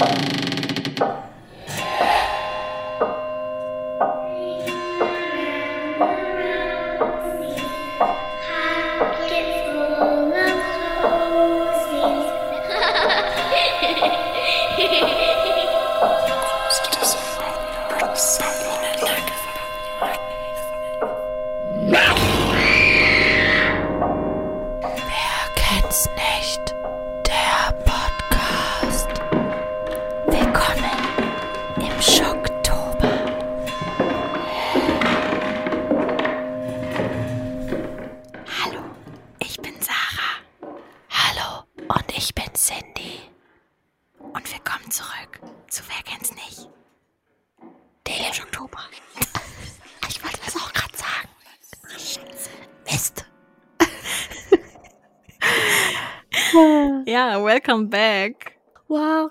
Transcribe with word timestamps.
Wer 0.00 0.47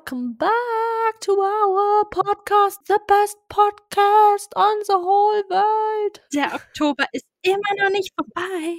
Welcome 0.07 0.37
back 0.37 1.19
to 1.19 1.33
our 1.33 2.05
podcast, 2.09 2.77
the 2.87 2.97
best 3.09 3.35
podcast 3.49 4.47
on 4.55 4.77
the 4.85 4.93
whole 4.93 5.43
world. 5.49 6.21
Der 6.33 6.53
Oktober 6.53 7.03
ist 7.11 7.25
immer 7.41 7.59
noch 7.77 7.89
nicht 7.89 8.13
vorbei. 8.15 8.77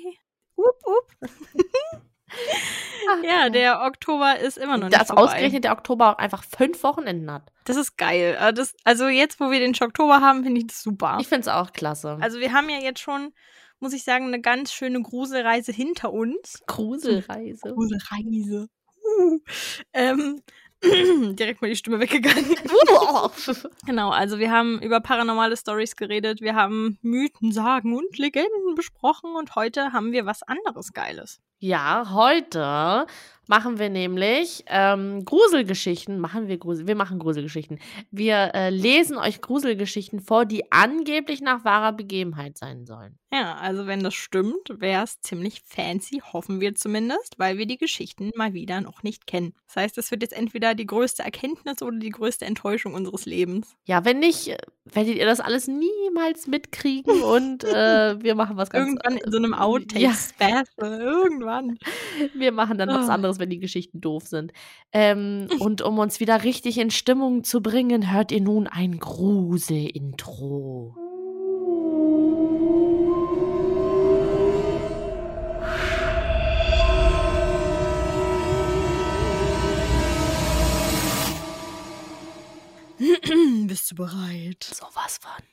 Wupp, 0.56 0.80
wupp. 0.86 1.30
Ja, 3.22 3.50
der 3.50 3.82
Oktober 3.82 4.38
ist 4.38 4.56
immer 4.56 4.78
noch 4.78 4.88
nicht 4.88 4.98
Dass 4.98 5.08
vorbei. 5.08 5.22
ausgerechnet 5.22 5.64
der 5.64 5.72
Oktober 5.72 6.12
auch 6.12 6.18
einfach 6.18 6.44
fünf 6.44 6.82
Wochenenden 6.82 7.30
hat. 7.30 7.52
Das 7.66 7.76
ist 7.76 7.98
geil. 7.98 8.38
Äh, 8.40 8.54
Das, 8.54 8.74
also 8.84 9.08
jetzt, 9.08 9.38
wo 9.38 9.50
wir 9.50 9.60
den 9.60 9.74
Oktober 9.78 10.22
haben, 10.22 10.44
finde 10.44 10.60
ich 10.60 10.68
das 10.68 10.82
super. 10.82 11.18
Ich 11.20 11.28
finde 11.28 11.42
es 11.42 11.48
auch 11.48 11.74
klasse. 11.74 12.16
Also 12.22 12.40
wir 12.40 12.54
haben 12.54 12.70
ja 12.70 12.78
jetzt 12.78 13.00
schon, 13.00 13.34
muss 13.80 13.92
ich 13.92 14.02
sagen, 14.02 14.28
eine 14.28 14.40
ganz 14.40 14.72
schöne 14.72 15.02
Gruselreise 15.02 15.72
hinter 15.72 16.10
uns. 16.10 16.62
Gruselreise. 16.66 17.68
Gruselreise. 17.74 18.68
Uh. 19.20 19.38
Ähm, 19.92 20.42
direkt 21.36 21.60
mal 21.60 21.68
die 21.68 21.76
Stimme 21.76 22.00
weggegangen. 22.00 22.44
Genau, 23.86 24.10
also 24.10 24.38
wir 24.38 24.50
haben 24.50 24.80
über 24.80 25.00
paranormale 25.00 25.56
Stories 25.56 25.96
geredet, 25.96 26.40
wir 26.40 26.54
haben 26.54 26.98
Mythen, 27.02 27.52
Sagen 27.52 27.96
und 27.96 28.16
Legenden 28.18 28.74
besprochen 28.74 29.34
und 29.34 29.54
heute 29.54 29.92
haben 29.92 30.12
wir 30.12 30.26
was 30.26 30.42
anderes 30.42 30.92
Geiles. 30.92 31.40
Ja, 31.60 32.12
heute 32.12 33.06
machen 33.48 33.78
wir 33.80 33.88
nämlich 33.88 34.62
ähm, 34.68 35.24
Gruselgeschichten. 35.24 36.20
Machen 36.20 36.46
wir 36.46 36.58
Grusel, 36.58 36.86
wir 36.86 36.94
machen 36.94 37.18
Gruselgeschichten. 37.18 37.80
Wir 38.12 38.52
äh, 38.54 38.70
lesen 38.70 39.16
euch 39.16 39.40
Gruselgeschichten 39.40 40.20
vor, 40.20 40.44
die 40.44 40.70
angeblich 40.70 41.40
nach 41.40 41.64
wahrer 41.64 41.92
Begebenheit 41.92 42.58
sein 42.58 42.86
sollen. 42.86 43.18
Ja, 43.32 43.56
also 43.56 43.86
wenn 43.86 44.02
das 44.02 44.14
stimmt, 44.14 44.68
wäre 44.78 45.04
es 45.04 45.20
ziemlich 45.20 45.62
fancy, 45.66 46.22
hoffen 46.32 46.60
wir 46.60 46.74
zumindest, 46.74 47.38
weil 47.38 47.58
wir 47.58 47.66
die 47.66 47.76
Geschichten 47.76 48.30
mal 48.36 48.54
wieder 48.54 48.80
noch 48.80 49.02
nicht 49.02 49.26
kennen. 49.26 49.54
Das 49.66 49.76
heißt, 49.76 49.98
es 49.98 50.10
wird 50.10 50.22
jetzt 50.22 50.32
entweder 50.32 50.74
die 50.74 50.86
größte 50.86 51.22
Erkenntnis 51.24 51.82
oder 51.82 51.98
die 51.98 52.08
größte 52.10 52.44
Enttäuschung 52.46 52.94
unseres 52.94 53.26
Lebens. 53.26 53.76
Ja, 53.84 54.04
wenn 54.04 54.20
nicht, 54.20 54.48
äh, 54.48 54.58
werdet 54.84 55.16
ihr 55.16 55.26
das 55.26 55.40
alles 55.40 55.68
niemals 55.68 56.46
mitkriegen 56.46 57.20
und 57.22 57.64
äh, 57.64 58.16
wir 58.22 58.34
machen 58.34 58.56
was 58.56 58.70
ganz 58.70 58.88
Irgendwann 58.88 59.16
in 59.18 59.30
so 59.30 59.38
einem 59.38 59.52
Ja. 59.52 59.60
Outtake-Special. 59.60 60.64
Irgendwann. 61.48 61.78
Wir 62.34 62.52
machen 62.52 62.78
dann 62.78 62.88
was 62.88 63.08
Ah. 63.08 63.14
anderes, 63.14 63.38
wenn 63.38 63.50
die 63.50 63.58
Geschichten 63.58 64.00
doof 64.00 64.26
sind. 64.26 64.52
Ähm, 64.92 65.48
und 65.60 65.82
um 65.82 65.98
uns 65.98 66.20
wieder 66.20 66.44
richtig 66.44 66.78
in 66.78 66.90
Stimmung 66.90 67.44
zu 67.44 67.60
bringen, 67.62 68.12
hört 68.12 68.32
ihr 68.32 68.40
nun 68.40 68.66
ein 68.66 68.98
Grusel-Intro. 68.98 70.94
Bist 83.66 83.90
du 83.90 83.94
bereit? 83.94 84.64
Sowas 84.64 85.18
von. 85.20 85.44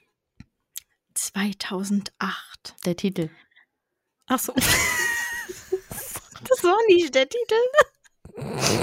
2008. 1.14 2.76
Der 2.86 2.96
Titel. 2.96 3.30
Ach 4.28 4.40
so. 4.40 4.54
War 6.66 6.78
nicht 6.88 7.16
der 7.16 7.28
Titel. 7.30 7.56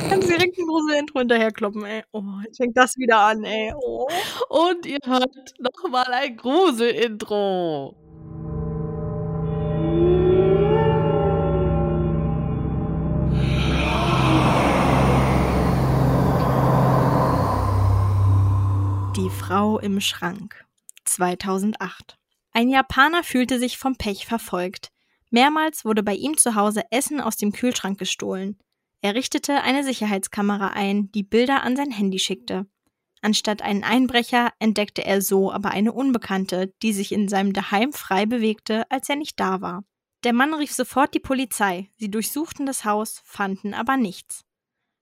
Kannst 0.08 0.28
direkt 0.28 0.58
ein 0.58 0.66
großes 0.66 0.98
Intro 0.98 1.18
hinterherkloppen, 1.18 1.84
ey. 1.84 2.02
Oh, 2.12 2.22
jetzt 2.44 2.56
fängt 2.56 2.76
das 2.76 2.96
wieder 2.96 3.18
an, 3.18 3.44
ey. 3.44 3.74
Oh. 3.76 4.08
Und 4.48 4.86
ihr 4.86 4.98
hört 5.04 5.54
nochmal 5.58 6.10
ein 6.12 6.36
Grusel-Intro. 6.36 7.96
Die 19.16 19.28
Frau 19.28 19.78
im 19.78 20.00
Schrank. 20.00 20.64
2008. 21.04 22.16
Ein 22.52 22.70
Japaner 22.70 23.22
fühlte 23.22 23.58
sich 23.58 23.76
vom 23.76 23.96
Pech 23.96 24.24
verfolgt. 24.24 24.90
Mehrmals 25.32 25.86
wurde 25.86 26.02
bei 26.02 26.14
ihm 26.14 26.36
zu 26.36 26.54
Hause 26.54 26.82
Essen 26.90 27.18
aus 27.20 27.36
dem 27.36 27.52
Kühlschrank 27.52 27.98
gestohlen. 27.98 28.58
Er 29.00 29.14
richtete 29.14 29.62
eine 29.62 29.82
Sicherheitskamera 29.82 30.68
ein, 30.68 31.10
die 31.10 31.22
Bilder 31.22 31.62
an 31.62 31.74
sein 31.74 31.90
Handy 31.90 32.18
schickte. 32.18 32.66
Anstatt 33.22 33.62
einen 33.62 33.82
Einbrecher 33.82 34.52
entdeckte 34.58 35.04
er 35.04 35.22
so 35.22 35.50
aber 35.50 35.70
eine 35.70 35.92
Unbekannte, 35.92 36.74
die 36.82 36.92
sich 36.92 37.12
in 37.12 37.28
seinem 37.28 37.54
Daheim 37.54 37.94
frei 37.94 38.26
bewegte, 38.26 38.88
als 38.90 39.08
er 39.08 39.16
nicht 39.16 39.40
da 39.40 39.62
war. 39.62 39.84
Der 40.22 40.34
Mann 40.34 40.52
rief 40.52 40.70
sofort 40.70 41.14
die 41.14 41.20
Polizei. 41.20 41.90
Sie 41.96 42.10
durchsuchten 42.10 42.66
das 42.66 42.84
Haus, 42.84 43.22
fanden 43.24 43.72
aber 43.72 43.96
nichts. 43.96 44.44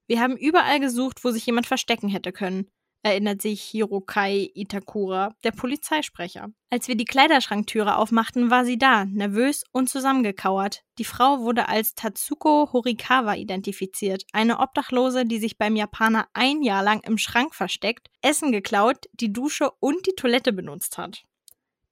Wir 0.07 0.21
haben 0.21 0.37
überall 0.37 0.79
gesucht, 0.79 1.25
wo 1.25 1.33
sich 1.33 1.45
jemand 1.45 1.67
verstecken 1.67 2.09
hätte 2.09 2.31
können 2.31 2.71
erinnert 3.03 3.41
sich 3.43 3.63
Hirokai 3.63 4.51
Itakura, 4.55 5.35
der 5.45 5.53
Polizeisprecher. 5.53 6.49
Als 6.71 6.89
wir 6.89 6.97
die 6.97 7.05
Kleiderschranktüre 7.05 7.97
aufmachten, 7.97 8.51
war 8.51 8.65
sie 8.65 8.79
da, 8.79 9.05
nervös 9.05 9.65
und 9.73 9.89
zusammengekauert. 9.89 10.83
Die 10.99 11.05
Frau 11.05 11.41
wurde 11.41 11.69
als 11.69 11.95
Tatsuko 11.95 12.71
Horikawa 12.73 13.35
identifiziert, 13.35 14.25
eine 14.33 14.61
Obdachlose, 14.61 15.25
die 15.25 15.39
sich 15.39 15.59
beim 15.59 15.77
Japaner 15.77 16.29
ein 16.33 16.63
Jahr 16.63 16.83
lang 16.83 17.01
im 17.05 17.19
Schrank 17.19 17.55
versteckt, 17.55 18.09
Essen 18.23 18.53
geklaut, 18.53 19.07
die 19.13 19.33
Dusche 19.33 19.71
und 19.81 20.07
die 20.07 20.15
Toilette 20.15 20.53
benutzt 20.53 20.99
hat. 20.99 21.25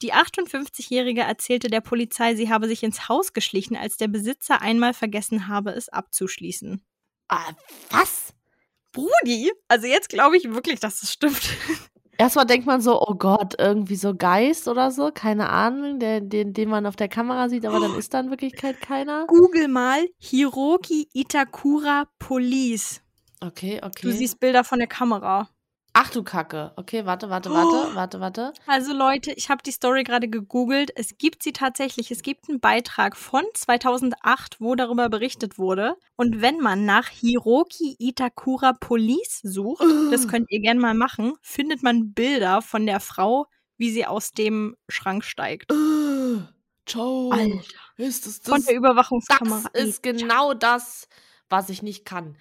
Die 0.01 0.15
58-Jährige 0.15 1.23
erzählte 1.23 1.69
der 1.69 1.81
Polizei, 1.81 2.37
sie 2.37 2.51
habe 2.51 2.69
sich 2.69 2.85
ins 2.85 3.09
Haus 3.09 3.33
geschlichen, 3.33 3.77
als 3.77 3.97
der 3.97 4.07
Besitzer 4.07 4.63
einmal 4.63 4.95
vergessen 4.95 5.49
habe, 5.49 5.73
es 5.73 5.89
abzuschließen. 5.89 6.85
Ah, 7.29 7.53
was? 7.91 8.33
Brudi, 8.93 9.53
also 9.69 9.87
jetzt 9.87 10.09
glaube 10.09 10.37
ich 10.37 10.45
wirklich, 10.53 10.81
dass 10.81 11.01
das 11.01 11.13
stimmt. 11.13 11.41
Erstmal 12.21 12.47
denkt 12.47 12.67
man 12.67 12.81
so, 12.81 13.01
oh 13.01 13.15
Gott, 13.15 13.55
irgendwie 13.59 13.95
so 13.95 14.13
Geist 14.13 14.67
oder 14.67 14.91
so, 14.91 15.11
keine 15.15 15.51
Ahnung, 15.51 16.01
der, 16.01 16.21
den, 16.21 16.53
den 16.53 16.69
man 16.69 16.85
auf 16.85 16.97
der 16.97 17.09
Kamera 17.09 17.49
sieht, 17.49 17.65
aber 17.65 17.79
dann 17.79 17.97
ist 17.97 18.13
da 18.13 18.19
in 18.19 18.31
Wirklichkeit 18.31 18.81
keiner. 18.81 19.27
Google 19.29 19.69
mal 19.69 20.05
Hiroki 20.19 21.09
Itakura 21.13 22.09
Police. 22.19 23.03
Okay, 23.41 23.81
okay. 23.81 24.03
Du 24.03 24.11
siehst 24.11 24.41
Bilder 24.41 24.65
von 24.65 24.81
der 24.81 24.89
Kamera. 24.89 25.49
Ach 26.01 26.11
du 26.11 26.23
Kacke. 26.23 26.71
Okay, 26.77 27.07
warte, 27.07 27.29
warte, 27.29 27.51
warte, 27.51 27.97
warte, 27.97 28.21
warte. 28.21 28.53
Also 28.69 28.93
Leute, 28.93 29.33
ich 29.33 29.51
habe 29.51 29.65
die 29.65 29.73
Story 29.73 30.05
gerade 30.05 30.29
gegoogelt. 30.29 30.93
Es 30.95 31.19
gibt 31.19 31.43
sie 31.43 31.53
tatsächlich. 31.53 32.13
Es 32.13 32.23
gibt 32.23 32.49
einen 32.49 32.61
Beitrag 32.61 33.17
von 33.17 33.43
2008, 33.53 34.61
wo 34.61 34.77
darüber 34.77 35.09
berichtet 35.09 35.59
wurde. 35.59 35.97
Und 36.15 36.41
wenn 36.41 36.59
man 36.61 36.85
nach 36.85 37.09
Hiroki 37.09 37.97
Itakura 37.99 38.75
Police 38.75 39.41
sucht, 39.43 39.83
das 40.13 40.29
könnt 40.29 40.49
ihr 40.53 40.61
gerne 40.61 40.79
mal 40.79 40.95
machen, 40.95 41.33
findet 41.43 41.83
man 41.83 42.13
Bilder 42.13 42.63
von 42.63 42.87
der 42.87 43.01
Frau, 43.01 43.47
wie 43.77 43.91
sie 43.91 44.07
aus 44.07 44.31
dem 44.31 44.77
Schrank 44.89 45.25
steigt. 45.25 45.73
Äh, 45.73 46.43
Ciao. 46.87 47.31
Alter. 47.31 47.59
Ist 47.97 48.47
Von 48.47 48.59
das? 48.59 48.67
der 48.67 48.77
Überwachungskamera. 48.77 49.69
Das 49.73 49.83
ist 49.83 50.05
genau 50.05 50.55
das, 50.55 51.09
was 51.49 51.71
ich 51.71 51.83
nicht 51.83 52.05
kann. 52.05 52.37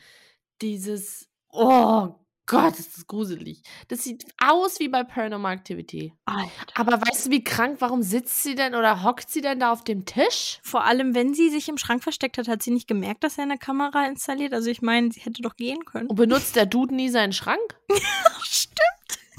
Dieses, 0.61 1.27
oh 1.49 2.13
Gott, 2.47 2.79
ist 2.79 2.97
das 2.97 3.05
gruselig. 3.07 3.61
Das 3.89 4.03
sieht 4.03 4.25
aus 4.41 4.79
wie 4.79 4.87
bei 4.87 5.03
Paranormal 5.03 5.53
Activity. 5.53 6.13
Alter. 6.25 6.49
Aber 6.75 6.93
weißt 6.93 7.25
du, 7.25 7.31
wie 7.31 7.43
krank, 7.43 7.77
warum 7.79 8.01
sitzt 8.01 8.41
sie 8.41 8.55
denn 8.55 8.73
oder 8.73 9.03
hockt 9.03 9.29
sie 9.29 9.41
denn 9.41 9.59
da 9.59 9.73
auf 9.73 9.83
dem 9.83 10.05
Tisch? 10.05 10.59
Vor 10.63 10.85
allem, 10.85 11.13
wenn 11.13 11.33
sie 11.33 11.49
sich 11.49 11.67
im 11.67 11.77
Schrank 11.77 12.03
versteckt 12.03 12.37
hat, 12.37 12.47
hat 12.47 12.63
sie 12.63 12.71
nicht 12.71 12.87
gemerkt, 12.87 13.25
dass 13.25 13.37
er 13.37 13.43
eine 13.43 13.57
Kamera 13.57 14.07
installiert. 14.07 14.53
Also 14.53 14.69
ich 14.69 14.81
meine, 14.81 15.11
sie 15.11 15.19
hätte 15.19 15.41
doch 15.41 15.57
gehen 15.57 15.83
können. 15.83 16.07
Und 16.07 16.15
benutzt 16.15 16.55
der 16.55 16.65
Dude 16.65 16.95
nie 16.95 17.09
seinen 17.09 17.33
Schrank? 17.33 17.59
Stimmt. 18.43 18.77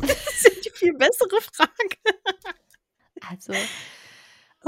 Das 0.03 0.45
ist 0.45 0.65
die 0.67 0.71
viel 0.75 0.93
bessere 0.93 1.41
Frage. 1.53 1.73
Also, 3.29 3.53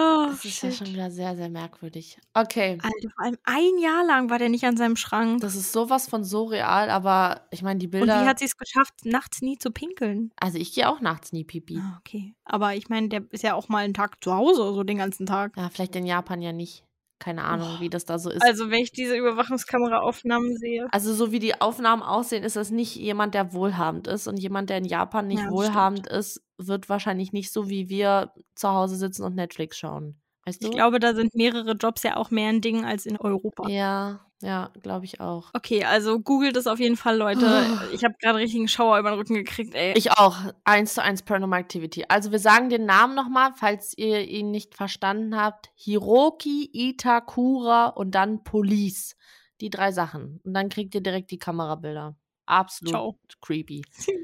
Oh, 0.00 0.26
das 0.30 0.44
ist 0.44 0.62
ja 0.62 0.70
shit. 0.70 0.78
schon 0.78 0.86
wieder 0.94 1.10
sehr, 1.10 1.36
sehr 1.36 1.48
merkwürdig. 1.48 2.18
Okay. 2.34 2.78
Alter, 2.82 3.10
vor 3.14 3.24
allem 3.24 3.36
ein 3.44 3.78
Jahr 3.82 4.04
lang 4.04 4.30
war 4.30 4.38
der 4.38 4.48
nicht 4.48 4.64
an 4.64 4.76
seinem 4.76 4.96
Schrank. 4.96 5.40
Das 5.40 5.54
ist 5.54 5.72
sowas 5.72 6.08
von 6.08 6.24
so 6.24 6.44
real, 6.44 6.88
aber 6.90 7.46
ich 7.50 7.62
meine, 7.62 7.78
die 7.78 7.86
Und 7.86 7.92
Bilder. 7.92 8.22
wie 8.22 8.26
hat 8.28 8.38
sie 8.38 8.44
es 8.46 8.56
geschafft, 8.56 8.94
nachts 9.04 9.42
nie 9.42 9.58
zu 9.58 9.70
pinkeln? 9.70 10.32
also, 10.36 10.58
ich 10.58 10.72
gehe 10.74 10.88
auch 10.88 11.00
nachts 11.00 11.32
nie 11.32 11.44
pipi. 11.44 11.78
Ah, 11.78 11.98
okay. 12.00 12.34
Aber 12.44 12.74
ich 12.74 12.88
meine, 12.88 13.08
der 13.08 13.22
ist 13.30 13.42
ja 13.44 13.54
auch 13.54 13.68
mal 13.68 13.84
einen 13.84 13.94
Tag 13.94 14.22
zu 14.24 14.32
Hause, 14.34 14.72
so 14.74 14.82
den 14.82 14.98
ganzen 14.98 15.26
Tag. 15.26 15.56
Ja, 15.56 15.68
vielleicht 15.70 15.94
in 15.96 16.06
Japan 16.06 16.40
ja 16.42 16.52
nicht. 16.52 16.84
Keine 17.20 17.44
Ahnung, 17.44 17.68
Oh. 17.76 17.80
wie 17.80 17.90
das 17.90 18.04
da 18.06 18.18
so 18.18 18.30
ist. 18.30 18.42
Also, 18.42 18.70
wenn 18.70 18.80
ich 18.80 18.92
diese 18.92 19.14
Überwachungskameraaufnahmen 19.16 20.56
sehe. 20.56 20.88
Also 20.90 21.12
so 21.14 21.30
wie 21.32 21.38
die 21.38 21.60
Aufnahmen 21.60 22.02
aussehen, 22.02 22.42
ist 22.42 22.56
das 22.56 22.70
nicht 22.70 22.96
jemand, 22.96 23.34
der 23.34 23.52
wohlhabend 23.52 24.06
ist. 24.08 24.26
Und 24.26 24.38
jemand, 24.38 24.70
der 24.70 24.78
in 24.78 24.84
Japan 24.86 25.26
nicht 25.28 25.42
Ja, 25.42 25.50
wohlhabend 25.50 26.06
ist, 26.08 26.42
wird 26.58 26.88
wahrscheinlich 26.88 27.32
nicht 27.32 27.52
so 27.52 27.68
wie 27.68 27.88
wir 27.88 28.32
zu 28.54 28.70
Hause 28.70 28.96
sitzen 28.96 29.22
und 29.22 29.36
Netflix 29.36 29.76
schauen. 29.78 30.20
Weißt 30.46 30.62
du? 30.64 30.68
Ich 30.68 30.72
glaube, 30.74 30.98
da 30.98 31.14
sind 31.14 31.34
mehrere 31.34 31.72
Jobs 31.72 32.02
ja 32.02 32.16
auch 32.16 32.30
mehr 32.30 32.48
ein 32.48 32.62
Ding 32.62 32.84
als 32.86 33.04
in 33.04 33.18
Europa. 33.18 33.68
Ja, 33.68 34.20
ja, 34.42 34.70
glaube 34.82 35.04
ich 35.04 35.20
auch. 35.20 35.50
Okay, 35.52 35.84
also 35.84 36.18
googelt 36.18 36.56
es 36.56 36.66
auf 36.66 36.78
jeden 36.78 36.96
Fall, 36.96 37.16
Leute. 37.16 37.40
Ich 37.92 38.04
habe 38.04 38.14
gerade 38.20 38.38
richtigen 38.38 38.68
Schauer 38.68 38.98
über 38.98 39.10
den 39.10 39.18
Rücken 39.18 39.34
gekriegt, 39.34 39.74
ey. 39.74 39.92
Ich 39.96 40.12
auch. 40.12 40.36
Eins 40.64 40.94
zu 40.94 41.02
eins 41.02 41.22
Paranormal 41.22 41.60
Activity. 41.60 42.04
Also 42.08 42.30
wir 42.30 42.38
sagen 42.38 42.70
den 42.70 42.86
Namen 42.86 43.14
nochmal, 43.14 43.52
falls 43.56 43.96
ihr 43.96 44.26
ihn 44.26 44.50
nicht 44.50 44.74
verstanden 44.74 45.36
habt. 45.36 45.70
Hiroki 45.74 46.70
Itakura 46.72 47.88
und 47.88 48.14
dann 48.14 48.42
Police. 48.44 49.16
Die 49.60 49.70
drei 49.70 49.92
Sachen. 49.92 50.40
Und 50.44 50.54
dann 50.54 50.68
kriegt 50.68 50.94
ihr 50.94 51.02
direkt 51.02 51.30
die 51.30 51.38
Kamerabilder. 51.38 52.16
Absolut 52.46 52.92
Ciao. 52.92 53.18
creepy. 53.40 53.82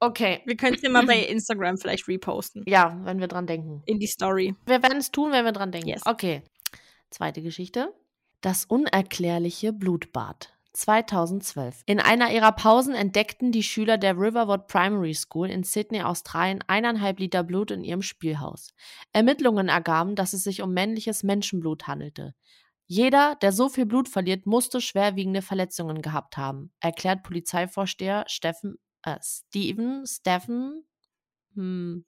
Okay. 0.00 0.42
Wir 0.44 0.56
können 0.56 0.74
es 0.74 0.82
ja 0.82 0.90
mal 0.90 1.06
bei 1.06 1.18
Instagram 1.28 1.78
vielleicht 1.78 2.06
reposten. 2.08 2.62
Ja, 2.66 3.00
wenn 3.04 3.20
wir 3.20 3.28
dran 3.28 3.46
denken. 3.46 3.82
In 3.86 3.98
die 3.98 4.06
Story. 4.06 4.54
Wir 4.66 4.82
werden 4.82 4.98
es 4.98 5.10
tun, 5.10 5.32
wenn 5.32 5.46
wir 5.46 5.52
dran 5.52 5.72
denken. 5.72 5.88
Yes. 5.88 6.04
Okay. 6.04 6.42
Zweite 7.08 7.40
Geschichte. 7.40 7.94
Das 8.44 8.66
unerklärliche 8.66 9.72
Blutbad. 9.72 10.54
2012. 10.74 11.80
In 11.86 11.98
einer 11.98 12.30
ihrer 12.30 12.52
Pausen 12.52 12.94
entdeckten 12.94 13.52
die 13.52 13.62
Schüler 13.62 13.96
der 13.96 14.18
Riverwood 14.18 14.66
Primary 14.66 15.14
School 15.14 15.48
in 15.48 15.62
Sydney, 15.62 16.02
Australien, 16.02 16.62
eineinhalb 16.66 17.20
Liter 17.20 17.42
Blut 17.42 17.70
in 17.70 17.84
ihrem 17.84 18.02
Spielhaus. 18.02 18.74
Ermittlungen 19.14 19.70
ergaben, 19.70 20.14
dass 20.14 20.34
es 20.34 20.44
sich 20.44 20.60
um 20.60 20.74
männliches 20.74 21.22
Menschenblut 21.22 21.86
handelte. 21.86 22.34
Jeder, 22.84 23.36
der 23.36 23.50
so 23.50 23.70
viel 23.70 23.86
Blut 23.86 24.10
verliert, 24.10 24.44
musste 24.44 24.82
schwerwiegende 24.82 25.40
Verletzungen 25.40 26.02
gehabt 26.02 26.36
haben, 26.36 26.70
erklärt 26.80 27.22
Polizeivorsteher 27.22 28.24
Steffen, 28.26 28.76
äh, 29.04 29.16
Steven, 29.22 30.04
Steffen, 30.06 30.84
hm, 31.54 32.04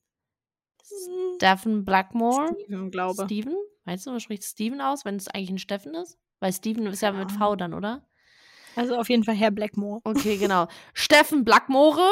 Steffen 1.37 1.87
Blackmore. 1.87 2.55
Steven, 2.63 2.91
glaube. 2.91 3.25
Steven? 3.25 3.57
Weißt 3.87 4.05
du, 4.07 4.11
man 4.11 4.21
spricht 4.21 4.45
Steven 4.45 4.83
aus, 4.83 5.07
wenn 5.07 5.17
es 5.17 5.29
eigentlich 5.29 5.51
ein 5.51 5.59
Steffen 5.59 5.95
ist? 5.95 6.19
Weil 6.41 6.53
Steven 6.53 6.87
ist 6.87 7.03
ja 7.03 7.13
mit 7.13 7.33
Ja. 7.33 7.39
V 7.39 7.57
dann, 7.57 7.75
oder? 7.75 8.07
Also 8.77 8.97
auf 8.97 9.09
jeden 9.09 9.25
Fall 9.25 9.35
Herr 9.35 9.51
Blackmore. 9.51 10.01
Okay, 10.05 10.37
genau. 10.39 10.69
Steffen 10.93 11.45
Blackmore. 11.45 12.07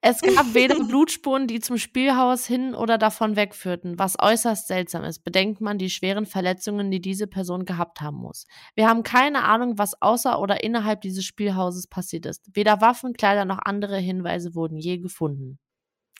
Es 0.00 0.20
gab 0.20 0.54
weder 0.54 0.74
Blutspuren, 0.84 1.46
die 1.46 1.60
zum 1.60 1.78
Spielhaus 1.78 2.46
hin 2.46 2.74
oder 2.74 2.98
davon 2.98 3.36
wegführten, 3.36 3.98
was 3.98 4.16
äußerst 4.18 4.66
seltsam 4.66 5.04
ist. 5.04 5.20
Bedenkt 5.20 5.60
man 5.60 5.78
die 5.78 5.88
schweren 5.88 6.26
Verletzungen, 6.26 6.90
die 6.90 7.00
diese 7.00 7.28
Person 7.28 7.64
gehabt 7.64 8.00
haben 8.00 8.16
muss. 8.16 8.46
Wir 8.74 8.88
haben 8.88 9.04
keine 9.04 9.44
Ahnung, 9.44 9.78
was 9.78 10.00
außer 10.02 10.40
oder 10.40 10.64
innerhalb 10.64 11.00
dieses 11.00 11.24
Spielhauses 11.24 11.86
passiert 11.86 12.26
ist. 12.26 12.44
Weder 12.54 12.80
Waffen, 12.80 13.12
Kleider 13.14 13.44
noch 13.44 13.60
andere 13.62 13.98
Hinweise 13.98 14.54
wurden 14.54 14.76
je 14.76 14.98
gefunden. 14.98 15.60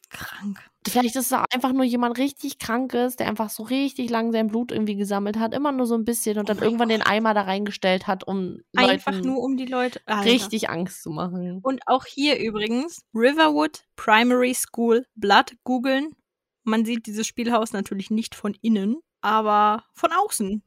Krank. 0.09 0.70
Vielleicht 0.89 1.17
ist 1.17 1.27
es 1.27 1.33
auch 1.33 1.45
einfach 1.53 1.73
nur 1.73 1.85
jemand 1.85 2.17
richtig 2.17 2.59
krankes, 2.59 3.17
der 3.17 3.29
einfach 3.29 3.51
so 3.51 3.65
richtig 3.65 4.09
lang 4.09 4.33
sein 4.33 4.49
Blut 4.49 4.73
irgendwie 4.73 4.97
gesammelt 4.97 5.39
hat, 5.39 5.53
immer 5.53 5.73
nur 5.73 5.87
so 5.87 5.95
ein 5.95 6.07
bisschen 6.07 6.39
und 6.39 6.49
Oh 6.49 6.55
dann 6.55 6.63
irgendwann 6.63 6.89
den 6.89 7.01
Gott. 7.01 7.11
Eimer 7.11 7.35
da 7.35 7.43
reingestellt 7.43 8.07
hat, 8.07 8.27
um 8.27 8.61
Einfach 8.75 9.13
Leuten 9.13 9.27
nur 9.27 9.43
um 9.43 9.59
die 9.59 9.67
Leute. 9.67 10.01
Alter. 10.07 10.25
richtig 10.25 10.71
Angst 10.71 11.03
zu 11.03 11.11
machen. 11.11 11.61
Und 11.63 11.83
auch 11.87 12.07
hier 12.07 12.39
übrigens 12.39 13.05
Riverwood 13.15 13.85
Primary 13.97 14.55
School 14.55 15.07
Blood 15.17 15.53
googeln. 15.65 16.17
Man 16.65 16.87
sieht 16.87 17.07
dieses 17.07 17.27
Spielhaus 17.27 17.73
natürlich 17.73 18.11
nicht 18.11 18.35
von 18.35 18.57
innen, 18.63 18.97
aber 19.21 19.85
von 19.93 20.11
außen. 20.13 20.63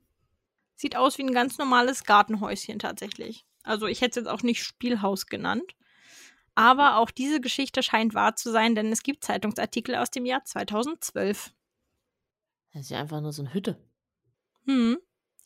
Sieht 0.76 0.96
aus 0.96 1.18
wie 1.18 1.24
ein 1.24 1.34
ganz 1.34 1.58
normales 1.58 2.04
Gartenhäuschen 2.04 2.78
tatsächlich. 2.78 3.46
Also 3.64 3.88
ich 3.88 4.02
hätte 4.02 4.20
es 4.20 4.26
jetzt 4.26 4.32
auch 4.32 4.44
nicht 4.44 4.64
Spielhaus 4.64 5.26
genannt. 5.26 5.74
Aber 6.56 6.98
auch 6.98 7.10
diese 7.12 7.42
Geschichte 7.42 7.82
scheint 7.84 8.14
wahr 8.14 8.36
zu 8.36 8.52
sein, 8.52 8.76
denn 8.76 8.92
es 8.92 9.02
gibt 9.04 9.24
Zeitungsartikel 9.24 9.96
aus 9.96 10.12
dem 10.12 10.26
Jahr 10.26 10.44
2012. 10.46 11.52
Das 12.74 12.84
ist 12.84 12.90
ja 12.92 13.00
einfach 13.00 13.22
nur 13.22 13.32
so 13.34 13.42
eine 13.44 13.54
Hütte. 13.54 13.78
Hm. 14.66 14.98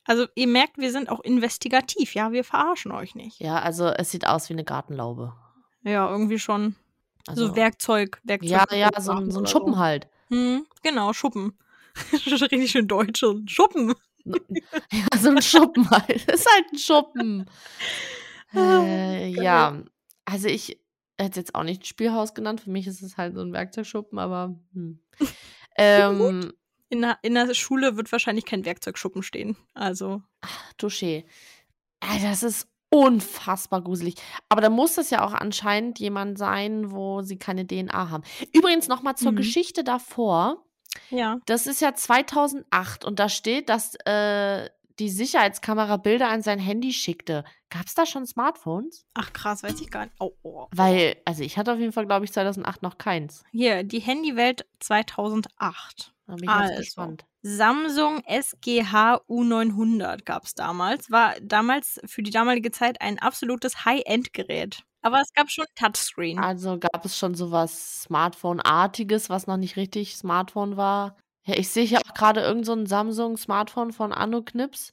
Also 0.06 0.28
ihr 0.36 0.48
merkt, 0.48 0.78
wir 0.78 0.92
sind 0.92 1.10
auch 1.10 1.20
investigativ. 1.22 2.14
Ja, 2.16 2.32
wir 2.32 2.44
verarschen 2.44 2.92
euch 2.92 3.16
nicht. 3.16 3.40
Ja, 3.40 3.60
also 3.62 3.88
es 3.88 4.12
sieht 4.12 4.26
aus 4.28 4.50
wie 4.50 4.54
eine 4.54 4.64
Gartenlaube. 4.64 5.34
Ja, 5.84 6.10
irgendwie 6.10 6.40
schon. 6.40 6.76
Also, 7.28 7.48
so 7.48 7.56
Werkzeug, 7.58 8.22
Werkzeug. 8.24 8.50
ja, 8.72 8.90
ja, 8.94 9.02
so, 9.02 9.12
ein- 9.12 9.32
so 9.32 9.40
ein 9.40 9.48
Schuppen 9.48 9.78
halt. 9.78 10.08
Hm, 10.30 10.66
genau, 10.82 11.12
Schuppen. 11.14 11.58
Richtig 12.26 12.72
schön 12.72 12.88
deutsch. 12.88 13.20
so 13.20 13.32
ein 13.32 13.48
Schuppen. 13.48 13.94
Ja, 14.92 15.18
so 15.20 15.30
ein 15.30 15.42
Schuppen 15.42 15.90
halt. 15.90 16.28
Das 16.28 16.42
ist 16.42 16.54
halt 16.54 16.66
ein 16.74 16.78
Schuppen. 16.78 17.50
Äh, 18.54 19.28
ja, 19.30 19.82
also 20.26 20.48
ich 20.48 20.80
hätte 21.20 21.32
es 21.32 21.36
jetzt 21.38 21.56
auch 21.56 21.64
nicht 21.64 21.88
Spielhaus 21.88 22.34
genannt. 22.34 22.62
Für 22.62 22.70
mich 22.72 22.88
ist 22.88 23.02
es 23.02 23.18
halt 23.18 23.34
so 23.36 23.42
ein 23.42 23.54
Werkzeugschuppen, 23.54 24.20
aber 24.20 24.56
hm. 24.74 25.00
ähm, 25.78 26.54
In 26.90 27.02
der, 27.02 27.18
in 27.22 27.34
der 27.34 27.54
Schule 27.54 27.98
wird 27.98 28.12
wahrscheinlich 28.12 28.46
kein 28.46 28.66
Werkzeugschuppen 28.66 29.24
stehen. 29.24 29.58
Also, 29.74 30.22
Touché. 30.80 31.26
Ey, 32.00 32.22
das 32.22 32.44
ist 32.44 32.68
unfassbar 32.90 33.82
gruselig. 33.82 34.16
Aber 34.48 34.62
da 34.62 34.70
muss 34.70 34.98
es 34.98 35.10
ja 35.10 35.26
auch 35.26 35.34
anscheinend 35.34 36.00
jemand 36.00 36.38
sein, 36.38 36.92
wo 36.92 37.22
sie 37.22 37.38
keine 37.38 37.68
DNA 37.68 38.10
haben. 38.10 38.24
Übrigens 38.54 38.88
nochmal 38.88 39.16
zur 39.16 39.34
Mhm. 39.34 39.38
Geschichte 39.38 39.84
davor. 39.84 40.64
ja. 41.10 41.40
Das 41.46 41.68
ist 41.68 41.82
ja 41.82 41.94
2008 41.94 43.04
und 43.04 43.20
da 43.20 43.28
steht, 43.28 43.68
dass 43.70 43.96
äh, 44.06 44.70
die 45.00 45.10
Sicherheitskamera 45.10 45.98
Bilder 45.98 46.30
an 46.30 46.42
sein 46.42 46.60
Handy 46.60 46.94
schickte. 46.94 47.44
Gab 47.70 47.86
es 47.86 47.94
da 47.94 48.06
schon 48.06 48.26
Smartphones? 48.26 49.06
Ach 49.14 49.32
krass, 49.34 49.64
weiß 49.64 49.80
ich 49.82 49.92
gar 49.92 50.06
nicht. 50.06 50.16
Oh, 50.20 50.32
oh. 50.44 50.68
Weil, 50.72 51.18
also 51.26 51.44
ich 51.44 51.58
hatte 51.58 51.74
auf 51.74 51.80
jeden 51.80 51.92
Fall, 51.92 52.06
glaube 52.06 52.26
ich, 52.26 52.34
2008 52.34 52.82
noch 52.82 52.98
keins. 52.98 53.44
Hier, 53.52 53.84
die 53.84 54.00
Handywelt 54.00 54.66
2008. 54.80 56.14
Da 56.28 56.36
bin 56.36 56.44
ich 56.44 56.50
Also. 56.50 56.78
gespannt. 56.78 57.26
Samsung 57.42 58.22
SGH 58.26 59.22
U900 59.30 60.26
gab 60.26 60.44
es 60.44 60.54
damals. 60.54 61.10
War 61.10 61.36
damals 61.42 62.02
für 62.06 62.22
die 62.22 62.32
damalige 62.32 62.72
Zeit 62.72 63.00
ein 63.02 63.20
absolutes 63.20 63.86
High-End-Gerät. 63.86 64.84
Aber 65.02 65.22
es 65.22 65.32
gab 65.34 65.50
schon 65.50 65.66
Touchscreen. 65.76 66.40
Also 66.40 66.78
gab 66.78 67.06
es 67.06 67.18
schon 67.18 67.36
sowas 67.36 68.02
Smartphone-artiges, 68.04 69.30
was 69.30 69.48
noch 69.48 69.56
nicht 69.58 69.78
richtig 69.78 70.18
Smartphone 70.18 70.76
war. 70.76 71.16
Ja, 71.48 71.56
ich 71.58 71.70
sehe 71.70 71.86
hier 71.86 72.00
auch 72.00 72.14
gerade 72.14 72.42
irgend 72.42 72.66
so 72.66 72.74
ein 72.74 72.86
Samsung-Smartphone 72.86 73.94
von 73.94 74.12
Anno 74.12 74.42
Knips 74.42 74.92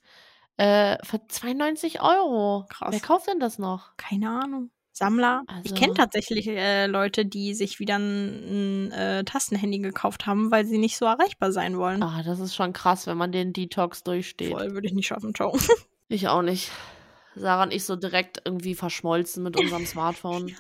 äh, 0.57 0.97
für 1.05 1.21
92 1.27 2.01
Euro. 2.01 2.65
Krass. 2.71 2.93
Wer 2.93 3.01
kauft 3.01 3.27
denn 3.29 3.41
das 3.41 3.59
noch? 3.59 3.97
Keine 3.97 4.31
Ahnung. 4.31 4.71
Sammler. 4.93 5.43
ich 5.65 5.73
Also- 5.73 5.75
kenne 5.75 5.95
tatsächlich 5.95 6.47
äh, 6.47 6.87
Leute, 6.87 7.27
die 7.27 7.55
sich 7.55 7.81
wieder 7.81 7.97
ein, 7.99 8.87
ein 8.89 8.93
äh, 8.93 9.25
Tastenhandy 9.25 9.81
gekauft 9.81 10.27
haben, 10.27 10.53
weil 10.53 10.65
sie 10.65 10.79
nicht 10.79 10.97
so 10.97 11.05
erreichbar 11.07 11.51
sein 11.51 11.77
wollen. 11.77 12.01
Ah, 12.05 12.23
das 12.23 12.39
ist 12.39 12.55
schon 12.55 12.73
krass, 12.73 13.09
wenn 13.09 13.17
man 13.19 13.33
den 13.33 13.53
Detox 13.53 14.05
durchsteht. 14.05 14.53
Voll 14.53 14.71
würde 14.73 14.87
ich 14.87 14.93
nicht 14.95 15.09
schaffen. 15.09 15.35
Ciao. 15.35 15.59
Ich 16.09 16.29
auch 16.29 16.43
nicht. 16.43 16.71
Sarah 17.35 17.63
und 17.65 17.73
ich 17.73 17.85
so 17.85 17.97
direkt 17.97 18.43
irgendwie 18.45 18.75
verschmolzen 18.75 19.43
mit 19.43 19.59
unserem 19.59 19.87
Smartphone. 19.87 20.55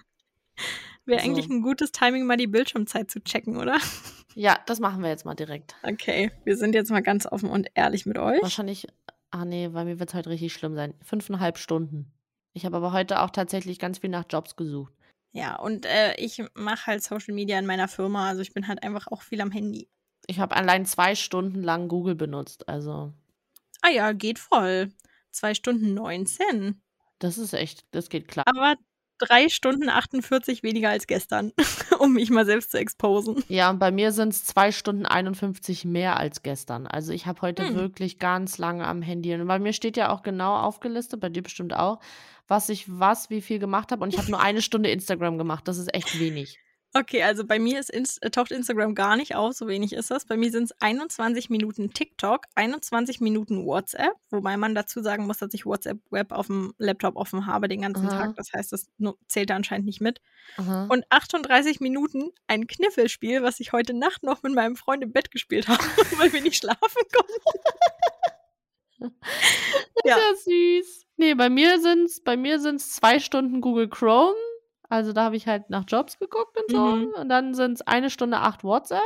Wäre 1.05 1.21
So. 1.21 1.27
eigentlich 1.27 1.49
ein 1.51 1.61
gutes 1.63 1.93
Timing, 1.93 2.25
mal 2.25 2.39
die 2.39 2.47
Bildschirmzeit 2.49 3.11
zu 3.11 3.21
checken, 3.23 3.57
oder? 3.59 3.77
Ja, 4.35 4.59
das 4.67 4.81
machen 4.81 5.03
wir 5.03 5.11
jetzt 5.11 5.25
mal 5.25 5.35
direkt. 5.35 5.75
Okay, 5.83 6.31
wir 6.45 6.57
sind 6.57 6.75
jetzt 6.75 6.91
mal 6.91 7.03
ganz 7.03 7.27
offen 7.27 7.49
und 7.49 7.69
ehrlich 7.75 8.07
mit 8.07 8.19
euch. 8.19 8.43
Wahrscheinlich, 8.43 8.87
ah 9.31 9.45
nee, 9.45 9.69
bei 9.69 9.85
mir 9.85 9.99
wird 9.99 10.11
es 10.11 10.15
heute 10.15 10.31
richtig 10.31 10.53
schlimm 10.53 10.75
sein. 10.75 10.95
Fünfeinhalb 11.03 11.59
Stunden. 11.59 12.13
Ich 12.53 12.65
habe 12.65 12.77
aber 12.77 12.93
heute 12.93 13.21
auch 13.21 13.31
tatsächlich 13.31 13.79
ganz 13.79 13.99
viel 13.99 14.11
nach 14.11 14.25
Jobs 14.29 14.57
gesucht. 14.57 14.93
Ja, 15.33 15.57
und 15.57 15.87
äh, 15.87 16.15
ich 16.17 16.43
mache 16.55 16.87
halt 16.87 17.03
Social 17.03 17.35
Media 17.35 17.59
in 17.59 17.67
meiner 17.67 17.89
Firma, 17.89 18.29
also 18.29 18.41
ich 18.41 18.55
bin 18.55 18.69
halt 18.69 18.83
einfach 18.83 19.09
auch 19.09 19.23
viel 19.23 19.41
am 19.41 19.51
Handy. 19.51 19.89
Ich 20.27 20.39
habe 20.39 20.55
allein 20.57 20.87
zwei 20.87 21.17
Stunden 21.17 21.63
lang 21.63 21.89
Google 21.89 22.15
benutzt. 22.15 22.69
Also, 22.69 23.13
Ah 23.83 23.91
ja, 23.91 24.13
geht 24.13 24.39
voll. 24.39 24.93
Zwei 25.31 25.55
Stunden 25.55 25.93
19. 25.95 26.81
das 27.19 27.37
ist 27.39 27.53
echt, 27.53 27.85
das 27.91 28.09
geht 28.09 28.29
klar. 28.29 28.45
Aber 28.47 28.77
drei 29.19 29.49
Stunden 29.49 29.89
48 29.89 30.63
weniger 30.63 30.91
als 30.91 31.07
gestern, 31.07 31.53
um 31.99 32.15
mich 32.15 32.31
mal 32.31 32.45
selbst 32.45 32.71
zu 32.73 32.79
exposen. 32.79 33.43
Ja, 33.49 33.71
und 33.71 33.79
bei 33.79 33.91
mir 33.91 34.13
sind 34.13 34.31
es 34.33 34.45
zwei 34.45 34.73
Stunden 34.73 35.07
51 35.07 35.85
mehr 35.85 36.17
als 36.19 36.43
gestern. 36.43 36.87
Also 36.87 37.13
ich 37.13 37.27
habe 37.27 37.41
heute 37.43 37.67
Hm. 37.69 37.75
wirklich 37.77 38.19
ganz 38.19 38.59
lange 38.59 38.87
am 38.87 39.03
Handy. 39.03 39.35
Und 39.35 39.47
bei 39.47 39.59
mir 39.59 39.73
steht 39.73 39.97
ja 39.97 40.11
auch 40.11 40.23
genau 40.23 40.57
aufgelistet, 40.57 41.21
bei 41.21 41.29
dir 41.29 41.43
bestimmt 41.43 41.75
auch, 41.75 42.01
was 42.47 42.69
ich 42.69 42.85
was, 42.89 43.31
wie 43.31 43.41
viel 43.41 43.59
gemacht 43.59 43.93
habe. 43.93 44.03
Und 44.03 44.13
ich 44.13 44.19
habe 44.19 44.31
nur 44.31 44.41
eine 44.41 44.63
Stunde 44.63 44.91
Instagram 44.91 45.39
gemacht. 45.39 45.67
Das 45.69 45.79
ist 45.79 45.93
echt 45.95 46.19
wenig. 46.19 46.59
Okay, 46.97 47.25
also 47.25 47.45
bei 47.45 47.59
mir 47.59 47.81
ist 47.81 47.91
Inst 47.91 48.23
äh, 48.23 48.31
taucht 48.31 48.53
Instagram 48.53 48.95
gar 48.95 49.17
nicht 49.17 49.35
auf, 49.35 49.55
so 49.55 49.67
wenig 49.67 49.93
ist 49.93 50.13
das. 50.13 50.27
Bei 50.27 50.37
mir 50.37 50.53
sind 50.53 50.65
es 50.65 50.81
21 50.81 51.51
Minuten 51.51 51.93
TikTok, 51.93 52.47
21 52.55 53.21
Minuten 53.21 53.67
WhatsApp, 53.67 54.15
wobei 54.31 54.57
man 54.57 54.77
dazu 54.77 55.03
sagen 55.03 55.27
muss, 55.27 55.39
dass 55.39 55.53
ich 55.55 55.67
WhatsApp 55.67 55.99
Web 56.11 56.31
auf 56.31 56.47
dem 56.47 56.73
Laptop 56.79 57.17
offen 57.17 57.47
habe 57.47 57.67
den 57.67 57.81
ganzen 57.83 58.07
Aha. 58.07 58.27
Tag. 58.27 58.37
Das 58.37 58.53
heißt, 58.53 58.71
das 58.71 58.87
zählt 59.27 59.51
da 59.51 59.57
anscheinend 59.57 59.87
nicht 59.87 60.01
mit. 60.01 60.21
Aha. 60.57 60.87
Und 60.89 61.05
38 61.11 61.81
Minuten 61.81 62.31
ein 62.47 62.69
Kniffelspiel, 62.69 63.43
was 63.43 63.59
ich 63.59 63.73
heute 63.73 63.93
Nacht 63.93 64.23
noch 64.23 64.45
mit 64.45 64.55
meinem 64.55 64.77
Freund 64.77 65.03
im 65.03 65.13
Bett 65.13 65.33
gespielt 65.33 65.67
habe, 65.67 65.83
weil 66.19 66.33
wir 66.33 66.43
nicht 66.43 66.59
schlafen 66.59 67.03
konnten. 67.13 67.43
ja. 70.05 70.17
Ist 70.17 70.23
ja 70.23 70.35
süß. 70.45 71.07
Nee, 71.17 71.35
bei 71.35 71.51
mir 71.51 71.81
bei 72.25 72.37
mir 72.37 72.61
sind's 72.61 72.95
zwei 72.95 73.19
Stunden 73.19 73.61
Google 73.61 73.89
Chrome. 73.89 74.37
Also 74.89 75.13
da 75.13 75.25
habe 75.25 75.37
ich 75.37 75.47
halt 75.47 75.71
nach 75.71 75.85
Jobs 75.87 76.19
geguckt 76.19 76.57
und 76.59 76.71
so. 76.71 76.97
Mhm. 76.97 77.15
Und 77.15 77.29
dann 77.29 77.55
sind's 77.55 77.83
eine 77.83 78.11
Stunde 78.11 78.39
acht 78.39 78.65
WhatsApp 78.65 79.01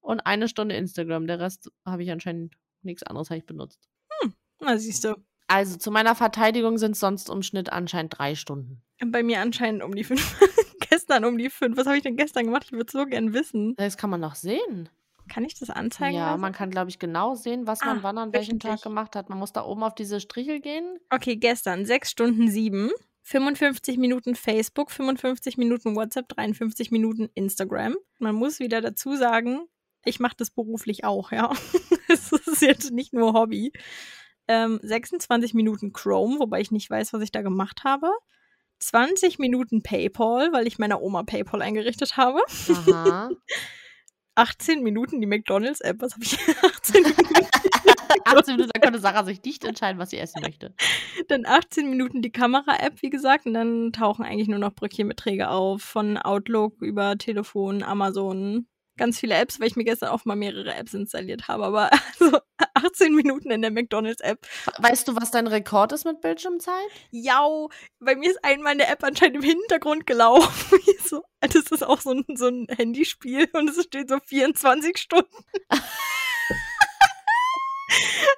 und 0.00 0.20
eine 0.20 0.48
Stunde 0.48 0.76
Instagram. 0.76 1.26
Der 1.26 1.40
Rest 1.40 1.70
habe 1.84 2.02
ich 2.02 2.10
anscheinend 2.10 2.54
nichts 2.82 3.02
anderes 3.02 3.30
ich 3.30 3.46
benutzt. 3.46 3.88
Na, 4.60 4.76
siehst 4.76 5.04
du. 5.04 5.14
Also 5.48 5.78
zu 5.78 5.90
meiner 5.90 6.14
Verteidigung 6.14 6.78
sind 6.78 6.92
es 6.92 7.00
sonst 7.00 7.28
im 7.28 7.42
Schnitt 7.42 7.72
anscheinend 7.72 8.16
drei 8.18 8.34
Stunden. 8.34 8.82
Bei 9.04 9.22
mir 9.22 9.40
anscheinend 9.40 9.82
um 9.82 9.94
die 9.94 10.04
fünf. 10.04 10.38
gestern 10.90 11.24
um 11.24 11.38
die 11.38 11.50
fünf. 11.50 11.76
Was 11.76 11.86
habe 11.86 11.96
ich 11.96 12.02
denn 12.02 12.16
gestern 12.16 12.44
gemacht? 12.44 12.64
Ich 12.66 12.72
würde 12.72 12.92
so 12.92 13.04
gern 13.06 13.32
wissen. 13.32 13.74
Das 13.76 13.96
kann 13.96 14.10
man 14.10 14.20
noch 14.20 14.34
sehen. 14.34 14.88
Kann 15.28 15.44
ich 15.44 15.58
das 15.58 15.70
anzeigen? 15.70 16.16
Ja, 16.16 16.30
lassen? 16.30 16.40
man 16.40 16.52
kann, 16.52 16.70
glaube 16.70 16.90
ich, 16.90 16.98
genau 16.98 17.34
sehen, 17.34 17.66
was 17.66 17.80
man 17.84 17.98
Ah, 17.98 18.02
wann 18.02 18.18
an 18.18 18.32
welchem. 18.32 18.58
Tag 18.58 18.82
gemacht 18.82 19.16
hat. 19.16 19.28
Man 19.28 19.38
muss 19.38 19.52
da 19.52 19.64
oben 19.64 19.82
auf 19.82 19.94
diese 19.94 20.20
Strichel 20.20 20.60
gehen. 20.60 20.98
Okay, 21.08 21.36
gestern 21.36 21.86
6 21.86 22.10
Stunden 22.10 22.48
7, 22.48 22.90
55 23.30 23.96
Minuten 23.96 24.34
Facebook, 24.34 24.90
55 24.90 25.56
Minuten 25.56 25.94
WhatsApp, 25.94 26.28
53 26.30 26.90
Minuten 26.90 27.28
Instagram. 27.34 27.96
Man 28.18 28.34
muss 28.34 28.58
wieder 28.58 28.80
dazu 28.80 29.14
sagen, 29.14 29.68
ich 30.04 30.18
mache 30.18 30.34
das 30.36 30.50
beruflich 30.50 31.04
auch, 31.04 31.30
ja. 31.30 31.52
Es 32.08 32.32
ist 32.32 32.60
jetzt 32.60 32.90
nicht 32.90 33.12
nur 33.12 33.34
Hobby. 33.34 33.72
Ähm, 34.48 34.80
26 34.82 35.54
Minuten 35.54 35.92
Chrome, 35.92 36.40
wobei 36.40 36.60
ich 36.60 36.72
nicht 36.72 36.90
weiß, 36.90 37.12
was 37.12 37.22
ich 37.22 37.30
da 37.30 37.42
gemacht 37.42 37.84
habe. 37.84 38.10
20 38.80 39.38
Minuten 39.38 39.84
PayPal, 39.84 40.52
weil 40.52 40.66
ich 40.66 40.80
meiner 40.80 41.00
Oma 41.00 41.22
PayPal 41.22 41.62
eingerichtet 41.62 42.16
habe. 42.16 42.40
Aha. 42.68 43.30
18 44.34 44.82
Minuten 44.82 45.20
die 45.20 45.28
McDonalds-App. 45.28 46.00
Was 46.00 46.14
habe 46.14 46.24
ich? 46.24 46.36
18 46.64 47.02
Minuten 47.02 47.49
18 48.24 48.56
Minuten, 48.56 48.70
da 48.72 48.80
könnte 48.80 49.00
Sarah 49.00 49.24
sich 49.24 49.42
nicht 49.42 49.64
entscheiden, 49.64 49.98
was 49.98 50.10
sie 50.10 50.18
essen 50.18 50.42
möchte. 50.42 50.74
Dann 51.28 51.46
18 51.46 51.88
Minuten 51.88 52.22
die 52.22 52.32
Kamera-App, 52.32 53.02
wie 53.02 53.10
gesagt, 53.10 53.46
und 53.46 53.54
dann 53.54 53.92
tauchen 53.92 54.24
eigentlich 54.24 54.48
nur 54.48 54.58
noch 54.58 54.74
Brötchenbeträge 54.74 55.48
auf. 55.48 55.82
Von 55.82 56.16
Outlook 56.16 56.80
über 56.80 57.16
Telefon, 57.16 57.82
Amazon. 57.82 58.66
Ganz 58.96 59.18
viele 59.18 59.34
Apps, 59.34 59.58
weil 59.58 59.68
ich 59.68 59.76
mir 59.76 59.84
gestern 59.84 60.10
auch 60.10 60.26
mal 60.26 60.36
mehrere 60.36 60.74
Apps 60.74 60.92
installiert 60.92 61.48
habe. 61.48 61.64
Aber 61.64 61.90
also 62.20 62.38
18 62.74 63.14
Minuten 63.14 63.50
in 63.50 63.62
der 63.62 63.70
McDonalds-App. 63.70 64.46
Weißt 64.78 65.08
du, 65.08 65.16
was 65.16 65.30
dein 65.30 65.46
Rekord 65.46 65.92
ist 65.92 66.04
mit 66.04 66.20
Bildschirmzeit? 66.20 66.74
Jau, 67.10 67.70
bei 67.98 68.14
mir 68.16 68.30
ist 68.30 68.44
einmal 68.44 68.72
eine 68.72 68.88
App 68.88 69.02
anscheinend 69.02 69.36
im 69.36 69.42
Hintergrund 69.42 70.06
gelaufen. 70.06 70.78
das 71.40 71.54
ist 71.54 71.84
auch 71.84 72.00
so 72.00 72.12
ein, 72.12 72.24
so 72.36 72.48
ein 72.48 72.66
Handyspiel 72.68 73.48
und 73.52 73.70
es 73.70 73.82
steht 73.82 74.10
so 74.10 74.18
24 74.24 74.98
Stunden. 74.98 75.44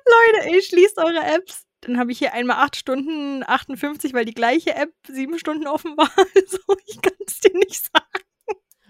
Leute, 0.06 0.46
ey, 0.48 0.62
schließt 0.62 0.98
eure 0.98 1.22
Apps. 1.24 1.64
Dann 1.82 1.98
habe 1.98 2.12
ich 2.12 2.18
hier 2.18 2.32
einmal 2.32 2.58
8 2.58 2.76
Stunden 2.76 3.42
58, 3.44 4.14
weil 4.14 4.24
die 4.24 4.34
gleiche 4.34 4.74
App 4.74 4.92
7 5.08 5.38
Stunden 5.38 5.66
offen 5.66 5.96
war. 5.96 6.10
Also, 6.36 6.58
ich 6.86 7.00
kann 7.02 7.14
es 7.26 7.40
dir 7.40 7.52
nicht 7.58 7.82
sagen. 7.84 8.06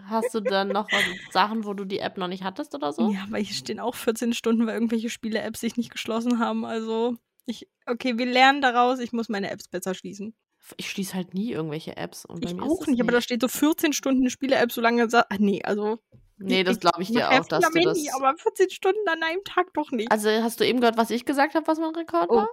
Hast 0.05 0.35
du 0.35 0.41
dann 0.41 0.69
noch 0.69 0.89
Sachen, 1.31 1.65
wo 1.65 1.73
du 1.75 1.85
die 1.87 2.01
App 2.01 2.19
noch 2.19 2.29
nicht 2.29 2.43
hattest 2.43 2.75
oder 2.75 2.93
so? 2.93 3.11
Ja, 3.13 3.25
weil 3.31 3.43
hier 3.43 3.55
stehen 3.55 3.81
auch 3.81 3.95
14 3.95 4.35
Stunden, 4.35 4.67
weil 4.67 4.75
irgendwelche 4.75 5.09
Spiele-Apps 5.09 5.61
sich 5.61 5.77
nicht 5.77 5.91
geschlossen 5.91 6.39
haben. 6.39 6.65
Also, 6.67 7.17
ich, 7.47 7.69
okay, 7.87 8.19
wir 8.19 8.27
lernen 8.27 8.61
daraus, 8.61 8.99
ich 8.99 9.13
muss 9.13 9.29
meine 9.31 9.51
Apps 9.51 9.69
besser 9.69 9.95
schließen. 9.95 10.35
Ich 10.77 10.91
schließe 10.91 11.15
halt 11.15 11.33
nie 11.35 11.51
irgendwelche 11.53 11.97
Apps. 11.97 12.25
Und 12.27 12.45
Ich 12.45 12.61
auch 12.61 12.79
das 12.81 12.89
nicht, 12.89 13.01
aber 13.01 13.13
da 13.13 13.21
steht 13.23 13.41
so 13.41 13.49
14 13.49 13.93
Stunden 13.95 14.29
Spiele-App, 14.29 14.71
solange. 14.71 15.09
sa- 15.09 15.27
Ah, 15.31 15.37
nee, 15.39 15.63
also. 15.65 15.99
Nee, 16.39 16.65
das 16.65 16.81
glaube 16.81 17.03
ich 17.03 17.09
dir 17.09 17.21
mach 17.21 17.33
ja 17.33 17.41
auch, 17.41 17.47
dass 17.47 17.65
du 17.71 17.81
das. 17.81 17.97
Handy, 17.99 18.11
aber 18.15 18.37
14 18.37 18.71
Stunden 18.71 19.09
an 19.09 19.23
einem 19.23 19.45
Tag 19.45 19.73
doch 19.75 19.91
nicht. 19.93 20.11
Also 20.11 20.29
hast 20.29 20.59
du 20.61 20.67
eben 20.67 20.81
gehört, 20.81 20.97
was 20.97 21.11
ich 21.11 21.25
gesagt 21.25 21.55
habe, 21.55 21.67
was 21.67 21.79
mein 21.79 21.95
Rekord 21.95 22.31
Oh. 22.31 22.37
war? 22.37 22.49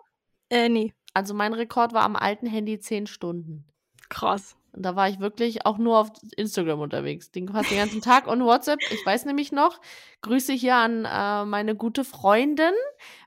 äh, 0.49 0.69
nee. 0.69 0.93
Also 1.13 1.33
mein 1.33 1.53
Rekord 1.53 1.93
war 1.93 2.03
am 2.03 2.15
alten 2.15 2.45
Handy 2.45 2.79
10 2.79 3.07
Stunden. 3.07 3.65
Krass. 4.09 4.55
Und 4.79 4.83
da 4.83 4.95
war 4.95 5.09
ich 5.09 5.19
wirklich 5.19 5.65
auch 5.65 5.77
nur 5.77 5.97
auf 5.97 6.09
Instagram 6.37 6.79
unterwegs. 6.79 7.31
Den 7.31 7.49
fast 7.49 7.69
den 7.69 7.79
ganzen 7.79 7.99
Tag 7.99 8.27
und 8.27 8.45
WhatsApp. 8.45 8.79
Ich 8.91 9.05
weiß 9.05 9.25
nämlich 9.25 9.51
noch, 9.51 9.81
Grüße 10.21 10.53
hier 10.53 10.75
an 10.75 11.03
äh, 11.03 11.43
meine 11.43 11.75
gute 11.75 12.05
Freundin. 12.05 12.71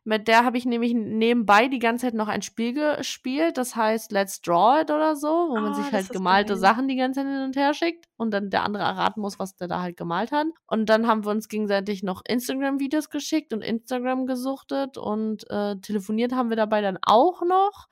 Mit 0.02 0.28
der 0.28 0.46
habe 0.46 0.56
ich 0.56 0.64
nämlich 0.64 0.94
nebenbei 0.94 1.68
die 1.68 1.78
ganze 1.78 2.06
Zeit 2.06 2.14
noch 2.14 2.28
ein 2.28 2.40
Spiel 2.40 2.72
gespielt. 2.72 3.58
Das 3.58 3.76
heißt 3.76 4.12
Let's 4.12 4.40
Draw 4.40 4.80
It 4.80 4.90
oder 4.90 5.14
so, 5.14 5.28
wo 5.28 5.56
man 5.56 5.72
Ah, 5.72 5.74
sich 5.74 5.84
das 5.84 5.92
halt 5.92 6.08
gemalte 6.08 6.54
geil. 6.54 6.60
Sachen 6.60 6.88
die 6.88 6.96
ganze 6.96 7.20
Zeit 7.20 7.28
hin 7.28 7.42
und 7.42 7.54
her 7.54 7.74
schickt 7.74 8.06
und 8.16 8.30
dann 8.30 8.48
der 8.48 8.62
andere 8.62 8.84
erraten 8.84 9.20
muss, 9.20 9.38
was 9.38 9.54
der 9.54 9.68
da 9.68 9.82
halt 9.82 9.98
gemalt 9.98 10.32
hat. 10.32 10.46
Und 10.66 10.86
dann 10.86 11.06
haben 11.06 11.26
wir 11.26 11.32
uns 11.32 11.48
gegenseitig 11.48 12.02
noch 12.02 12.22
Instagram-Videos 12.26 13.10
geschickt 13.10 13.52
und 13.52 13.60
Instagram 13.60 14.24
gesuchtet 14.24 14.96
und 14.96 15.44
äh, 15.50 15.76
telefoniert 15.80 16.32
haben 16.32 16.48
wir 16.48 16.56
dabei 16.56 16.80
dann 16.80 16.96
auch 17.02 17.42
noch. 17.44 17.88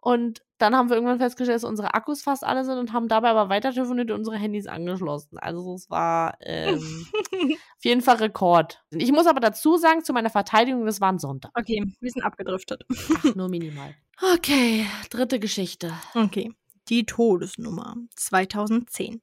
Und 0.00 0.43
dann 0.58 0.76
haben 0.76 0.88
wir 0.88 0.96
irgendwann 0.96 1.18
festgestellt, 1.18 1.56
dass 1.56 1.64
unsere 1.64 1.94
Akkus 1.94 2.22
fast 2.22 2.44
alle 2.44 2.64
sind 2.64 2.78
und 2.78 2.92
haben 2.92 3.08
dabei 3.08 3.30
aber 3.30 3.48
weiter 3.48 3.72
telefoniert 3.72 4.10
und 4.10 4.18
unsere 4.18 4.36
Handys 4.36 4.66
angeschlossen. 4.66 5.38
Also 5.38 5.74
es 5.74 5.90
war 5.90 6.36
ähm, 6.40 7.06
auf 7.12 7.84
jeden 7.84 8.02
Fall 8.02 8.16
Rekord. 8.16 8.82
Ich 8.90 9.10
muss 9.10 9.26
aber 9.26 9.40
dazu 9.40 9.76
sagen, 9.76 10.04
zu 10.04 10.12
meiner 10.12 10.30
Verteidigung, 10.30 10.86
das 10.86 11.00
war 11.00 11.10
ein 11.10 11.18
Sonntag. 11.18 11.50
Okay, 11.58 11.84
wir 12.00 12.10
sind 12.10 12.22
abgedriftet. 12.22 12.84
Ach, 13.16 13.34
nur 13.34 13.48
minimal. 13.48 13.94
Okay, 14.34 14.86
dritte 15.10 15.40
Geschichte. 15.40 15.92
Okay. 16.14 16.52
Die 16.88 17.04
Todesnummer 17.04 17.96
2010. 18.14 19.22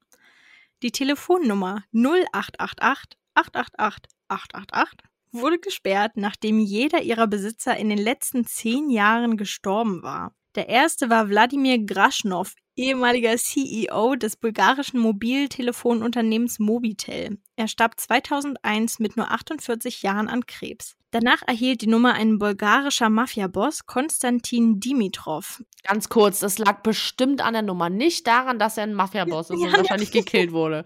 Die 0.84 0.92
Telefonnummer 0.92 1.84
0888 1.94 3.18
888 3.36 4.12
888 4.28 5.12
wurde 5.32 5.60
gesperrt, 5.60 6.14
nachdem 6.16 6.60
jeder 6.60 7.02
ihrer 7.02 7.28
Besitzer 7.28 7.78
in 7.78 7.90
den 7.90 8.00
letzten 8.00 8.46
zehn 8.46 8.90
Jahren 8.90 9.38
gestorben 9.38 10.04
war. 10.04 10.36
Der 10.56 10.68
erste 10.68 11.10
war 11.10 11.30
Wladimir 11.30 11.80
Graschnow, 11.80 12.54
ehemaliger 12.76 13.38
CEO 13.38 14.16
des 14.16 14.36
bulgarischen 14.36 15.00
Mobiltelefonunternehmens 15.00 16.60
Mobitel. 16.60 17.38
Er 17.56 17.68
starb 17.70 17.98
2001 17.98 19.00
mit 19.00 19.16
nur 19.16 19.32
48 19.32 20.02
Jahren 20.02 20.28
an 20.28 20.46
Krebs. 20.46 20.98
Danach 21.12 21.42
erhielt 21.48 21.82
die 21.82 21.88
Nummer 21.88 22.14
ein 22.14 22.38
bulgarischer 22.38 23.10
Mafiaboss, 23.10 23.86
Konstantin 23.86 24.82
Dimitrov. 24.82 25.64
Ganz 25.84 26.10
kurz, 26.10 26.40
das 26.40 26.58
lag 26.58 26.82
bestimmt 26.82 27.42
an 27.42 27.54
der 27.54 27.62
Nummer, 27.62 27.90
nicht 27.90 28.28
daran, 28.28 28.60
dass 28.60 28.78
er 28.78 28.84
ein 28.84 28.94
Mafiaboss 28.94 29.50
ist 29.50 29.58
und 29.58 29.66
Ja, 29.66 29.78
wahrscheinlich 29.78 30.12
gekillt 30.12 30.52
wurde. 30.52 30.84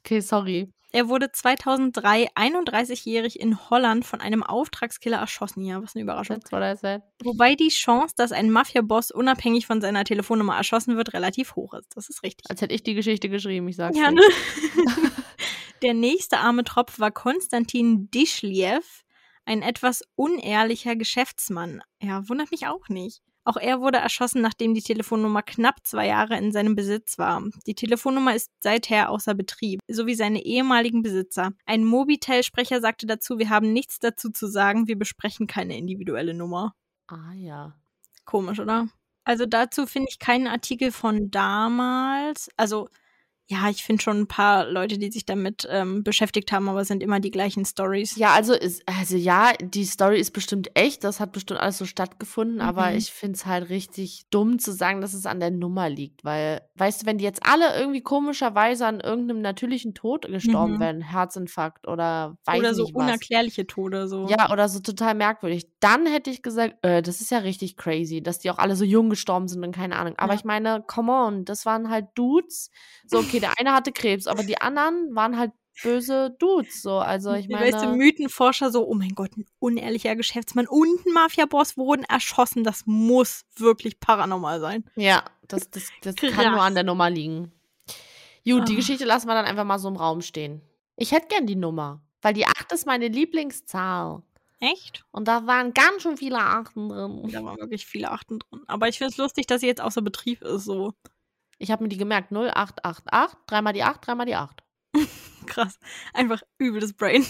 Okay, 0.00 0.20
sorry. 0.20 0.72
Er 0.94 1.08
wurde 1.08 1.32
2003 1.32 2.28
31-jährig 2.34 3.40
in 3.40 3.70
Holland 3.70 4.04
von 4.04 4.20
einem 4.20 4.42
Auftragskiller 4.42 5.16
erschossen. 5.18 5.64
Ja, 5.64 5.82
was 5.82 5.94
eine 5.94 6.02
Überraschung. 6.02 6.38
That's 6.40 6.52
what 6.52 6.62
I 6.62 6.76
said. 6.78 7.02
Wobei 7.22 7.54
die 7.54 7.68
Chance, 7.68 8.14
dass 8.16 8.30
ein 8.30 8.50
Mafiaboss 8.50 9.10
unabhängig 9.10 9.66
von 9.66 9.80
seiner 9.80 10.04
Telefonnummer 10.04 10.56
erschossen 10.56 10.96
wird, 10.96 11.14
relativ 11.14 11.56
hoch 11.56 11.72
ist. 11.74 11.96
Das 11.96 12.10
ist 12.10 12.22
richtig. 12.22 12.50
Als 12.50 12.60
hätte 12.60 12.74
ich 12.74 12.82
die 12.82 12.94
Geschichte 12.94 13.28
geschrieben, 13.30 13.66
ich 13.68 13.76
sag's 13.76 13.96
Ja, 13.98 14.10
dir. 14.10 14.16
ne? 14.16 14.22
Der 15.82 15.94
nächste 15.94 16.38
arme 16.38 16.62
Tropf 16.64 17.00
war 17.00 17.10
Konstantin 17.10 18.10
Dischliev, 18.10 19.02
ein 19.44 19.62
etwas 19.62 20.02
unehrlicher 20.14 20.94
Geschäftsmann. 20.94 21.82
Ja, 22.00 22.28
wundert 22.28 22.50
mich 22.50 22.66
auch 22.68 22.88
nicht. 22.88 23.22
Auch 23.44 23.56
er 23.56 23.80
wurde 23.80 23.98
erschossen, 23.98 24.40
nachdem 24.40 24.74
die 24.74 24.82
Telefonnummer 24.82 25.42
knapp 25.42 25.84
zwei 25.84 26.06
Jahre 26.06 26.36
in 26.36 26.52
seinem 26.52 26.76
Besitz 26.76 27.18
war. 27.18 27.42
Die 27.66 27.74
Telefonnummer 27.74 28.34
ist 28.34 28.50
seither 28.60 29.10
außer 29.10 29.34
Betrieb, 29.34 29.80
sowie 29.88 30.14
seine 30.14 30.44
ehemaligen 30.44 31.02
Besitzer. 31.02 31.52
Ein 31.66 31.84
Mobitel-Sprecher 31.84 32.80
sagte 32.80 33.06
dazu, 33.06 33.38
wir 33.38 33.50
haben 33.50 33.72
nichts 33.72 33.98
dazu 33.98 34.30
zu 34.30 34.46
sagen, 34.46 34.86
wir 34.86 34.98
besprechen 34.98 35.46
keine 35.46 35.76
individuelle 35.76 36.34
Nummer. 36.34 36.74
Ah 37.08 37.32
ja. 37.34 37.74
Komisch, 38.24 38.60
oder? 38.60 38.88
Also 39.24 39.46
dazu 39.46 39.86
finde 39.86 40.08
ich 40.10 40.18
keinen 40.18 40.46
Artikel 40.46 40.92
von 40.92 41.30
damals. 41.30 42.50
Also, 42.56 42.88
Ja, 43.52 43.68
ich 43.68 43.84
finde 43.84 44.02
schon 44.02 44.20
ein 44.20 44.26
paar 44.28 44.64
Leute, 44.66 44.96
die 44.98 45.10
sich 45.12 45.26
damit 45.26 45.66
ähm, 45.70 46.02
beschäftigt 46.02 46.52
haben, 46.52 46.68
aber 46.70 46.80
es 46.80 46.88
sind 46.88 47.02
immer 47.02 47.20
die 47.20 47.30
gleichen 47.30 47.66
Stories. 47.66 48.16
Ja, 48.16 48.32
also 48.32 48.54
ist, 48.54 48.82
also 48.86 49.16
ja, 49.16 49.52
die 49.60 49.84
Story 49.84 50.18
ist 50.18 50.30
bestimmt 50.30 50.70
echt, 50.74 51.04
das 51.04 51.20
hat 51.20 51.32
bestimmt 51.32 51.60
alles 51.60 51.76
so 51.76 51.84
stattgefunden, 51.84 52.62
aber 52.62 52.92
Mhm. 52.92 52.96
ich 52.98 53.12
finde 53.12 53.36
es 53.36 53.44
halt 53.44 53.68
richtig 53.68 54.22
dumm 54.30 54.58
zu 54.58 54.72
sagen, 54.72 55.02
dass 55.02 55.12
es 55.12 55.26
an 55.26 55.38
der 55.38 55.50
Nummer 55.50 55.90
liegt, 55.90 56.24
weil, 56.24 56.62
weißt 56.76 57.02
du, 57.02 57.06
wenn 57.06 57.18
die 57.18 57.24
jetzt 57.24 57.44
alle 57.44 57.78
irgendwie 57.78 58.00
komischerweise 58.00 58.86
an 58.86 59.00
irgendeinem 59.00 59.42
natürlichen 59.42 59.92
Tod 59.92 60.26
gestorben 60.26 60.74
Mhm. 60.74 60.80
wären, 60.80 61.00
Herzinfarkt 61.02 61.86
oder 61.88 62.38
weiß 62.46 62.58
Oder 62.58 62.74
so 62.74 62.84
nicht 62.84 62.94
was. 62.94 63.02
unerklärliche 63.02 63.66
Tode. 63.66 64.08
So. 64.08 64.26
Ja, 64.28 64.50
oder 64.50 64.68
so 64.70 64.80
total 64.80 65.14
merkwürdig. 65.14 65.66
Dann 65.80 66.06
hätte 66.06 66.30
ich 66.30 66.42
gesagt, 66.42 66.76
äh, 66.82 67.02
das 67.02 67.20
ist 67.20 67.30
ja 67.30 67.38
richtig 67.38 67.76
crazy, 67.76 68.22
dass 68.22 68.38
die 68.38 68.50
auch 68.50 68.58
alle 68.58 68.76
so 68.76 68.84
jung 68.84 69.10
gestorben 69.10 69.48
sind 69.48 69.62
und 69.62 69.72
keine 69.74 69.96
Ahnung. 69.96 70.14
Aber 70.16 70.32
Ja. 70.32 70.38
ich 70.38 70.44
meine, 70.44 70.82
come 70.86 71.12
on, 71.12 71.44
das 71.44 71.66
waren 71.66 71.90
halt 71.90 72.06
Dudes. 72.14 72.70
So, 73.06 73.18
okay, 73.18 73.40
der 73.42 73.58
eine 73.58 73.72
hatte 73.72 73.92
Krebs, 73.92 74.26
aber 74.26 74.42
die 74.42 74.60
anderen 74.60 75.14
waren 75.14 75.38
halt 75.38 75.52
böse 75.82 76.34
Dudes. 76.38 76.82
So, 76.82 76.98
also 76.98 77.32
ich 77.32 77.48
meine. 77.48 77.72
Weißt 77.72 77.86
Mythenforscher 77.86 78.70
so, 78.70 78.86
oh 78.86 78.94
mein 78.94 79.14
Gott, 79.14 79.36
ein 79.36 79.46
unehrlicher 79.58 80.16
Geschäftsmann 80.16 80.66
und 80.66 81.06
ein 81.06 81.12
Mafiaboss 81.12 81.76
wurden 81.76 82.04
erschossen. 82.04 82.64
Das 82.64 82.82
muss 82.86 83.44
wirklich 83.56 84.00
paranormal 84.00 84.60
sein. 84.60 84.84
Ja, 84.96 85.24
das, 85.48 85.70
das, 85.70 85.88
das 86.02 86.16
kann 86.16 86.52
nur 86.52 86.62
an 86.62 86.74
der 86.74 86.84
Nummer 86.84 87.10
liegen. 87.10 87.52
Gut, 88.44 88.68
die 88.68 88.72
Ah. 88.72 88.76
Geschichte 88.76 89.04
lassen 89.04 89.28
wir 89.28 89.34
dann 89.34 89.44
einfach 89.44 89.64
mal 89.64 89.78
so 89.78 89.88
im 89.88 89.96
Raum 89.96 90.20
stehen. 90.20 90.60
Ich 90.96 91.12
hätte 91.12 91.28
gern 91.28 91.46
die 91.46 91.56
Nummer, 91.56 92.00
weil 92.22 92.34
die 92.34 92.46
8 92.46 92.72
ist 92.72 92.86
meine 92.86 93.08
Lieblingszahl. 93.08 94.22
Echt? 94.60 95.04
Und 95.10 95.26
da 95.26 95.46
waren 95.46 95.74
ganz 95.74 96.02
schön 96.02 96.16
viele 96.16 96.38
Achten 96.38 96.88
drin. 96.88 97.28
Da 97.32 97.42
waren 97.44 97.58
wirklich 97.58 97.84
viele 97.86 98.10
Achten 98.10 98.38
drin. 98.38 98.60
Aber 98.66 98.88
ich 98.88 98.98
finde 98.98 99.10
es 99.10 99.16
lustig, 99.16 99.46
dass 99.46 99.60
sie 99.60 99.66
jetzt 99.66 99.80
außer 99.80 100.02
Betrieb 100.02 100.42
ist. 100.42 100.64
So 100.64 100.94
Ich 101.62 101.70
habe 101.70 101.82
mir 101.84 101.88
die 101.88 101.96
gemerkt. 101.96 102.32
0888, 102.32 103.38
dreimal 103.46 103.72
die 103.72 103.82
8, 103.84 104.06
dreimal 104.06 104.26
die 104.26 104.34
8. 104.34 104.62
krass. 105.46 105.78
Einfach 106.12 106.42
übel 106.58 106.80
das 106.80 106.92
Brain. 106.92 107.24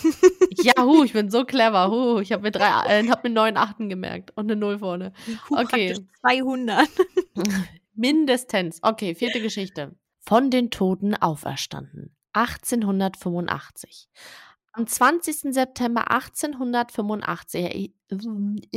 Ja, 0.63 0.73
hu, 0.83 1.05
ich 1.05 1.13
bin 1.13 1.31
so 1.31 1.45
clever. 1.45 1.91
Hu, 1.91 2.19
ich 2.21 2.33
habe 2.33 2.43
mir, 2.43 2.51
drei, 2.51 2.67
äh, 3.01 3.09
hab 3.09 3.25
mir 3.25 3.31
neun 3.31 3.57
Achten 3.57 3.89
gemerkt 3.89 4.33
und 4.37 4.45
eine 4.51 4.57
Null 4.59 4.79
vorne. 4.79 5.13
Huh, 5.51 5.57
Okay. 5.59 5.95
praktisch 5.95 6.07
200. 6.23 6.89
Mindestens. 7.95 8.79
Okay, 8.83 9.15
vierte 9.15 9.41
Geschichte. 9.41 9.95
Von 10.21 10.51
den 10.51 10.71
Toten 10.71 11.15
auferstanden. 11.15 12.15
1885. 12.33 14.09
Am 14.73 14.87
20. 14.87 15.53
September 15.53 16.11
1885. 16.11 17.65
äh, 17.65 17.91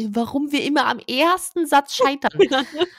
Warum 0.10 0.52
wir 0.52 0.64
immer 0.64 0.88
am 0.88 1.00
ersten 1.00 1.66
Satz 1.66 1.96
scheitern. 1.96 2.38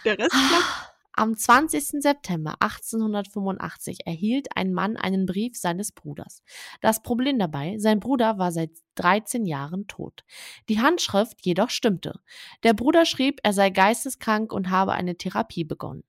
Der 0.05 0.19
Rest 0.19 0.31
klappt. 0.31 0.96
Am 1.19 1.35
20. 1.35 2.03
September 2.03 2.57
1885 2.61 4.01
erhielt 4.05 4.49
ein 4.55 4.75
Mann 4.75 4.99
einen 4.99 5.25
Brief 5.25 5.57
seines 5.57 5.91
Bruders. 5.91 6.43
Das 6.83 7.01
Problem 7.01 7.39
dabei, 7.39 7.79
sein 7.79 8.01
Bruder 8.01 8.37
war 8.37 8.53
seit 8.53 8.73
13 8.97 9.47
Jahren 9.47 9.87
tot. 9.87 10.25
Die 10.69 10.83
Handschrift 10.83 11.39
jedoch 11.41 11.71
stimmte. 11.71 12.21
Der 12.65 12.75
Bruder 12.75 13.07
schrieb, 13.07 13.41
er 13.45 13.55
sei 13.55 13.71
geisteskrank 13.71 14.53
und 14.53 14.69
habe 14.69 14.93
eine 14.93 15.17
Therapie 15.17 15.65
begonnen. 15.65 16.05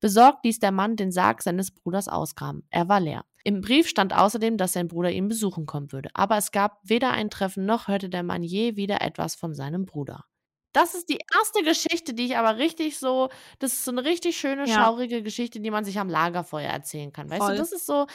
Besorgt 0.00 0.46
ließ 0.46 0.58
der 0.58 0.72
Mann 0.72 0.96
den 0.96 1.12
Sarg 1.12 1.42
seines 1.42 1.70
Bruders 1.70 2.08
ausgraben. 2.08 2.66
Er 2.70 2.88
war 2.88 3.00
leer. 3.00 3.26
Im 3.44 3.60
Brief 3.60 3.86
stand 3.88 4.16
außerdem, 4.16 4.56
dass 4.56 4.72
sein 4.72 4.88
Bruder 4.88 5.10
ihn 5.10 5.28
besuchen 5.28 5.66
kommen 5.66 5.92
würde. 5.92 6.08
Aber 6.14 6.38
es 6.38 6.50
gab 6.50 6.80
weder 6.82 7.10
ein 7.10 7.28
Treffen 7.28 7.66
noch 7.66 7.88
hörte 7.88 8.08
der 8.08 8.22
Mann 8.22 8.42
je 8.42 8.76
wieder 8.76 9.02
etwas 9.02 9.34
von 9.34 9.54
seinem 9.54 9.84
Bruder. 9.84 10.24
Das 10.76 10.94
ist 10.94 11.08
die 11.08 11.18
erste 11.34 11.62
Geschichte, 11.62 12.12
die 12.12 12.26
ich 12.26 12.36
aber 12.36 12.58
richtig 12.58 12.98
so, 12.98 13.30
das 13.60 13.72
ist 13.72 13.84
so 13.86 13.90
eine 13.92 14.04
richtig 14.04 14.36
schöne, 14.36 14.66
Ja. 14.66 14.74
schaurige 14.84 15.22
Geschichte, 15.22 15.58
die 15.60 15.70
man 15.70 15.84
sich 15.84 15.98
am 15.98 16.08
Lagerfeuer 16.10 16.68
erzählen 16.68 17.12
kann. 17.12 17.30
Weißt 17.30 17.40
Voll. 17.42 17.52
du, 17.52 17.58
das 17.58 17.72
ist 17.72 17.86
so, 17.86 18.06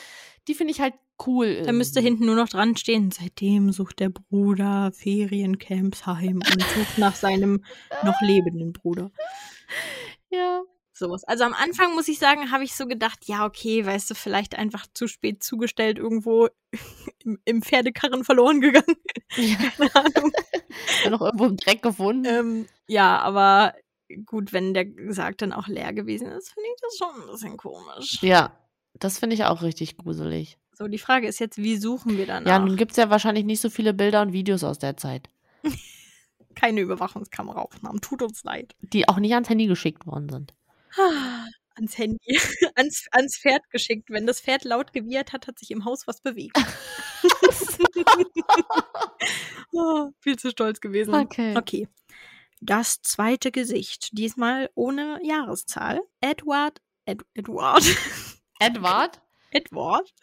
die 0.47 0.53
finde 0.53 0.71
ich 0.71 0.79
halt 0.79 0.93
cool. 1.25 1.63
Da 1.63 1.71
müsste 1.71 2.01
hinten 2.01 2.25
nur 2.25 2.35
noch 2.35 2.49
dran 2.49 2.77
stehen. 2.77 3.09
Seitdem 3.09 3.71
sucht 3.71 3.99
der 3.99 4.09
Bruder 4.09 4.91
Feriencamps 4.93 6.05
heim 6.05 6.35
und 6.37 6.61
sucht 6.61 6.97
nach 6.97 7.15
seinem 7.15 7.63
noch 8.03 8.21
lebenden 8.21 8.73
Bruder. 8.73 9.11
Ja. 10.33 10.61
Sowas. 11.01 11.23
Also 11.23 11.43
am 11.45 11.53
Anfang 11.53 11.95
muss 11.95 12.07
ich 12.07 12.19
sagen, 12.19 12.51
habe 12.51 12.63
ich 12.63 12.75
so 12.75 12.85
gedacht, 12.85 13.25
ja, 13.25 13.45
okay, 13.45 13.83
weißt 13.85 14.11
du, 14.11 14.13
vielleicht 14.15 14.55
einfach 14.55 14.85
zu 14.93 15.07
spät 15.07 15.41
zugestellt, 15.43 15.97
irgendwo 15.97 16.47
im, 17.25 17.39
im 17.43 17.61
Pferdekarren 17.63 18.23
verloren 18.23 18.61
gegangen. 18.61 18.95
ja. 19.35 19.55
Keine 19.77 19.95
Ahnung. 19.95 20.31
noch 21.09 21.21
irgendwo 21.21 21.45
im 21.45 21.57
Dreck 21.57 21.81
gefunden. 21.81 22.25
ähm, 22.25 22.67
ja, 22.87 23.17
aber 23.19 23.73
gut, 24.25 24.53
wenn 24.53 24.73
der 24.75 24.85
Sarg 25.09 25.37
dann 25.39 25.53
auch 25.53 25.67
leer 25.67 25.91
gewesen 25.91 26.27
ist, 26.27 26.51
finde 26.53 26.69
ich 26.69 26.81
das 26.81 26.97
schon 26.97 27.21
ein 27.23 27.31
bisschen 27.31 27.57
komisch. 27.57 28.19
Ja, 28.21 28.55
das 28.93 29.17
finde 29.17 29.35
ich 29.35 29.45
auch 29.45 29.61
richtig 29.63 29.97
gruselig. 29.97 30.57
So, 30.73 30.87
die 30.87 30.99
Frage 30.99 31.27
ist 31.27 31.39
jetzt, 31.39 31.57
wie 31.57 31.77
suchen 31.77 32.17
wir 32.17 32.25
danach? 32.27 32.49
Ja, 32.49 32.59
nun 32.59 32.75
gibt 32.75 32.91
es 32.91 32.97
ja 32.97 33.09
wahrscheinlich 33.09 33.45
nicht 33.45 33.61
so 33.61 33.69
viele 33.69 33.93
Bilder 33.93 34.21
und 34.21 34.33
Videos 34.33 34.63
aus 34.63 34.79
der 34.79 34.97
Zeit, 34.97 35.29
Keine 36.55 36.81
Überwachungskameraaufnahmen, 36.81 38.01
tut 38.01 38.21
uns 38.21 38.43
leid. 38.43 38.75
die 38.81 39.07
auch 39.07 39.17
nicht 39.17 39.33
ans 39.33 39.49
Handy 39.49 39.67
geschickt 39.67 40.05
worden 40.05 40.29
sind. 40.29 40.53
ans 41.75 41.97
Handy, 41.97 42.37
ans, 42.75 43.05
ans 43.11 43.37
Pferd 43.37 43.69
geschickt. 43.69 44.09
Wenn 44.09 44.25
das 44.27 44.41
Pferd 44.41 44.63
laut 44.63 44.93
gewiehert 44.93 45.33
hat, 45.33 45.47
hat 45.47 45.59
sich 45.59 45.71
im 45.71 45.85
Haus 45.85 46.07
was 46.07 46.21
bewegt. 46.21 46.57
oh, 49.71 50.09
viel 50.19 50.37
zu 50.37 50.49
stolz 50.51 50.81
gewesen. 50.81 51.13
Okay. 51.13 51.55
Okay. 51.57 51.87
Das 52.61 53.01
zweite 53.01 53.51
Gesicht, 53.51 54.09
diesmal 54.17 54.69
ohne 54.75 55.19
Jahreszahl. 55.23 56.01
Edward, 56.19 56.79
Ed, 57.05 57.21
Edward, 57.33 57.83
Edward? 58.59 59.21
Edward, 59.49 60.13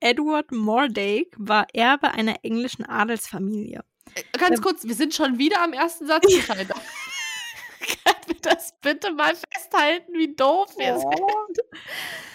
Edward 0.00 0.50
Mordake 0.50 1.30
war 1.38 1.66
Erbe 1.72 2.10
einer 2.10 2.44
englischen 2.44 2.84
Adelsfamilie. 2.84 3.84
Äh, 4.14 4.22
Ganz 4.36 4.58
Ähm. 4.58 4.62
kurz, 4.64 4.84
wir 4.84 4.94
sind 4.94 5.14
schon 5.14 5.38
wieder 5.38 5.62
am 5.62 5.72
ersten 5.72 6.06
Satz 6.06 6.26
gescheitert. 6.26 6.76
Das 8.42 8.74
bitte 8.80 9.12
mal 9.12 9.34
festhalten, 9.34 10.12
wie 10.14 10.34
doof 10.34 10.74
wir 10.78 10.96
Oh. 10.96 11.00
sind? 11.46 11.58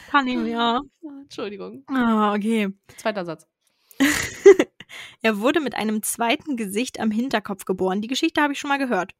Kann 0.09 0.27
ich 0.27 0.37
mir. 0.37 0.81
Entschuldigung. 1.21 1.83
Ah, 1.87 2.33
okay. 2.33 2.69
Zweiter 2.97 3.25
Satz. 3.25 3.47
Er 5.21 5.39
wurde 5.39 5.59
mit 5.59 5.75
einem 5.75 6.03
zweiten 6.03 6.55
Gesicht 6.55 6.99
am 6.99 7.11
Hinterkopf 7.11 7.65
geboren. 7.65 8.01
Die 8.01 8.07
Geschichte 8.07 8.41
habe 8.41 8.53
ich 8.53 8.59
schon 8.59 8.69
mal 8.69 8.77
gehört. 8.77 9.13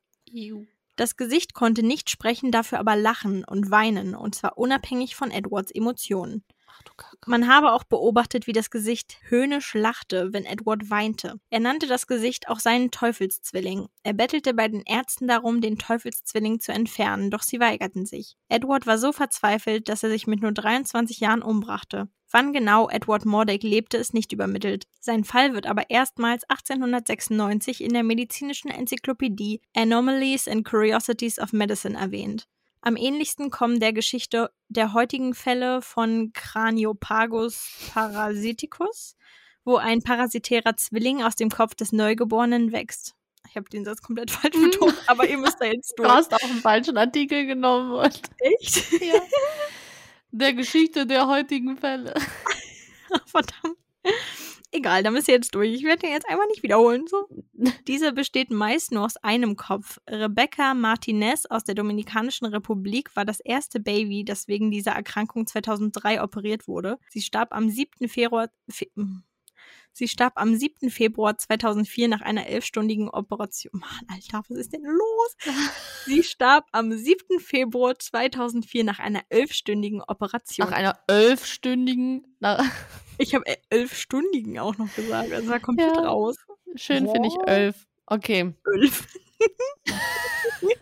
Das 0.95 1.17
Gesicht 1.17 1.53
konnte 1.53 1.83
nicht 1.83 2.09
sprechen, 2.09 2.51
dafür 2.51 2.79
aber 2.79 2.95
lachen 2.95 3.43
und 3.43 3.71
weinen, 3.71 4.15
und 4.15 4.35
zwar 4.35 4.57
unabhängig 4.57 5.15
von 5.15 5.31
Edwards 5.31 5.71
Emotionen. 5.71 6.43
Man 7.27 7.47
habe 7.47 7.71
auch 7.71 7.83
beobachtet, 7.83 8.47
wie 8.47 8.53
das 8.53 8.69
Gesicht 8.69 9.17
höhnisch 9.29 9.73
lachte, 9.73 10.31
wenn 10.31 10.45
Edward 10.45 10.89
weinte. 10.89 11.39
Er 11.49 11.59
nannte 11.59 11.87
das 11.87 12.07
Gesicht 12.07 12.49
auch 12.49 12.59
seinen 12.59 12.91
Teufelszwilling. 12.91 13.87
Er 14.03 14.13
bettelte 14.13 14.53
bei 14.53 14.67
den 14.67 14.83
Ärzten 14.85 15.27
darum, 15.27 15.61
den 15.61 15.77
Teufelszwilling 15.77 16.59
zu 16.59 16.71
entfernen, 16.71 17.31
doch 17.31 17.41
sie 17.41 17.59
weigerten 17.59 18.05
sich. 18.05 18.35
Edward 18.47 18.85
war 18.85 18.97
so 18.97 19.11
verzweifelt, 19.11 19.89
dass 19.89 20.03
er 20.03 20.09
sich 20.09 20.27
mit 20.27 20.41
nur 20.41 20.51
23 20.51 21.19
Jahren 21.19 21.41
umbrachte. 21.41 22.09
Wann 22.31 22.53
genau 22.53 22.89
Edward 22.89 23.25
Mordake 23.25 23.67
lebte, 23.67 23.97
ist 23.97 24.13
nicht 24.13 24.33
übermittelt. 24.33 24.87
Sein 24.99 25.23
Fall 25.23 25.53
wird 25.53 25.67
aber 25.67 25.89
erstmals 25.89 26.43
1896 26.49 27.81
in 27.81 27.93
der 27.93 28.03
medizinischen 28.03 28.69
Enzyklopädie 28.69 29.61
Anomalies 29.73 30.47
and 30.47 30.65
Curiosities 30.65 31.39
of 31.39 31.53
Medicine 31.53 31.97
erwähnt. 31.97 32.47
Am 32.87 32.95
ähnlichsten 32.97 33.49
kommen 33.49 33.79
der 33.79 33.93
Geschichte 33.93 34.51
der 34.69 34.93
heutigen 34.93 35.33
Fälle 35.33 35.81
von 35.81 36.31
Craniopagus 36.33 37.67
parasiticus, 37.91 39.15
wo 39.63 39.77
ein 39.77 40.03
parasitärer 40.03 40.77
Zwilling 40.77 41.23
aus 41.23 41.35
dem 41.35 41.49
Kopf 41.49 41.73
des 41.73 41.91
Neugeborenen 41.91 42.71
wächst. 42.71 43.15
Ich 43.49 43.55
habe 43.57 43.67
den 43.71 43.85
Satz 43.85 44.03
komplett 44.03 44.29
falsch 44.31 44.53
betont, 44.55 44.93
aber 45.07 45.27
ihr 45.27 45.39
müsst 45.39 45.59
da 45.59 45.65
jetzt 45.65 45.93
Du 45.97 46.03
durch. 46.03 46.13
hast 46.13 46.31
auch 46.31 46.43
einen 46.43 46.61
falschen 46.61 46.95
Artikel 46.99 47.47
genommen. 47.47 47.91
Und 47.91 48.21
Echt? 48.37 49.01
ja. 49.01 49.19
Der 50.29 50.53
Geschichte 50.53 51.07
der 51.07 51.25
heutigen 51.25 51.77
Fälle. 51.77 52.13
Verdammt. 53.25 53.79
Egal, 54.75 55.03
da 55.03 55.11
müsst 55.11 55.29
ihr 55.29 55.35
jetzt 55.35 55.55
durch. 55.55 55.73
Ich 55.73 55.83
werde 55.85 56.01
den 56.01 56.11
jetzt 56.11 56.27
einfach 56.27 56.47
nicht 56.47 56.61
wiederholen. 56.61 57.05
So. 57.07 57.29
Dieser 57.87 58.11
besteht 58.11 58.51
meist 58.51 58.91
nur 58.91 59.05
aus 59.05 59.15
einem 59.15 59.55
Kopf. 59.55 59.99
Rebecca 60.09 60.73
Martinez 60.73 61.45
aus 61.45 61.63
der 61.63 61.75
Dominikanischen 61.75 62.45
Republik 62.45 63.15
war 63.15 63.23
das 63.23 63.39
erste 63.39 63.79
Baby, 63.79 64.25
das 64.25 64.49
wegen 64.49 64.71
dieser 64.71 64.91
Erkrankung 64.91 65.47
2003 65.47 66.21
operiert 66.21 66.67
wurde. 66.67 66.99
Sie 67.09 67.21
starb 67.21 67.53
am 67.53 67.69
7. 67.69 68.09
Februar. 68.09 68.49
Fe 68.69 68.89
Sie 69.97 70.09
starb 70.09 70.33
am 70.35 70.53
7. 70.57 70.89
Februar 70.89 71.37
2004 71.37 72.09
nach 72.09 72.19
einer 72.19 72.47
elfstündigen 72.47 73.07
Operation. 73.09 73.71
Mann, 73.79 74.05
Alter, 74.09 74.43
was 74.49 74.57
ist 74.57 74.73
denn 74.73 74.83
los? 74.83 75.35
Sie 76.05 76.21
starb 76.21 76.65
am 76.73 76.91
7. 76.91 77.39
Februar 77.39 77.97
2004 77.97 78.83
nach 78.83 78.99
einer 78.99 79.21
elfstündigen 79.29 80.01
Operation. 80.01 80.67
Nach 80.67 80.75
einer 80.75 80.99
elfstündigen. 81.07 82.37
Ich 83.17 83.33
habe 83.33 83.45
elfstündigen 83.69 84.59
auch 84.59 84.77
noch 84.77 84.93
gesagt. 84.93 85.31
Also 85.31 85.47
war 85.47 85.61
komplett 85.61 85.95
Ja. 85.95 86.03
raus. 86.03 86.35
schön 86.75 87.09
finde 87.09 87.29
ich 87.29 87.35
elf. 87.47 87.87
Okay. 88.05 88.53
Elf. 88.75 89.07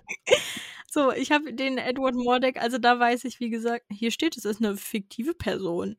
So, 0.89 1.12
ich 1.12 1.32
habe 1.32 1.54
den 1.54 1.80
Edward 1.80 2.13
Mordek, 2.13 2.62
also 2.62 2.78
da 2.78 2.99
weiß 2.99 3.23
ich, 3.26 3.39
wie 3.39 3.49
gesagt, 3.49 3.86
hier 3.89 4.12
steht, 4.12 4.38
es 4.38 4.45
ist 4.45 4.63
eine 4.63 4.78
fiktive 4.78 5.34
Person. 5.34 5.97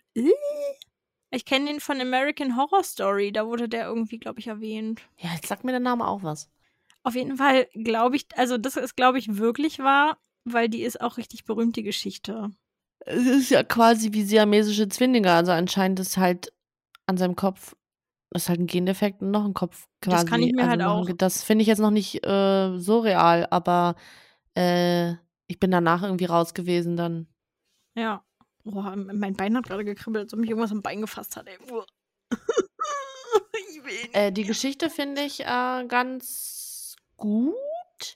Ich 1.35 1.45
kenne 1.45 1.67
den 1.67 1.81
von 1.81 2.01
American 2.01 2.57
Horror 2.57 2.83
Story, 2.85 3.33
da 3.33 3.47
wurde 3.47 3.69
der 3.69 3.87
irgendwie, 3.87 4.19
glaube 4.19 4.41
ich, 4.41 4.47
erwähnt. 4.47 5.03
Ja, 5.19 5.31
jetzt 5.35 5.47
sagt 5.49 5.65
mir 5.65 5.73
der 5.73 5.81
Name 5.81 6.07
auch 6.07 6.23
was. 6.23 6.51
Auf 7.03 7.15
jeden 7.15 7.37
Fall 7.37 7.67
glaube 7.75 8.17
ich, 8.17 8.27
also 8.37 8.57
das 8.59 8.77
ist, 8.77 8.97
glaube 8.97 9.19
ich, 9.19 9.37
wirklich 9.37 9.79
wahr, 9.81 10.19
weil 10.45 10.69
die 10.69 10.83
ist 10.83 11.01
auch 11.01 11.17
richtig 11.19 11.45
berühmt, 11.45 11.77
die 11.77 11.83
Geschichte. 11.83 12.51
Es 13.07 13.27
ist 13.27 13.51
ja 13.51 13.63
quasi 13.63 14.13
wie 14.13 14.23
siamesische 14.23 14.89
Zwillinge, 14.89 15.31
also 15.33 15.53
anscheinend 15.53 16.01
ist 16.01 16.17
halt 16.17 16.53
an 17.07 17.17
seinem 17.19 17.37
Kopf 17.37 17.77
ist 18.31 18.49
halt 18.49 18.59
ein 18.59 18.67
Gendefekt 18.67 19.23
und 19.23 19.31
noch 19.31 19.45
ein 19.45 19.55
Kopf 19.55 19.87
quasi. 20.01 20.25
Das 20.25 20.27
kann 20.27 20.43
ich 20.43 20.53
mir 20.53 20.63
also 20.63 20.71
halt 20.71 20.83
auch. 20.83 21.09
ein- 21.09 21.19
Das 21.19 21.45
finde 21.45 21.63
ich 21.63 21.69
jetzt 21.69 21.79
noch 21.79 21.93
nicht 21.93 22.27
äh, 22.27 22.77
so 22.79 22.99
real, 22.99 23.47
aber 23.51 23.95
äh, 24.57 25.13
ich 25.47 25.61
bin 25.61 25.71
danach 25.71 26.03
irgendwie 26.03 26.25
raus 26.25 26.53
gewesen 26.53 26.97
dann. 26.97 27.29
Ja. 27.95 28.24
Boah, 28.65 28.97
mein 28.97 29.35
Bein 29.35 29.57
hat 29.57 29.67
gerade 29.67 29.85
gekribbelt, 29.85 30.25
als 30.25 30.33
ob 30.33 30.41
mich 30.41 30.49
irgendwas 30.49 30.73
am 30.73 30.83
Bein 30.83 31.01
gefasst 31.01 31.37
hat. 31.37 31.47
Ey. 31.47 31.59
Ich 33.71 33.85
will 33.85 33.93
nicht. 33.93 34.15
Äh, 34.15 34.33
die 34.33 34.45
Geschichte 34.45 34.91
finde 34.91 35.23
ich 35.23 35.41
äh, 35.41 35.85
ganz 35.87 36.97
gut. 37.17 37.55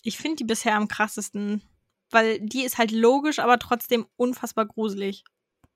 Ich 0.03 0.19
finde 0.19 0.37
die 0.37 0.45
bisher 0.45 0.75
am 0.75 0.89
krassesten, 0.89 1.63
weil 2.11 2.41
die 2.41 2.65
ist 2.65 2.79
halt 2.79 2.91
logisch, 2.91 3.39
aber 3.39 3.59
trotzdem 3.59 4.07
unfassbar 4.17 4.67
gruselig. 4.67 5.25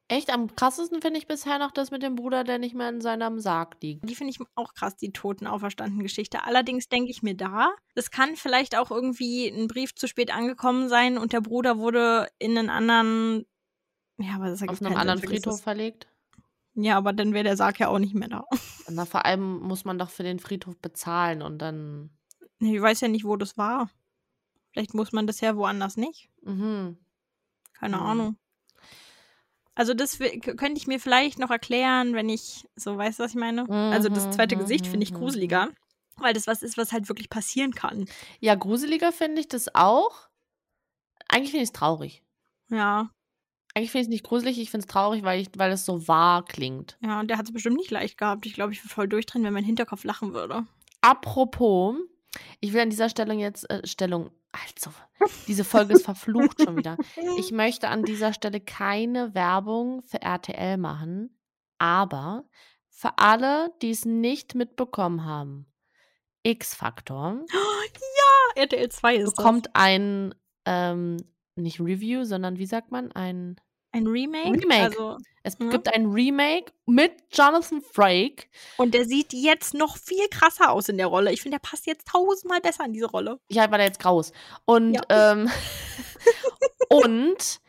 Echt, 0.09 0.31
am 0.31 0.55
krassesten 0.55 1.01
finde 1.01 1.19
ich 1.19 1.27
bisher 1.27 1.59
noch 1.59 1.71
das 1.71 1.91
mit 1.91 2.03
dem 2.03 2.17
Bruder, 2.17 2.45
der 2.45 2.59
nicht 2.59 2.75
mehr 2.75 2.91
in 2.91 3.01
seinem 3.01 3.39
Sarg 3.39 3.77
liegt. 3.83 4.07
Die 4.07 4.15
finde 4.15 4.33
ich 4.33 4.39
auch 4.57 4.75
krass, 4.75 4.97
die 4.97 5.13
toten 5.13 5.47
auferstanden 5.47 6.03
Geschichte. 6.03 6.45
Allerdings 6.45 6.89
denke 6.89 7.11
ich 7.11 7.23
mir 7.23 7.35
da, 7.35 7.75
es 7.95 8.11
kann 8.11 8.37
vielleicht 8.37 8.77
auch 8.77 8.91
irgendwie 8.91 9.49
ein 9.49 9.69
Brief 9.69 9.95
zu 9.95 10.07
spät 10.09 10.35
angekommen 10.35 10.91
sein 10.91 11.17
und 11.17 11.33
der 11.33 11.41
Bruder 11.41 11.79
wurde 11.79 12.29
in 12.39 12.59
einen 12.59 12.69
anderen, 12.69 13.47
ja, 14.19 14.35
aber 14.37 14.47
das 14.49 14.61
ergibt 14.61 14.81
Auf 14.81 14.87
einem 14.87 14.97
anderen 14.97 15.21
Friedhof 15.21 15.61
verlegt. 15.63 16.07
Ja, 16.75 16.97
aber 16.97 17.13
dann 17.13 17.35
wäre 17.35 17.45
der 17.45 17.57
Sarg 17.57 17.79
ja 17.81 17.89
auch 17.89 17.99
nicht 17.99 18.15
mehr 18.15 18.29
da. 18.29 18.45
Na, 18.89 19.05
vor 19.05 19.25
allem 19.25 19.61
muss 19.61 19.85
man 19.85 19.99
doch 19.99 20.11
für 20.11 20.23
den 20.23 20.39
Friedhof 20.39 20.77
bezahlen 20.79 21.43
und 21.43 21.59
dann. 21.59 22.11
Ich 22.61 22.81
weiß 22.81 23.01
ja 23.01 23.09
nicht, 23.09 23.25
wo 23.25 23.37
das 23.37 23.57
war. 23.59 23.91
Vielleicht 24.73 24.95
muss 24.95 25.13
man 25.13 25.27
das 25.27 25.41
ja 25.41 25.57
woanders 25.57 25.97
nicht. 25.97 26.31
Mhm. 26.43 26.97
Keine 27.75 27.99
Hm. 27.99 28.07
Ahnung. 28.07 28.37
Also 29.75 29.95
das 29.95 30.19
könnte 30.19 30.75
ich 30.77 30.87
mir 30.87 31.01
vielleicht 31.01 31.39
noch 31.39 31.51
erklären, 31.51 32.15
wenn 32.15 32.29
ich 32.29 32.69
so 32.77 32.97
weiß, 32.97 33.19
was 33.19 33.31
ich 33.33 33.37
meine. 33.41 33.67
Also 33.91 34.09
das 34.09 34.29
zweite 34.31 34.55
Mhm, 34.55 34.63
Gesicht 34.63 34.87
finde 34.87 35.05
ich 35.05 35.13
mhm, 35.13 35.19
gruseliger, 35.19 35.69
weil 36.17 36.35
das 36.35 36.47
was 36.47 36.63
ist, 36.63 36.77
was 36.77 36.93
halt 36.93 37.09
wirklich 37.09 37.31
passieren 37.31 37.73
kann. 37.73 38.07
Ja, 38.41 38.55
gruseliger 38.55 39.13
finde 39.13 39.41
ich 39.41 39.49
das 39.49 39.75
auch. 39.75 40.29
Eigentlich 41.29 41.51
finde 41.53 41.63
ich 41.65 41.69
es 41.71 41.73
traurig. 41.73 42.23
Ja, 42.69 43.11
Eigentlich 43.75 43.91
finde 43.91 44.03
ich 44.03 44.07
es 44.09 44.11
nicht 44.11 44.25
gruselig, 44.25 44.61
ich 44.61 44.71
finde 44.71 44.87
es 44.87 44.93
traurig, 44.93 45.23
weil, 45.23 45.41
ich, 45.41 45.49
weil 45.57 45.73
es 45.73 45.87
so 45.87 46.07
wahr 46.07 46.45
klingt. 46.45 46.99
ja, 47.01 47.21
und 47.21 47.29
der 47.29 47.39
hat 47.39 47.47
es 47.47 47.53
bestimmt 47.53 47.77
nicht 47.77 47.91
leicht 47.91 48.19
gehabt. 48.19 48.45
Ich 48.45 48.55
glaube, 48.55 48.73
ich 48.73 48.83
würde 48.85 48.95
voll 48.95 49.09
durchdrehen, 49.09 49.45
wenn 49.45 49.55
mein 49.55 49.65
Hinterkopf 49.65 50.05
lachen 50.05 50.35
würde. 50.35 50.67
Apropos, 51.01 51.97
ich 52.61 52.73
will 52.73 52.81
an 52.81 52.91
dieser 52.91 53.09
Stellung 53.09 53.39
jetzt, 53.39 53.69
äh, 53.71 53.87
Stellung, 53.87 54.31
also, 54.53 54.91
diese 55.47 55.65
Folge 55.65 55.95
ist 55.95 56.05
verflucht 56.05 56.63
schon 56.63 56.77
wieder. 56.77 56.97
Ich 57.39 57.51
möchte 57.51 57.89
an 57.89 58.05
dieser 58.05 58.33
Stelle 58.33 58.61
keine 58.61 59.35
Werbung 59.35 60.03
für 60.03 60.21
RTL 60.21 60.77
machen, 60.77 61.39
aber 61.79 62.45
für 62.91 63.19
alle, 63.19 63.73
die 63.81 63.91
es 63.91 64.05
nicht 64.05 64.55
mitbekommen 64.55 65.25
haben, 65.25 65.67
X-Factor 66.43 67.41
RTL 68.55 68.89
2 68.89 69.17
ist 69.17 69.37
bekommt 69.37 69.71
ein, 69.75 70.35
ähm, 70.67 71.17
nicht 71.57 71.81
Review, 71.81 72.25
sondern 72.25 72.59
wie 72.59 72.67
sagt 72.67 72.91
man, 72.91 73.13
ein. 73.13 73.57
Ein 73.95 74.07
Remake. 74.07 74.59
Remake. 74.63 74.85
Also, 74.85 75.19
es 75.43 75.59
Mhm. 75.59 75.69
gibt 75.71 75.93
ein 75.95 76.07
Remake 76.07 76.73
mit 76.87 77.13
Jonathan 77.31 77.83
Frakes. 77.83 78.47
und 78.79 78.95
der 78.95 79.05
sieht 79.05 79.35
jetzt 79.35 79.75
noch 79.75 79.99
viel 79.99 80.27
krasser 80.31 80.71
aus 80.73 80.89
in 80.89 80.97
der 80.97 81.09
Rolle. 81.09 81.31
Ich 81.33 81.43
finde, 81.43 81.59
der 81.59 81.69
passt 81.69 81.87
jetzt 81.87 82.09
tausendmal 82.09 82.61
besser 82.63 82.87
in 82.87 82.95
diese 82.95 83.11
Rolle. 83.11 83.39
Ja, 83.51 83.71
weil 83.71 83.77
der 83.79 83.87
jetzt 83.89 84.01
grau 84.01 84.19
ist. 84.21 84.33
Und, 84.65 84.95
Ja. 84.95 85.03
ähm, 85.33 85.47
und 86.89 87.61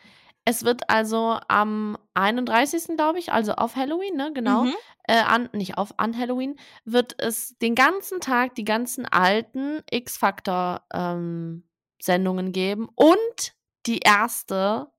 es 0.45 0.63
wird 0.63 0.89
also 0.89 1.37
am 1.49 1.97
31. 2.13 2.95
glaube 2.95 3.19
ich, 3.19 3.31
also 3.33 3.51
auf 3.53 3.75
Halloween, 3.75 4.15
ne, 4.15 4.31
genau, 4.33 4.63
Mhm. 4.65 4.73
äh, 5.07 5.17
an, 5.17 5.49
nicht 5.53 5.77
auf, 5.77 5.93
an 5.97 6.17
Halloween, 6.17 6.57
wird 6.85 7.15
es 7.21 7.57
den 7.57 7.75
ganzen 7.75 8.19
Tag 8.21 8.55
die 8.55 8.63
ganzen 8.65 9.05
alten 9.05 9.81
X-Factor-Sendungen 9.91 12.51
geben 12.51 12.89
und 12.95 13.53
die 13.85 13.99
erste 13.99 14.91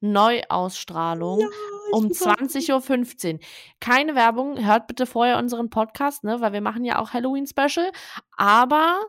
Neuausstrahlung 0.00 1.48
um 1.92 2.06
20.15 2.06 3.34
Uhr. 3.34 3.40
Keine 3.80 4.14
Werbung, 4.14 4.64
hört 4.64 4.86
bitte 4.86 5.06
vorher 5.06 5.38
unseren 5.38 5.70
Podcast, 5.70 6.24
ne, 6.24 6.40
weil 6.40 6.52
wir 6.52 6.60
machen 6.60 6.84
ja 6.84 6.98
auch 6.98 7.12
Halloween-Special. 7.12 7.92
Aber 8.36 9.00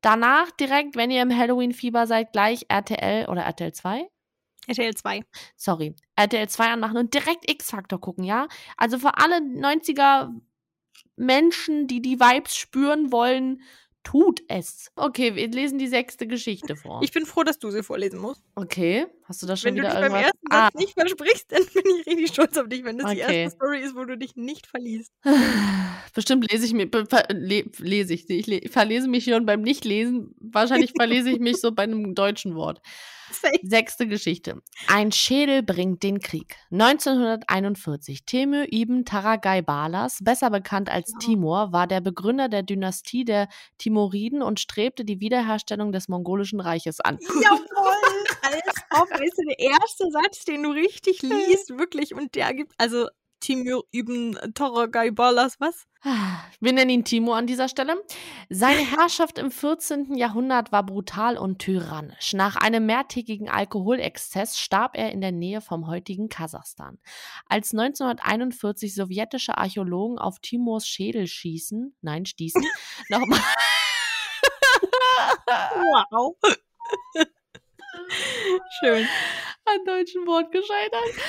danach 0.00 0.50
direkt, 0.52 0.96
wenn 0.96 1.10
ihr 1.10 1.22
im 1.22 1.36
Halloween-Fieber 1.36 2.06
seid, 2.06 2.32
gleich 2.32 2.66
RTL 2.68 3.28
oder 3.28 3.42
RTL 3.42 3.72
2? 3.72 4.08
RTL 4.66 4.94
2. 4.94 5.24
Sorry, 5.56 5.94
RTL 6.16 6.48
2 6.48 6.72
anmachen 6.72 6.96
und 6.96 7.14
direkt 7.14 7.50
X-Factor 7.50 8.00
gucken, 8.00 8.24
ja? 8.24 8.48
Also 8.76 8.98
für 8.98 9.18
alle 9.18 9.36
90er 9.36 10.30
Menschen, 11.16 11.86
die 11.86 12.02
die 12.02 12.20
Vibes 12.20 12.56
spüren 12.56 13.12
wollen, 13.12 13.62
tut 14.02 14.40
es. 14.48 14.90
Okay, 14.96 15.34
wir 15.36 15.48
lesen 15.48 15.78
die 15.78 15.86
sechste 15.88 16.26
Geschichte 16.26 16.74
vor. 16.76 17.00
Ich 17.02 17.12
bin 17.12 17.26
froh, 17.26 17.42
dass 17.42 17.58
du 17.58 17.70
sie 17.70 17.82
vorlesen 17.82 18.18
musst. 18.18 18.42
okay, 18.54 19.06
hast 19.24 19.42
du 19.42 19.46
da 19.46 19.56
schon 19.56 19.68
Wenn 19.68 19.76
du 19.76 19.82
wieder 19.82 19.90
dich 19.90 20.00
beim 20.00 20.12
irgendwas? 20.14 20.24
ersten 20.24 20.46
Ah, 20.50 20.64
Satz 20.66 20.74
nicht 20.74 20.92
versprichst, 20.94 21.52
dann 21.52 21.64
bin 21.66 21.82
ich 22.00 22.06
richtig 22.06 22.28
stolz 22.28 22.56
auf 22.56 22.68
dich, 22.68 22.82
wenn 22.84 22.98
das 22.98 23.10
die 23.12 23.22
Okay. 23.22 23.42
erste 23.44 23.56
Story 23.56 23.80
ist, 23.80 23.94
wo 23.94 24.04
du 24.04 24.16
dich 24.16 24.36
nicht 24.36 24.66
verliest. 24.66 25.12
Bestimmt 26.14 26.50
lese 26.50 26.64
ich 26.66 26.72
mir, 26.72 26.88
ver- 27.08 27.26
le, 27.30 27.64
lese 27.78 28.14
ich, 28.14 28.28
ich 28.28 28.46
le, 28.46 28.60
verlese 28.68 29.08
mich 29.08 29.24
schon 29.24 29.46
beim 29.46 29.62
Nichtlesen. 29.62 30.34
Wahrscheinlich 30.40 30.92
verlese 30.96 31.30
ich 31.30 31.38
mich 31.38 31.58
so 31.60 31.72
bei 31.72 31.84
einem 31.84 32.14
deutschen 32.14 32.54
Wort. 32.54 32.80
Sechste 33.62 34.06
Geschichte. 34.06 34.62
Ein 34.86 35.12
Schädel 35.12 35.62
bringt 35.62 36.02
den 36.02 36.20
Krieg. 36.20 36.56
1941. 36.70 38.24
Temür 38.24 38.66
ibn 38.70 39.04
Taragai 39.04 39.62
Balas, 39.62 40.18
besser 40.22 40.50
bekannt 40.50 40.90
als 40.90 41.12
Ja. 41.12 41.18
Timur, 41.18 41.72
war 41.72 41.86
der 41.86 42.00
Begründer 42.00 42.48
der 42.48 42.62
Dynastie 42.62 43.24
der 43.24 43.48
Timuriden 43.78 44.42
und 44.42 44.60
strebte 44.60 45.04
die 45.04 45.20
Wiederherstellung 45.20 45.92
des 45.92 46.08
mongolischen 46.08 46.60
Reiches 46.60 47.00
an. 47.00 47.18
Jawohl, 47.20 47.60
als 48.42 48.62
ob, 48.90 49.08
du, 49.08 49.44
der 49.46 49.58
erste 49.58 50.10
Satz, 50.10 50.44
den 50.44 50.62
du 50.62 50.70
richtig 50.70 51.22
liest, 51.22 51.70
wirklich, 51.78 52.14
und 52.14 52.34
der 52.34 52.54
gibt, 52.54 52.72
also 52.78 53.08
Timur 53.40 53.84
ibn 53.92 54.38
Taragai 54.54 55.10
Balas, 55.10 55.58
was? 55.60 55.86
Wir 56.60 56.72
nennen 56.72 56.90
ihn 56.90 57.04
Timo 57.04 57.34
an 57.34 57.46
dieser 57.46 57.68
Stelle. 57.68 58.02
Seine 58.48 58.80
Herrschaft 58.80 59.38
im 59.38 59.50
14. 59.50 60.16
Jahrhundert 60.16 60.72
war 60.72 60.84
brutal 60.84 61.36
und 61.36 61.58
tyrannisch. 61.58 62.32
Nach 62.32 62.56
einem 62.56 62.86
mehrtägigen 62.86 63.48
Alkoholexzess 63.48 64.58
starb 64.58 64.96
er 64.96 65.12
in 65.12 65.20
der 65.20 65.32
Nähe 65.32 65.60
vom 65.60 65.86
heutigen 65.86 66.28
Kasachstan. 66.28 66.98
Als 67.46 67.72
1941 67.72 68.94
sowjetische 68.94 69.58
Archäologen 69.58 70.18
auf 70.18 70.38
Timurs 70.38 70.86
Schädel 70.86 71.26
schießen, 71.26 71.94
nein, 72.00 72.24
stießen, 72.26 72.64
nochmal. 73.08 73.40
Wow. 76.10 76.36
Schön. 78.80 79.06
An 79.66 79.84
deutschen 79.86 80.26
Wort 80.26 80.50
gescheitert. 80.50 81.22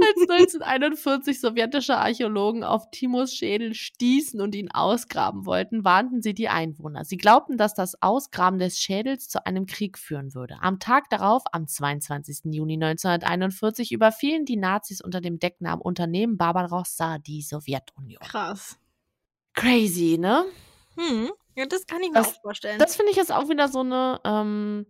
Als 0.00 0.30
1941 0.30 1.40
sowjetische 1.40 1.96
Archäologen 1.96 2.62
auf 2.62 2.90
Timurs 2.92 3.32
Schädel 3.34 3.74
stießen 3.74 4.40
und 4.40 4.54
ihn 4.54 4.70
ausgraben 4.70 5.46
wollten, 5.46 5.84
warnten 5.84 6.22
sie 6.22 6.34
die 6.34 6.48
Einwohner. 6.48 7.04
Sie 7.04 7.16
glaubten, 7.16 7.56
dass 7.56 7.74
das 7.74 8.00
Ausgraben 8.02 8.58
des 8.58 8.78
Schädels 8.78 9.28
zu 9.28 9.44
einem 9.46 9.66
Krieg 9.66 9.98
führen 9.98 10.34
würde. 10.34 10.58
Am 10.60 10.78
Tag 10.78 11.10
darauf, 11.10 11.42
am 11.50 11.66
22. 11.66 12.52
Juni 12.54 12.74
1941, 12.74 13.90
überfielen 13.90 14.44
die 14.44 14.56
Nazis 14.56 15.00
unter 15.00 15.20
dem 15.20 15.38
Decknamen 15.38 15.80
Unternehmen 15.80 16.36
Barbarossa 16.36 17.18
die 17.18 17.42
Sowjetunion. 17.42 18.20
Krass. 18.22 18.78
Crazy, 19.54 20.18
ne? 20.18 20.44
Hm. 20.96 21.30
Ja, 21.56 21.66
das 21.66 21.86
kann 21.86 22.00
ich 22.02 22.10
mir 22.10 22.14
Das- 22.20 22.36
auch 22.36 22.42
vorstellen. 22.42 22.78
Das 22.78 22.94
finde 22.94 23.10
ich 23.10 23.16
jetzt 23.16 23.32
auch 23.32 23.48
wieder 23.48 23.66
so 23.68 23.80
eine, 23.80 24.20
ähm, 24.24 24.86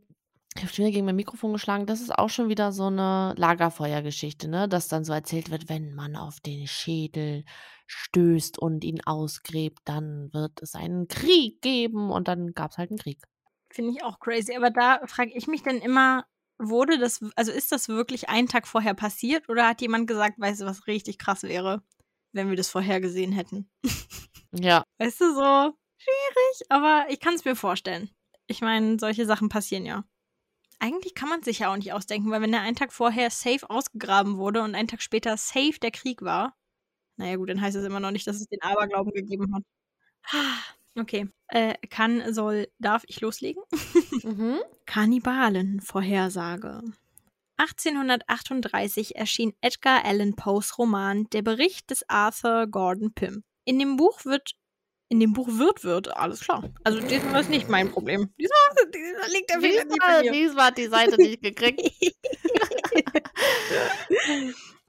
ich 0.57 0.63
habe 0.63 0.73
schon 0.73 0.85
wieder 0.85 0.93
gegen 0.93 1.07
mein 1.07 1.17
Mikrofon 1.17 1.53
geschlagen, 1.53 1.87
das 1.87 2.01
ist 2.01 2.11
auch 2.11 2.31
schon 2.31 2.49
wieder 2.49 2.73
so 2.73 2.87
eine 2.87 3.35
Lagerfeuergeschichte, 3.37 4.49
ne? 4.49 4.69
Dass 4.69 4.89
dann 4.89 5.05
so 5.05 5.13
erzählt 5.13 5.51
wird, 5.51 5.69
wenn 5.69 5.95
man 5.95 6.17
auf 6.17 6.41
den 6.41 6.67
Schädel 6.67 7.45
stößt 7.87 8.59
und 8.59 8.85
ihn 8.85 9.01
ausgräbt, 9.05 9.81
dann 9.85 10.33
wird 10.33 10.61
es 10.63 10.75
einen 10.75 11.09
Krieg 11.09 11.61
geben 11.63 12.11
und 12.11 12.29
dann 12.29 12.53
gab 12.55 12.73
es 12.73 12.79
halt 12.79 12.91
einen 12.91 12.99
Krieg. 12.99 13.23
Finde 13.71 13.93
ich 13.93 14.03
auch 14.03 14.19
crazy. 14.21 14.57
Aber 14.57 14.71
da 14.71 15.01
frage 15.07 15.33
ich 15.35 15.47
mich 15.47 15.63
dann 15.63 15.79
immer, 15.79 16.25
wurde 16.59 16.99
das, 16.99 17.21
also 17.37 17.53
ist 17.53 17.73
das 17.73 17.89
wirklich 17.89 18.29
einen 18.29 18.49
Tag 18.49 18.67
vorher 18.67 18.95
passiert 18.95 19.49
oder 19.49 19.69
hat 19.69 19.81
jemand 19.81 20.07
gesagt, 20.07 20.39
weißt 20.39 20.63
du, 20.63 20.65
was 20.67 20.87
richtig 20.87 21.19
krass 21.19 21.43
wäre, 21.45 21.83
wenn 22.33 22.51
wir 22.51 22.57
das 22.57 22.71
vorher 22.71 23.01
gesehen 23.01 23.33
hätten? 23.33 23.71
Ja, 24.51 24.83
Weißt 24.97 25.21
du, 25.21 25.35
so 25.35 25.75
schwierig, 25.99 26.71
aber 26.71 27.05
ich 27.11 27.21
kann 27.21 27.35
es 27.35 27.45
mir 27.45 27.55
vorstellen. 27.55 28.09
Ich 28.47 28.63
meine, 28.63 28.99
solche 28.99 29.27
Sachen 29.27 29.51
passieren 29.51 29.85
ja. 29.85 30.05
Eigentlich 30.81 31.15
kann 31.15 31.29
man 31.29 31.43
sich 31.43 31.61
ja 31.61 31.73
auch 31.73 31.77
nicht 31.77 31.93
ausdenken, 31.93 32.31
weil 32.31 32.41
wenn 32.41 32.53
der 32.53 32.61
einen 32.61 32.77
Tag 32.77 32.93
vorher 32.93 33.31
safe 33.31 33.69
ausgegraben 33.69 34.37
wurde 34.37 34.63
und 34.63 34.75
einen 34.75 34.89
Tag 34.89 35.03
später 35.03 35.37
safe 35.37 35.79
der 35.83 35.91
Krieg 35.91 36.23
war, 36.23 36.57
naja 37.17 37.37
gut, 37.37 37.51
dann 37.51 37.61
heißt 37.61 37.77
es 37.77 37.85
immer 37.85 38.01
noch 38.01 38.13
nicht, 38.13 38.27
dass 38.27 38.37
es 38.37 38.47
den 38.47 38.63
Aberglauben 38.63 39.13
gegeben 39.13 39.55
hat. 39.55 39.65
Okay. 40.95 41.29
Äh, 41.49 41.75
kann, 41.89 42.33
soll, 42.33 42.69
darf 42.79 43.05
ich 43.07 43.21
loslegen? 43.21 43.63
Mhm. 44.25 44.59
Kannibalen-Vorhersage. 44.85 46.83
1838 47.57 49.17
erschien 49.17 49.55
Edgar 49.61 50.05
Allan 50.05 50.35
Poes 50.35 50.77
Roman 50.77 51.29
Der 51.31 51.43
Bericht 51.43 51.91
des 51.91 52.09
Arthur 52.09 52.67
Gordon 52.67 53.13
Pym. 53.13 53.45
In 53.65 53.79
dem 53.79 53.97
Buch 53.97 54.25
wird 54.25 54.57
in 55.09 55.21
dem 55.21 55.33
Buch 55.33 55.49
wird 55.49 55.85
wird, 55.85 56.15
alles 56.17 56.41
klar. 56.41 56.63
Also 56.85 57.01
diesmal 57.01 57.41
ist 57.41 57.51
nicht 57.51 57.69
mein 57.69 57.91
Problem. 57.91 58.29
Diesmal, 58.39 58.91
diesmal 58.93 59.31
liegt 59.31 59.51
der 59.51 59.61
Fehler 59.61 59.85
nicht 59.85 59.97
Diesmal, 59.97 60.23
mir. 60.23 60.33
diesmal 60.33 60.65
hat 60.67 60.79
die 60.79 60.87
Seite 60.87 61.17
nicht 61.17 61.43
gekriegt. 61.43 61.81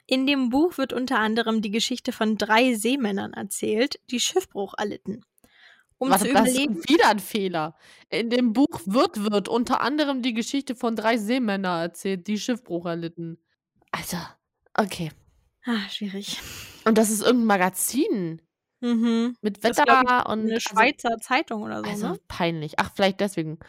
In 0.07 0.25
dem 0.25 0.49
Buch 0.49 0.77
wird 0.77 0.91
unter 0.91 1.19
anderem 1.19 1.61
die 1.61 1.71
Geschichte 1.71 2.11
von 2.11 2.35
drei 2.35 2.73
Seemännern 2.73 3.33
erzählt, 3.33 3.99
die 4.09 4.19
Schiffbruch 4.19 4.73
erlitten. 4.77 5.23
Um 5.99 6.09
Warte, 6.09 6.27
zu 6.27 6.33
das 6.33 6.49
ist 6.49 6.55
überleben. 6.55 6.89
wieder 6.89 7.09
ein 7.09 7.19
Fehler. 7.19 7.75
In 8.09 8.29
dem 8.29 8.53
Buch 8.53 8.81
wird 8.85 9.31
wird 9.31 9.47
unter 9.47 9.81
anderem 9.81 10.21
die 10.21 10.33
Geschichte 10.33 10.75
von 10.75 10.95
drei 10.95 11.17
Seemännern 11.17 11.81
erzählt, 11.81 12.27
die 12.27 12.39
Schiffbruch 12.39 12.85
erlitten. 12.87 13.37
Alter, 13.91 14.35
okay. 14.73 15.11
Ah, 15.65 15.87
schwierig. 15.89 16.39
Und 16.85 16.97
das 16.97 17.11
ist 17.11 17.21
irgendein 17.21 17.47
Magazin 17.47 18.41
Mhm. 18.81 19.35
mit 19.41 19.63
Das 19.63 19.77
Wetter 19.77 19.83
glaub 19.85 20.29
und 20.29 20.41
Eine 20.49 20.61
Schweizer 20.61 21.17
Zeitung 21.19 21.63
oder 21.63 21.83
so, 21.83 21.89
Also, 21.89 22.05
also 22.07 22.13
ne? 22.15 22.19
peinlich. 22.27 22.73
Ach, 22.79 22.91
vielleicht 22.95 23.19
deswegen. 23.19 23.59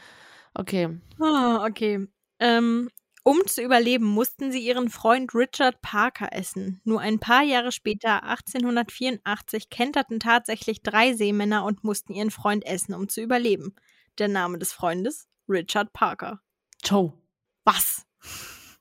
Okay. 0.55 0.99
Ah, 1.21 1.65
okay. 1.67 2.07
Ähm, 2.39 2.89
um 3.23 3.47
zu 3.47 3.63
überleben, 3.63 4.07
mussten 4.07 4.51
sie 4.51 4.61
ihren 4.67 4.89
Freund 4.89 5.35
Richard 5.35 5.83
Parker 5.83 6.29
essen. 6.33 6.81
Nur 6.85 7.01
ein 7.01 7.19
paar 7.21 7.43
Jahre 7.43 7.71
später, 7.73 8.23
1884, 8.23 9.69
kenterten 9.71 10.21
tatsächlich 10.21 10.83
drei 10.83 11.13
Seemänner 11.15 11.65
und 11.65 11.85
mussten 11.85 12.15
ihren 12.15 12.31
Freund 12.31 12.65
essen, 12.67 12.95
um 12.95 13.09
zu 13.09 13.21
überleben. 13.21 13.75
Der 14.19 14.29
Name 14.29 14.59
des 14.59 14.73
Freundes? 14.73 15.29
Richard 15.49 15.93
Parker. 15.93 16.41
Joe, 16.85 17.13
Was? 17.65 18.07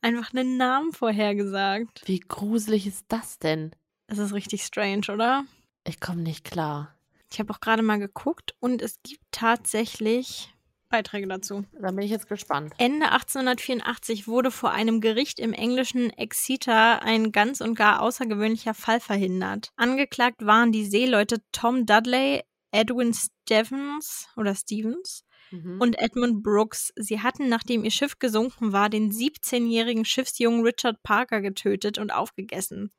Einfach 0.00 0.32
einen 0.32 0.56
Namen 0.56 0.92
vorhergesagt. 0.92 2.02
wie 2.06 2.20
gruselig 2.20 2.86
ist 2.86 3.06
das 3.08 3.38
denn? 3.38 3.72
Das 4.08 4.18
ist 4.18 4.32
richtig 4.32 4.62
strange, 4.64 5.02
oder? 5.12 5.44
Ich 5.86 6.00
komme 6.00 6.22
nicht 6.22 6.44
klar. 6.44 6.94
Ich 7.30 7.38
habe 7.38 7.52
auch 7.52 7.60
gerade 7.60 7.82
mal 7.82 7.98
geguckt 7.98 8.54
und 8.58 8.80
es 8.82 9.00
gibt 9.02 9.22
tatsächlich 9.30 10.52
Beiträge 10.88 11.26
dazu. 11.28 11.64
Da 11.78 11.90
bin 11.90 11.98
ich 12.00 12.10
jetzt 12.10 12.26
gespannt. 12.28 12.72
Ende 12.78 13.10
1884 13.12 14.26
wurde 14.26 14.50
vor 14.50 14.70
einem 14.70 15.02
Gericht 15.02 15.38
im 15.38 15.52
englischen 15.52 16.08
Exeter 16.10 17.02
ein 17.02 17.30
ganz 17.32 17.60
und 17.60 17.74
gar 17.74 18.00
außergewöhnlicher 18.00 18.72
Fall 18.72 18.98
verhindert. 19.00 19.70
Angeklagt 19.76 20.46
waren 20.46 20.72
die 20.72 20.86
Seeleute 20.86 21.42
Tom 21.52 21.84
Dudley, 21.84 22.42
Edwin 22.70 23.12
Stevens 23.14 24.26
oder 24.36 24.54
Stevens 24.54 25.24
Mhm. 25.50 25.80
und 25.80 25.98
Edmund 25.98 26.42
Brooks. 26.42 26.92
Sie 26.96 27.20
hatten, 27.22 27.48
nachdem 27.48 27.82
ihr 27.82 27.90
Schiff 27.90 28.18
gesunken 28.18 28.72
war, 28.72 28.90
den 28.90 29.10
17-jährigen 29.10 30.04
Schiffsjungen 30.04 30.62
Richard 30.62 31.02
Parker 31.02 31.40
getötet 31.40 31.96
und 31.96 32.10
aufgegessen. 32.10 32.90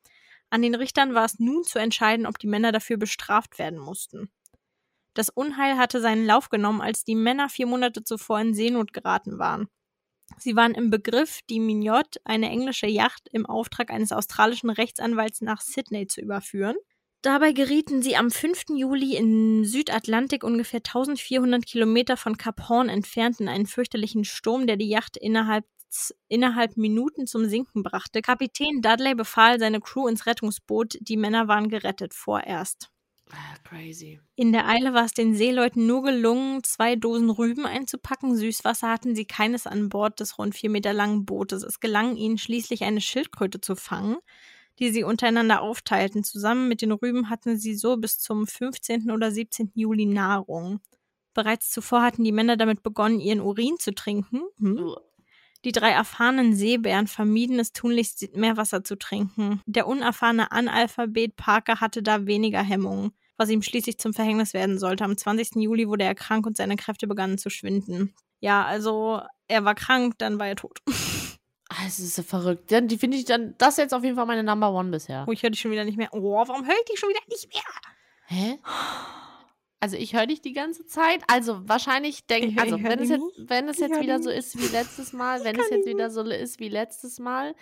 An 0.50 0.62
den 0.62 0.76
Richtern 0.76 1.14
war 1.14 1.26
es 1.26 1.40
nun 1.40 1.64
zu 1.64 1.80
entscheiden, 1.80 2.26
ob 2.26 2.40
die 2.40 2.48
Männer 2.48 2.72
dafür 2.72 2.98
bestraft 2.98 3.60
werden 3.60 3.80
mussten. 3.80 4.32
Das 5.14 5.30
Unheil 5.30 5.78
hatte 5.78 6.02
seinen 6.02 6.26
Lauf 6.26 6.50
genommen, 6.50 6.82
als 6.82 7.04
die 7.04 7.16
Männer 7.16 7.50
vier 7.50 7.68
Monate 7.68 8.04
zuvor 8.04 8.40
in 8.40 8.54
Seenot 8.54 8.94
geraten 8.94 9.38
waren. 9.38 9.68
Sie 10.38 10.56
waren 10.56 10.76
im 10.76 10.90
Begriff, 10.90 11.40
die 11.50 11.60
Mignot, 11.60 12.18
eine 12.24 12.50
englische 12.50 12.88
Yacht, 12.88 13.28
im 13.32 13.46
Auftrag 13.46 13.92
eines 13.92 14.12
australischen 14.12 14.70
Rechtsanwalts 14.70 15.42
nach 15.42 15.62
Sydney 15.62 16.08
zu 16.08 16.22
überführen. 16.22 16.76
Dabei 17.22 17.52
gerieten 17.52 18.02
sie 18.02 18.16
am 18.16 18.32
5. 18.32 18.66
Juli 18.78 19.18
im 19.18 19.66
Südatlantik 19.66 20.44
ungefähr 20.44 20.80
1400 20.80 21.66
Kilometer 21.66 22.16
von 22.16 22.38
Kap 22.38 22.70
Horn 22.70 22.88
entfernt 22.88 23.42
in 23.42 23.50
einen 23.50 23.66
fürchterlichen 23.66 24.24
Sturm, 24.24 24.68
der 24.68 24.78
die 24.78 24.88
Yacht 24.88 25.18
innerhalb, 25.18 25.66
innerhalb 26.28 26.78
Minuten 26.78 27.28
zum 27.28 27.46
Sinken 27.46 27.84
brachte. 27.84 28.22
Kapitän 28.22 28.82
Dudley 28.82 29.16
befahl 29.16 29.60
seine 29.60 29.80
Crew 29.80 30.08
ins 30.08 30.26
Rettungsboot. 30.26 30.98
Die 31.02 31.18
Männer 31.18 31.48
waren 31.48 31.70
gerettet 31.70 32.14
vorerst. 32.14 32.92
Ah, 33.32 33.58
crazy. 33.64 34.20
In 34.36 34.52
der 34.52 34.68
Eile 34.68 34.94
war 34.94 35.06
es 35.06 35.14
den 35.14 35.36
Seeleuten 35.36 35.86
nur 35.86 36.02
gelungen, 36.04 36.64
zwei 36.64 36.96
Dosen 36.96 37.30
Rüben 37.30 37.66
einzupacken. 37.66 38.36
Süßwasser 38.36 38.90
hatten 38.90 39.16
sie 39.16 39.26
keines 39.26 39.68
an 39.68 39.90
Bord 39.90 40.20
des 40.20 40.40
rund 40.40 40.56
vier 40.56 40.70
Meter 40.70 40.94
langen 40.94 41.26
Bootes. 41.26 41.64
Es 41.64 41.80
gelang 41.80 42.16
ihnen 42.16 42.40
schließlich 42.40 42.84
eine 42.84 43.02
Schildkröte 43.02 43.62
zu 43.62 43.76
fangen, 43.76 44.18
die 44.80 44.90
sie 44.90 45.04
untereinander 45.04 45.62
aufteilten. 45.62 46.24
Zusammen 46.24 46.68
mit 46.68 46.82
den 46.82 46.92
Rüben 46.92 47.30
hatten 47.30 47.58
sie 47.60 47.76
so 47.76 47.98
bis 47.98 48.18
zum 48.18 48.48
15. 48.48 49.12
oder 49.12 49.32
17. 49.32 49.72
Juli 49.76 50.08
Nahrung. 50.08 50.80
Bereits 51.36 51.70
zuvor 51.70 52.02
hatten 52.02 52.24
die 52.24 52.32
Männer 52.32 52.58
damit 52.58 52.82
begonnen, 52.82 53.20
ihren 53.20 53.42
Urin 53.42 53.78
zu 53.78 53.94
trinken. 53.94 54.42
Hm? 54.58 54.96
Die 55.66 55.72
drei 55.74 55.90
erfahrenen 55.92 56.56
Seebären 56.56 57.08
vermieden 57.08 57.60
es 57.60 57.74
tunlichst, 57.74 58.36
Meerwasser 58.36 58.84
zu 58.84 58.98
trinken. 58.98 59.62
Der 59.66 59.88
unerfahrene 59.88 60.52
Analphabet 60.52 61.36
Parker 61.36 61.82
hatte 61.82 62.02
da 62.02 62.26
weniger 62.26 62.62
Hemmungen, 62.64 63.12
was 63.38 63.50
ihm 63.50 63.62
schließlich 63.62 63.98
zum 63.98 64.14
Verhängnis 64.14 64.54
werden 64.54 64.80
sollte. 64.80 65.04
Am 65.04 65.18
20. 65.18 65.56
Juli 65.56 65.88
wurde 65.90 66.06
er 66.06 66.16
krank 66.16 66.46
und 66.46 66.56
seine 66.56 66.78
Kräfte 66.78 67.08
begannen 67.08 67.38
zu 67.38 67.50
schwinden. 67.50 68.14
Ja, 68.40 68.64
also 68.66 69.22
er 69.50 69.66
war 69.66 69.76
krank, 69.76 70.14
dann 70.18 70.40
war 70.40 70.48
er 70.48 70.56
tot. 70.56 70.80
Ah, 71.72 71.86
Es 71.86 72.00
ist 72.00 72.16
so 72.16 72.24
verrückt. 72.24 72.72
Dann, 72.72 72.88
die 72.88 72.98
finde 72.98 73.16
ich 73.16 73.26
dann, 73.26 73.54
das 73.60 73.74
ist 73.76 73.78
jetzt 73.78 73.94
auf 73.94 74.04
jeden 74.04 74.16
Fall 74.16 74.26
meine 74.26 74.42
Number 74.42 74.74
One 74.74 74.90
bisher. 74.90 75.26
Oh, 75.28 75.32
ich 75.32 75.44
höre 75.44 75.52
dich 75.52 75.60
schon 75.62 75.70
wieder 75.70 75.86
nicht 75.86 75.98
mehr. 76.00 76.10
Oh, 76.14 76.34
warum 76.48 76.66
höre 76.66 76.74
ich 76.74 76.86
dich 76.86 77.00
schon 77.00 77.10
wieder 77.10 77.20
nicht 77.30 77.48
mehr? 77.54 77.62
Hä? 78.26 78.58
Also 79.82 79.96
ich 79.96 80.14
höre 80.14 80.28
dich 80.28 80.42
die 80.42 80.54
ganze 80.54 80.86
Zeit. 80.86 81.22
Also 81.28 81.62
wahrscheinlich 81.68 82.16
Ich 82.16 82.26
denke, 82.28 82.56
hör- 82.56 82.64
also 82.64 82.76
ich 82.78 82.84
wenn 82.84 83.00
es 83.00 83.10
jetzt, 83.10 83.24
wenn 83.50 83.68
es 83.70 83.78
Ich 83.78 83.88
jetzt 83.88 84.02
wieder 84.02 84.22
so 84.22 84.30
ist 84.30 84.58
wie 84.60 84.68
letztes 84.76 85.14
Mal, 85.14 85.44
wenn 85.44 85.56
es 85.60 85.70
jetzt 85.70 85.86
nicht 85.86 85.96
wieder 85.96 86.10
so 86.12 86.22
ist 86.22 86.60
wie 86.60 86.70
letztes 86.70 87.20
Mal, 87.20 87.56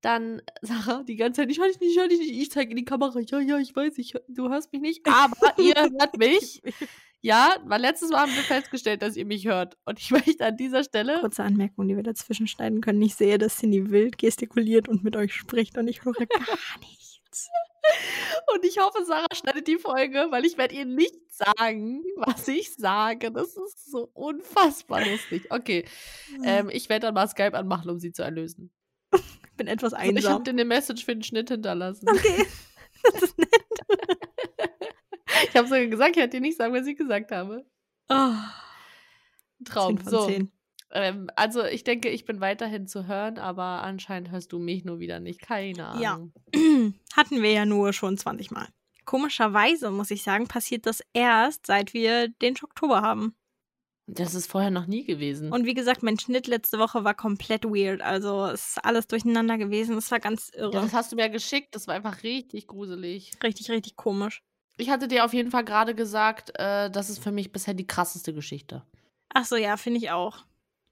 dann 0.00 0.40
Sarah 0.62 1.02
die 1.02 1.16
ganze 1.16 1.42
Zeit, 1.42 1.50
ich 1.50 1.58
höre 1.60 1.68
dich 1.68 1.78
nicht, 1.78 1.92
ich 1.92 1.98
höre 2.00 2.08
dich 2.08 2.18
nicht, 2.18 2.32
ich 2.32 2.50
zeige 2.50 2.70
in 2.70 2.76
die 2.78 2.84
Kamera, 2.84 3.20
ja, 3.20 3.38
ja, 3.38 3.58
ich 3.58 3.76
weiß, 3.76 3.98
ich, 3.98 4.14
du 4.28 4.48
hörst 4.48 4.72
mich 4.72 4.80
nicht, 4.80 5.06
aber 5.06 5.36
ihr 5.58 5.74
hört 5.76 6.16
mich. 6.16 6.62
Ja, 7.22 7.56
weil 7.66 7.82
letztes 7.82 8.08
Mal 8.10 8.20
haben 8.22 8.34
wir 8.34 8.42
festgestellt, 8.42 9.02
dass 9.02 9.14
ihr 9.14 9.26
mich 9.26 9.46
hört. 9.46 9.76
Und 9.84 9.98
ich 9.98 10.10
möchte 10.10 10.44
an 10.46 10.56
dieser 10.56 10.82
Stelle, 10.84 11.20
Kurze 11.20 11.44
Anmerkung, 11.44 11.86
die 11.86 11.94
wir 11.94 12.02
dazwischen 12.02 12.46
schneiden 12.46 12.80
können. 12.80 13.02
Ich 13.02 13.14
sehe, 13.14 13.36
dass 13.36 13.58
Cindy 13.58 13.90
wild 13.90 14.16
gestikuliert 14.16 14.88
und 14.88 15.04
mit 15.04 15.16
euch 15.16 15.34
spricht 15.34 15.76
und 15.76 15.86
ich 15.86 16.02
höre 16.02 16.14
gar 16.14 16.26
nichts. 16.80 17.09
Und 18.54 18.64
ich 18.64 18.78
hoffe, 18.78 19.04
Sarah 19.04 19.34
schneidet 19.34 19.66
die 19.68 19.78
Folge, 19.78 20.26
weil 20.30 20.44
ich 20.44 20.58
werde 20.58 20.74
ihr 20.74 20.84
nicht 20.84 21.14
sagen, 21.32 22.02
was 22.16 22.46
ich 22.48 22.74
sage. 22.74 23.30
Das 23.32 23.56
ist 23.56 23.90
so 23.90 24.10
unfassbar 24.12 25.04
lustig. 25.06 25.46
Okay, 25.50 25.84
ähm, 26.44 26.68
ich 26.70 26.88
werde 26.88 27.06
dann 27.06 27.14
mal 27.14 27.28
Skype 27.28 27.54
anmachen, 27.56 27.90
um 27.90 27.98
sie 27.98 28.12
zu 28.12 28.22
erlösen. 28.22 28.72
ich 29.14 29.20
bin 29.56 29.66
etwas 29.66 29.92
Also 29.94 30.10
ich 30.10 30.16
einsam. 30.18 30.32
habe 30.34 30.44
dir 30.44 30.50
eine 30.50 30.64
Message 30.64 31.04
für 31.04 31.14
den 31.14 31.22
Schnitt 31.22 31.48
hinterlassen. 31.50 32.08
Okay. 32.08 32.46
Das 33.12 33.22
ist 33.22 33.38
nett. 33.38 33.48
Ich 35.48 35.56
habe 35.56 35.66
sogar 35.68 35.86
gesagt, 35.86 36.10
ich 36.10 36.16
werde 36.18 36.30
dir 36.32 36.40
nicht 36.42 36.58
sagen, 36.58 36.74
was 36.74 36.86
ich 36.86 36.98
gesagt 36.98 37.30
habe. 37.32 37.64
Oh, 38.10 38.32
Traum. 39.64 39.96
10 39.96 40.04
von 40.04 40.10
So. 40.10 40.26
10. 40.26 40.52
Ähm, 40.92 41.30
also 41.36 41.64
ich 41.64 41.84
denke, 41.84 42.08
ich 42.08 42.24
bin 42.24 42.40
weiterhin 42.40 42.86
zu 42.86 43.06
hören, 43.06 43.38
aber 43.38 43.82
anscheinend 43.82 44.30
hörst 44.30 44.52
du 44.52 44.58
mich 44.58 44.84
nur 44.84 44.98
wieder 44.98 45.20
nicht. 45.20 45.40
Keine 45.40 45.86
Ahnung. 45.86 46.32
Ja. 46.54 46.60
Hatten 47.16 47.42
wir 47.42 47.52
ja 47.52 47.64
nur 47.64 47.92
schon 47.92 48.16
20 48.18 48.50
Mal. 48.50 48.68
Komischerweise, 49.04 49.90
muss 49.90 50.10
ich 50.10 50.22
sagen, 50.22 50.46
passiert 50.46 50.86
das 50.86 51.02
erst, 51.12 51.66
seit 51.66 51.94
wir 51.94 52.28
den 52.28 52.54
Oktober 52.62 53.02
haben. 53.02 53.34
Das 54.06 54.34
ist 54.34 54.50
vorher 54.50 54.70
noch 54.70 54.86
nie 54.86 55.04
gewesen. 55.04 55.52
Und 55.52 55.66
wie 55.66 55.74
gesagt, 55.74 56.02
mein 56.02 56.18
Schnitt 56.18 56.48
letzte 56.48 56.78
Woche 56.78 57.04
war 57.04 57.14
komplett 57.14 57.64
weird. 57.64 58.02
Also 58.02 58.46
es 58.46 58.70
ist 58.70 58.84
alles 58.84 59.06
durcheinander 59.06 59.56
gewesen. 59.56 59.96
Es 59.96 60.10
war 60.10 60.18
ganz 60.18 60.50
irre. 60.52 60.72
ja, 60.72 60.80
das 60.82 60.92
hast 60.92 61.12
du 61.12 61.16
mir 61.16 61.28
geschickt. 61.28 61.74
Das 61.74 61.86
war 61.86 61.94
einfach 61.94 62.24
richtig 62.24 62.66
gruselig. 62.66 63.32
richtig, 63.42 63.70
richtig 63.70 63.96
komisch. 63.96 64.42
Ich 64.78 64.90
hatte 64.90 65.06
dir 65.06 65.24
auf 65.24 65.32
jeden 65.32 65.50
Fall 65.50 65.64
gerade 65.64 65.94
gesagt, 65.94 66.50
äh, 66.54 66.90
das 66.90 67.10
ist 67.10 67.22
für 67.22 67.30
mich 67.30 67.52
bisher 67.52 67.74
die 67.74 67.86
krasseste 67.86 68.34
Geschichte. 68.34 68.84
Ach 69.32 69.44
so, 69.44 69.56
ja, 69.56 69.76
finde 69.76 69.98
ich 69.98 70.10
auch. 70.10 70.44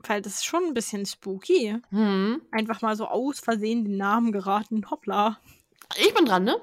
Weil 0.07 0.23
das 0.23 0.35
ist 0.35 0.45
schon 0.47 0.65
ein 0.65 0.75
bisschen 0.75 1.07
spooky. 1.07 1.77
Hm. 1.91 2.43
Einfach 2.53 2.83
mal 2.83 2.97
so 2.97 3.07
aus 3.07 3.41
Versehen 3.41 3.85
den 3.85 3.97
Namen 3.97 4.33
geraten. 4.33 4.89
Hoppla. 4.91 5.39
Ich 5.97 6.15
bin 6.15 6.25
dran, 6.25 6.45
ne? 6.45 6.57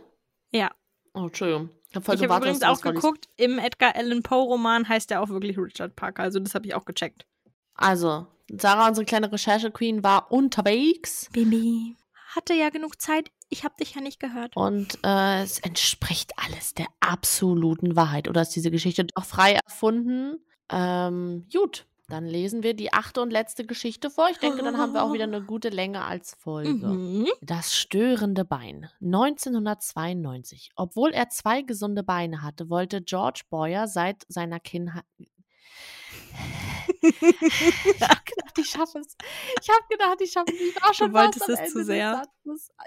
Ja. 0.52 0.72
Oh, 1.14 1.26
Entschuldigung. 1.26 1.70
Ich 1.90 1.96
habe 1.96 2.18
gewartet, 2.18 2.50
übrigens 2.50 2.64
auch 2.64 2.82
geguckt, 2.82 3.30
im 3.38 3.58
Edgar 3.58 3.96
Allan 3.96 4.22
Poe 4.22 4.44
Roman 4.44 4.88
heißt 4.88 5.12
er 5.12 5.22
auch 5.22 5.30
wirklich 5.30 5.58
Richard 5.58 5.96
Parker. 5.96 6.24
Also 6.24 6.40
das 6.40 6.54
habe 6.54 6.66
ich 6.68 6.76
auch 6.76 6.86
gecheckt. 6.86 7.26
Also, 7.76 8.28
Sarah, 8.52 8.88
unsere 8.90 9.06
kleine 9.06 9.32
Recherche-Queen, 9.32 10.04
war 10.04 10.32
unterwegs 10.32 11.30
Baby. 11.32 11.96
Hatte 12.36 12.54
ja 12.54 12.70
genug 12.70 13.02
Zeit. 13.02 13.32
Ich 13.50 13.64
habe 13.64 13.76
dich 13.80 13.96
ja 13.96 14.02
nicht 14.02 14.20
gehört. 14.20 14.56
und 14.58 14.98
äh, 15.04 15.42
es 15.44 15.60
entspricht 15.60 16.34
alles 16.38 16.74
der 16.74 16.88
absoluten 17.00 17.96
Wahrheit. 17.96 18.28
Oder 18.28 18.42
ist 18.42 18.56
diese 18.56 18.72
Geschichte 18.72 19.06
doch 19.06 19.24
frei 19.24 19.54
erfunden? 19.66 20.40
Ähm, 20.70 21.48
gut. 21.54 21.86
Dann 22.08 22.26
lesen 22.26 22.62
wir 22.64 22.74
die 22.74 22.94
achte 22.94 23.22
und 23.22 23.32
letzte 23.32 23.66
Geschichte 23.66 24.10
vor. 24.10 24.30
Ich 24.30 24.38
denke, 24.38 24.62
dann 24.62 24.78
haben 24.78 24.94
wir 24.94 25.04
auch 25.04 25.14
wieder 25.14 25.24
eine 25.24 25.42
gute 25.42 25.70
Länge 25.70 26.04
als 26.04 26.36
Folge. 26.36 26.88
Mhm. 26.88 27.28
Das 27.42 27.76
störende 27.76 28.46
Bein. 28.46 28.90
1992. 29.02 30.72
Obwohl 30.76 31.12
er 31.12 31.30
zwei 31.30 31.62
gesunde 31.62 32.04
Beine 32.04 32.44
hatte, 32.44 32.70
wollte 32.70 33.02
George 33.02 33.42
Boyer 33.50 33.88
seit 33.88 34.24
seiner 34.28 34.60
Kindheit. 34.60 35.04
ich 37.02 38.02
habe 38.02 38.22
gedacht, 38.26 38.58
ich 38.58 38.70
schaffe 38.70 39.00
es. 39.00 39.16
Ich 39.62 39.70
habe 39.70 39.84
gedacht, 39.90 40.22
ich 40.22 40.32
schaffe 40.32 40.52
es. 40.52 40.60
Ich 40.60 40.82
war 40.82 40.94
schon 40.94 41.12
Du 41.12 41.18
wolltest 41.18 41.50
es 41.50 41.60
Ende 41.60 41.72
zu 41.72 41.84
sehr. 41.84 42.24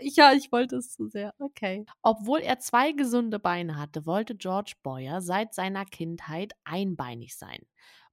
Ja, 0.00 0.33
ich 0.33 0.52
wollte 0.52 0.76
es 0.76 0.92
zu 0.92 1.09
sehr. 1.09 1.35
Okay. 1.38 1.85
Obwohl 2.02 2.40
er 2.40 2.59
zwei 2.59 2.92
gesunde 2.92 3.38
Beine 3.38 3.76
hatte, 3.76 4.07
wollte 4.07 4.35
George 4.37 4.74
Boyer 4.83 5.20
seit 5.20 5.54
seiner 5.54 5.85
Kindheit 5.85 6.52
einbeinig 6.64 7.37
sein. 7.37 7.61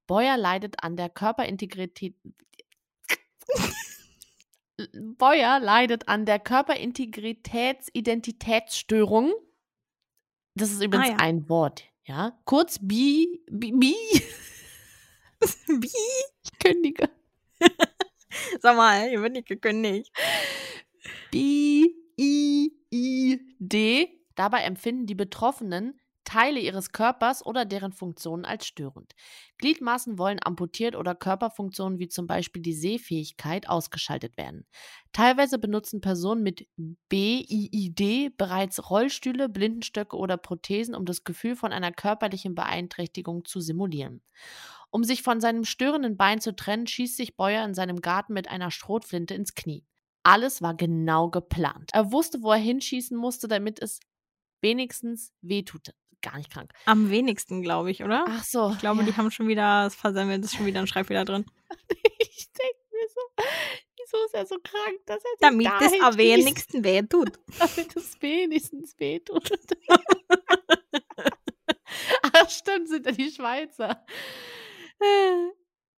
Boyer 0.07 0.37
leidet 0.37 0.81
an 0.83 0.95
der 0.95 1.09
Körperintegrität. 1.09 2.15
Boyer 5.17 5.59
leidet 5.59 6.07
an 6.07 6.25
der 6.25 6.39
Körperintegritätsidentitätsstörung. 6.39 9.33
Das 10.55 10.71
ist 10.71 10.81
übrigens 10.83 11.07
Ah, 11.09 11.11
ja. 11.11 11.17
ein 11.17 11.47
Wort, 11.49 11.83
ja. 12.05 12.37
Kurz 12.45 12.79
bi, 12.81 13.41
bi, 13.49 13.71
bi. 13.71 13.93
Wie? 15.67 15.89
Ich 16.43 16.59
kündige. 16.59 17.09
Sag 18.61 18.75
mal, 18.77 19.07
hier 19.09 19.21
wird 19.21 19.33
nicht 19.33 19.47
gekündigt. 19.47 20.11
B-I-I-D. 21.31 22.09
Dabei 24.35 24.61
empfinden 24.63 25.05
die 25.05 25.15
Betroffenen 25.15 25.99
Teile 26.35 26.59
ihres 26.59 26.91
Körpers 26.91 27.45
oder 27.45 27.63
deren 27.63 27.93
Funktionen 27.93 28.43
als 28.43 28.67
störend. 28.67 29.13
Gliedmaßen 29.57 30.19
wollen 30.19 30.41
amputiert 30.43 30.97
oder 30.97 31.15
Körperfunktionen 31.15 31.97
wie 31.97 32.09
zum 32.09 32.27
Beispiel 32.27 32.61
die 32.61 32.73
Sehfähigkeit 32.73 33.69
ausgeschaltet 33.69 34.35
werden. 34.35 34.67
Teilweise 35.13 35.59
benutzen 35.59 36.01
Personen 36.01 36.43
mit 36.43 36.67
BIID 37.07 38.35
bereits 38.35 38.89
Rollstühle, 38.89 39.47
Blindenstöcke 39.47 40.17
oder 40.17 40.35
Prothesen, 40.35 40.93
um 40.93 41.05
das 41.05 41.23
Gefühl 41.23 41.55
von 41.55 41.71
einer 41.71 41.93
körperlichen 41.93 42.53
Beeinträchtigung 42.53 43.45
zu 43.45 43.61
simulieren. 43.61 44.21
Um 44.91 45.05
sich 45.05 45.21
von 45.21 45.39
seinem 45.39 45.63
störenden 45.63 46.17
Bein 46.17 46.41
zu 46.41 46.53
trennen, 46.53 46.85
schießt 46.85 47.15
sich 47.15 47.37
Boyer 47.37 47.63
in 47.63 47.73
seinem 47.73 48.01
Garten 48.01 48.33
mit 48.33 48.49
einer 48.49 48.71
Schrotflinte 48.71 49.35
ins 49.35 49.55
Knie. 49.55 49.85
Alles 50.23 50.61
war 50.61 50.75
genau 50.75 51.29
geplant. 51.29 51.91
Er 51.93 52.11
wusste, 52.11 52.43
wo 52.43 52.51
er 52.51 52.57
hinschießen 52.57 53.17
musste, 53.17 53.47
damit 53.47 53.81
es 53.81 54.01
wenigstens 54.61 55.31
wehtut. 55.41 55.93
Gar 56.25 56.37
nicht 56.37 56.49
krank. 56.49 56.73
Am 56.85 57.11
wenigsten, 57.11 57.61
glaube 57.61 57.91
ich, 57.91 58.03
oder? 58.03 58.25
Ach 58.27 58.43
so. 58.43 58.71
ich 58.71 58.79
glaube, 58.79 59.01
ja. 59.01 59.05
die 59.05 59.15
haben 59.15 59.29
schon 59.29 59.47
wieder, 59.47 59.83
das 59.83 59.93
versemmelt, 59.93 60.43
ist 60.43 60.55
schon 60.55 60.65
wieder 60.65 60.79
ein 60.79 60.87
Schreibfehler 60.87 61.23
drin. 61.23 61.45
Ich 62.17 62.49
denke 62.51 62.79
mir 62.91 63.07
so, 63.13 63.21
wieso 63.97 64.17
ist 64.25 64.33
er 64.33 64.45
so 64.45 64.57
krank, 64.63 64.99
dass 65.05 65.23
er 65.23 65.31
Damit 65.39 65.67
da 65.67 65.79
es 65.79 65.93
am 66.01 66.17
wenigsten 66.17 66.83
weh 66.83 67.03
tut. 67.03 67.37
Damit 67.59 67.95
es 67.95 68.19
wenigstens 68.21 68.97
wehtut. 68.97 69.51
Ach 72.33 72.49
stimmt, 72.49 72.89
sind 72.89 73.05
ja 73.05 73.11
die 73.11 73.29
Schweizer. 73.29 74.03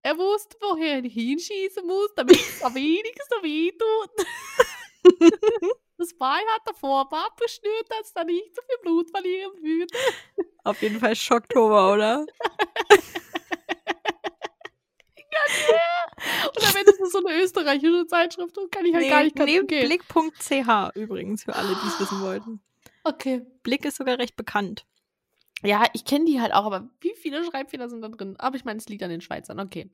Er 0.01 0.17
wusste, 0.17 0.57
woher 0.59 0.95
er 0.95 1.03
hinschießen 1.03 1.87
muss, 1.87 2.13
damit 2.15 2.35
es 2.35 2.61
am 2.61 2.75
wenigsten 2.75 3.43
wehtut. 3.43 4.11
Das 5.97 6.13
Bein 6.15 6.43
hat 6.53 6.77
vorab 6.77 7.11
abgeschnürt, 7.11 7.85
dass 7.89 8.11
er 8.13 8.23
nicht 8.25 8.55
so 8.55 8.61
viel 8.67 8.77
Blut 8.83 9.09
verlieren 9.09 9.51
würde. 9.61 9.87
Auf 10.63 10.81
jeden 10.81 10.99
Fall 10.99 11.15
Schocktober, 11.15 11.93
oder? 11.93 12.25
Und 16.55 16.67
am 16.67 16.75
Ende 16.75 16.91
ist 16.91 17.01
es 17.01 17.11
so 17.11 17.25
eine 17.25 17.41
österreichische 17.41 18.05
Zeitschrift 18.07 18.57
und 18.57 18.71
kann 18.71 18.85
ich 18.85 18.93
halt 18.93 19.09
gar 19.09 19.23
nicht 19.23 19.37
nee. 19.39 19.61
Blick.ch 19.61 20.95
übrigens, 20.95 21.43
für 21.43 21.55
alle, 21.55 21.69
die 21.69 21.87
es 21.87 21.99
wissen 21.99 22.21
wollten. 22.21 22.61
Okay. 23.03 23.45
Blick 23.63 23.85
ist 23.85 23.97
sogar 23.97 24.19
recht 24.19 24.35
bekannt. 24.35 24.85
Ja, 25.63 25.85
ich 25.93 26.05
kenne 26.05 26.25
die 26.25 26.39
halt 26.39 26.53
auch, 26.53 26.65
aber 26.65 26.89
wie 27.01 27.15
viele 27.15 27.43
Schreibfehler 27.43 27.89
sind 27.89 28.01
da 28.01 28.09
drin? 28.09 28.35
Aber 28.37 28.55
ich 28.55 28.65
meine, 28.65 28.77
es 28.77 28.87
liegt 28.89 29.01
an 29.03 29.09
den 29.09 29.21
Schweizern, 29.21 29.59
okay. 29.59 29.89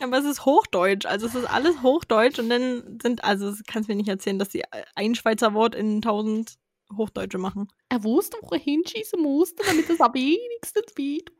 Aber 0.00 0.18
es 0.18 0.24
ist 0.24 0.44
Hochdeutsch, 0.44 1.06
also 1.06 1.26
es 1.26 1.34
ist 1.34 1.44
alles 1.44 1.82
Hochdeutsch 1.82 2.38
und 2.38 2.48
dann 2.48 2.98
sind, 3.02 3.22
also 3.24 3.52
kannst 3.66 3.88
mir 3.88 3.96
nicht 3.96 4.08
erzählen, 4.08 4.38
dass 4.38 4.48
die 4.48 4.62
ein 4.94 5.14
Schweizer 5.14 5.54
Wort 5.54 5.74
in 5.74 6.00
tausend 6.02 6.54
Hochdeutsche 6.96 7.38
machen. 7.38 7.68
Er 7.88 8.02
wusste, 8.02 8.36
wo 8.42 8.48
er 8.54 8.60
hinschießen 8.60 9.20
musste, 9.22 9.62
damit 9.64 9.88
es 9.88 10.00
am 10.00 10.12
wenigstens 10.14 10.96
wehtut. 10.96 11.36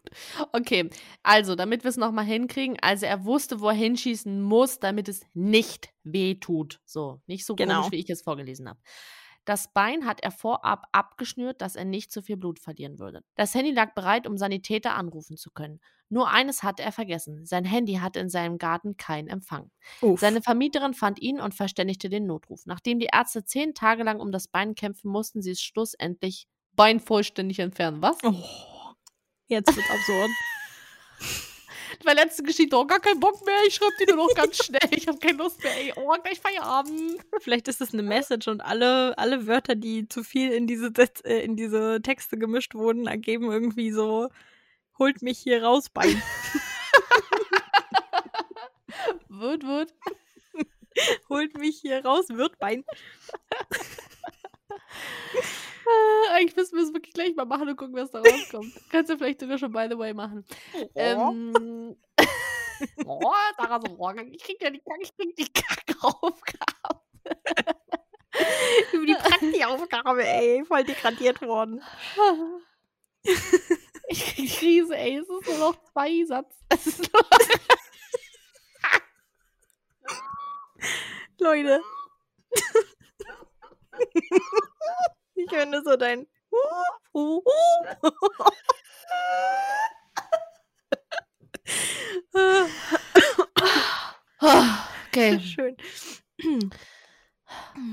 Okay, 0.53 0.91
also, 1.23 1.55
damit 1.57 1.83
wir 1.85 1.89
es 1.89 1.97
nochmal 1.97 2.25
hinkriegen. 2.25 2.77
Also, 2.81 3.07
er 3.07 3.25
wusste, 3.25 3.61
wo 3.61 3.69
er 3.69 3.75
hinschießen 3.75 4.41
muss, 4.41 4.79
damit 4.79 5.09
es 5.09 5.23
nicht 5.35 5.93
wehtut. 6.05 6.81
So, 6.85 7.21
nicht 7.27 7.45
so 7.47 7.57
Genau. 7.57 7.81
komisch, 7.81 7.93
wie 7.93 8.01
ich 8.01 8.11
es 8.11 8.23
vorgelesen 8.23 8.69
habe. 8.69 8.79
Das 9.51 9.67
Bein 9.73 10.07
hat 10.07 10.23
er 10.23 10.31
vorab 10.31 10.87
abgeschnürt, 10.93 11.61
dass 11.61 11.75
er 11.75 11.85
nicht 11.85 12.13
zu 12.13 12.23
viel 12.23 12.37
Blut 12.37 12.61
verlieren 12.61 13.01
würde. 13.01 13.25
Das 13.35 13.53
Handy 13.53 13.73
lag 13.73 13.95
bereit, 13.95 14.29
um 14.29 14.39
Sanitäter 14.39 14.95
anrufen 14.95 15.37
zu 15.37 15.51
können. 15.51 15.81
Nur 16.09 16.31
eines 16.31 16.63
hatte 16.63 16.85
er 16.85 16.93
vergessen. 16.93 17.45
Sein 17.47 17.65
Handy 17.65 17.95
hatte 17.95 18.21
in 18.21 18.29
seinem 18.29 18.59
Garten 18.59 18.97
keinen 18.97 19.27
Empfang. 19.27 19.73
Uff. 20.03 20.21
Seine 20.21 20.41
Vermieterin 20.41 20.95
fand 20.95 21.21
ihn 21.21 21.41
und 21.41 21.53
verständigte 21.53 22.09
den 22.09 22.27
Notruf. 22.27 22.65
Nachdem 22.67 23.01
die 23.01 23.09
Ärzte 23.13 23.45
zehn 23.45 23.75
Tage 23.75 24.05
lang 24.05 24.21
um 24.21 24.31
das 24.31 24.47
Bein 24.47 24.77
kämpfen, 24.77 25.11
mussten 25.11 25.43
sie 25.43 25.51
es 25.51 25.61
schlussendlich 25.61 26.47
Bein 26.77 27.01
vollständig 27.01 27.59
entfernen. 27.59 28.01
Was? 28.03 28.19
oh, 28.23 28.33
jetzt 29.49 29.75
wird's 29.75 29.91
absurd. 29.91 30.31
Weil 32.05 32.17
letzte 32.17 32.43
Geschichte, 32.43 32.77
oh, 32.77 32.87
gar 32.87 33.01
keinen 33.01 33.21
Bock 33.21 33.45
mehr, 33.45 33.59
ich 33.67 33.75
schreibe 33.75 33.93
die 34.01 34.13
nur 34.13 34.27
noch 34.27 34.35
ganz 34.35 34.65
schnell. 34.65 34.89
Ich 34.91 35.07
habe 35.07 35.19
keine 35.19 35.39
Lust 35.39 35.63
mehr, 35.63 35.77
ey, 35.77 35.93
oh, 35.97 36.15
gleich 36.23 36.41
Feierabend. 36.41 37.21
Vielleicht 37.41 37.69
ist 37.69 37.81
es 37.81 37.93
eine 37.93 38.03
Message 38.03 38.49
und 38.49 38.63
alle, 38.63 39.17
alle 39.19 39.47
Wörter, 39.47 39.75
die 39.75 40.09
zu 40.09 40.25
viel 40.25 40.51
in 40.51 40.67
diese, 40.67 40.93
äh, 41.25 41.45
in 41.45 41.57
diese 41.57 42.01
Texte 42.03 42.39
gemischt 42.39 42.75
wurden, 42.75 43.07
ergeben 43.07 43.51
irgendwie 43.51 43.91
so, 43.91 44.29
holt 44.99 45.23
mich 45.23 45.39
hier 45.39 45.63
raus, 45.63 45.91
Bein. 45.91 46.21
Wird, 49.29 49.63
wird. 49.63 49.95
holt 51.31 51.57
mich 51.57 51.79
hier 51.81 52.05
raus, 52.05 52.27
wird 52.29 52.59
Bein. 52.59 52.85
Äh, 55.91 56.29
eigentlich 56.33 56.57
müssen 56.57 56.77
wir 56.77 56.85
es 56.85 56.93
wirklich 56.93 57.15
gleich 57.15 57.35
mal 57.35 57.47
machen 57.47 57.69
und 57.69 57.77
gucken, 57.77 57.95
was 57.95 58.11
da 58.11 58.21
rauskommt. 58.21 58.73
Kannst 58.91 59.11
du 59.11 59.19
vielleicht 59.19 59.41
sogar 59.41 59.59
schon 59.59 59.73
by 59.73 59.87
the 59.91 59.99
way 59.99 60.15
machen. 60.15 60.45
Ähm, 60.95 61.97
oh, 63.07 63.33
Sarah 63.57 63.81
so, 63.85 63.97
oh, 63.99 64.13
ich 64.31 64.43
krieg 64.43 64.63
ja 64.63 64.71
die, 64.71 64.83
ich 65.01 65.17
krieg 65.17 65.37
die 65.37 65.53
Kackaufgabe. 65.53 67.01
Über 68.93 69.07
die 69.07 69.15
Praktiaufgabe, 69.15 70.25
ey, 70.27 70.65
voll 70.65 70.85
degradiert 70.85 71.43
worden. 71.43 71.83
Ich 74.09 74.25
krieg 74.35 74.51
Krise, 74.51 74.97
ey. 74.97 75.19
Es 75.19 75.29
ist 75.29 75.47
nur 75.49 75.59
noch 75.59 75.83
zwei 75.93 76.25
Satz. 76.25 76.55
Es 76.69 76.87
ist 76.87 77.13
nur 77.13 77.23
Leute. 81.39 81.83
Ich 85.43 85.51
könnte 85.51 85.83
so 85.85 85.97
dein. 85.97 86.27
Okay. 95.09 95.41
Schön. 95.41 95.77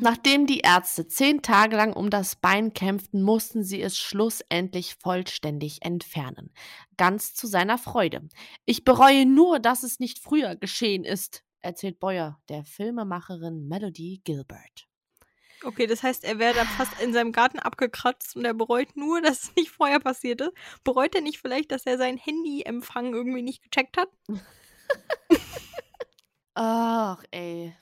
Nachdem 0.01 0.45
die 0.45 0.59
Ärzte 0.59 1.07
zehn 1.07 1.41
Tage 1.41 1.75
lang 1.75 1.93
um 1.93 2.09
das 2.09 2.35
Bein 2.35 2.73
kämpften, 2.73 3.23
mussten 3.23 3.63
sie 3.63 3.81
es 3.81 3.97
schlussendlich 3.97 4.95
vollständig 4.95 5.83
entfernen. 5.83 6.51
Ganz 6.95 7.33
zu 7.33 7.47
seiner 7.47 7.77
Freude. 7.77 8.27
Ich 8.65 8.83
bereue 8.83 9.25
nur, 9.25 9.59
dass 9.59 9.83
es 9.83 9.99
nicht 9.99 10.19
früher 10.19 10.55
geschehen 10.55 11.03
ist, 11.03 11.43
erzählt 11.61 11.99
Boyer 11.99 12.39
der 12.49 12.63
Filmemacherin 12.63 13.67
Melody 13.67 14.21
Gilbert. 14.23 14.86
Okay, 15.63 15.87
das 15.87 16.03
heißt, 16.03 16.23
er 16.23 16.37
wäre 16.39 16.53
dann 16.53 16.67
fast 16.67 16.91
in 17.01 17.13
seinem 17.13 17.31
Garten 17.31 17.59
abgekratzt 17.59 18.35
und 18.35 18.45
er 18.45 18.53
bereut 18.53 18.95
nur, 18.95 19.21
dass 19.21 19.43
es 19.43 19.55
nicht 19.55 19.69
vorher 19.71 19.99
passiert 19.99 20.41
ist. 20.41 20.51
Bereut 20.83 21.15
er 21.15 21.21
nicht 21.21 21.39
vielleicht, 21.39 21.71
dass 21.71 21.85
er 21.85 21.97
seinen 21.97 22.17
Handyempfang 22.17 23.13
irgendwie 23.13 23.41
nicht 23.41 23.63
gecheckt 23.63 23.97
hat? 23.97 24.09
Ach, 26.55 27.23
ey. 27.31 27.73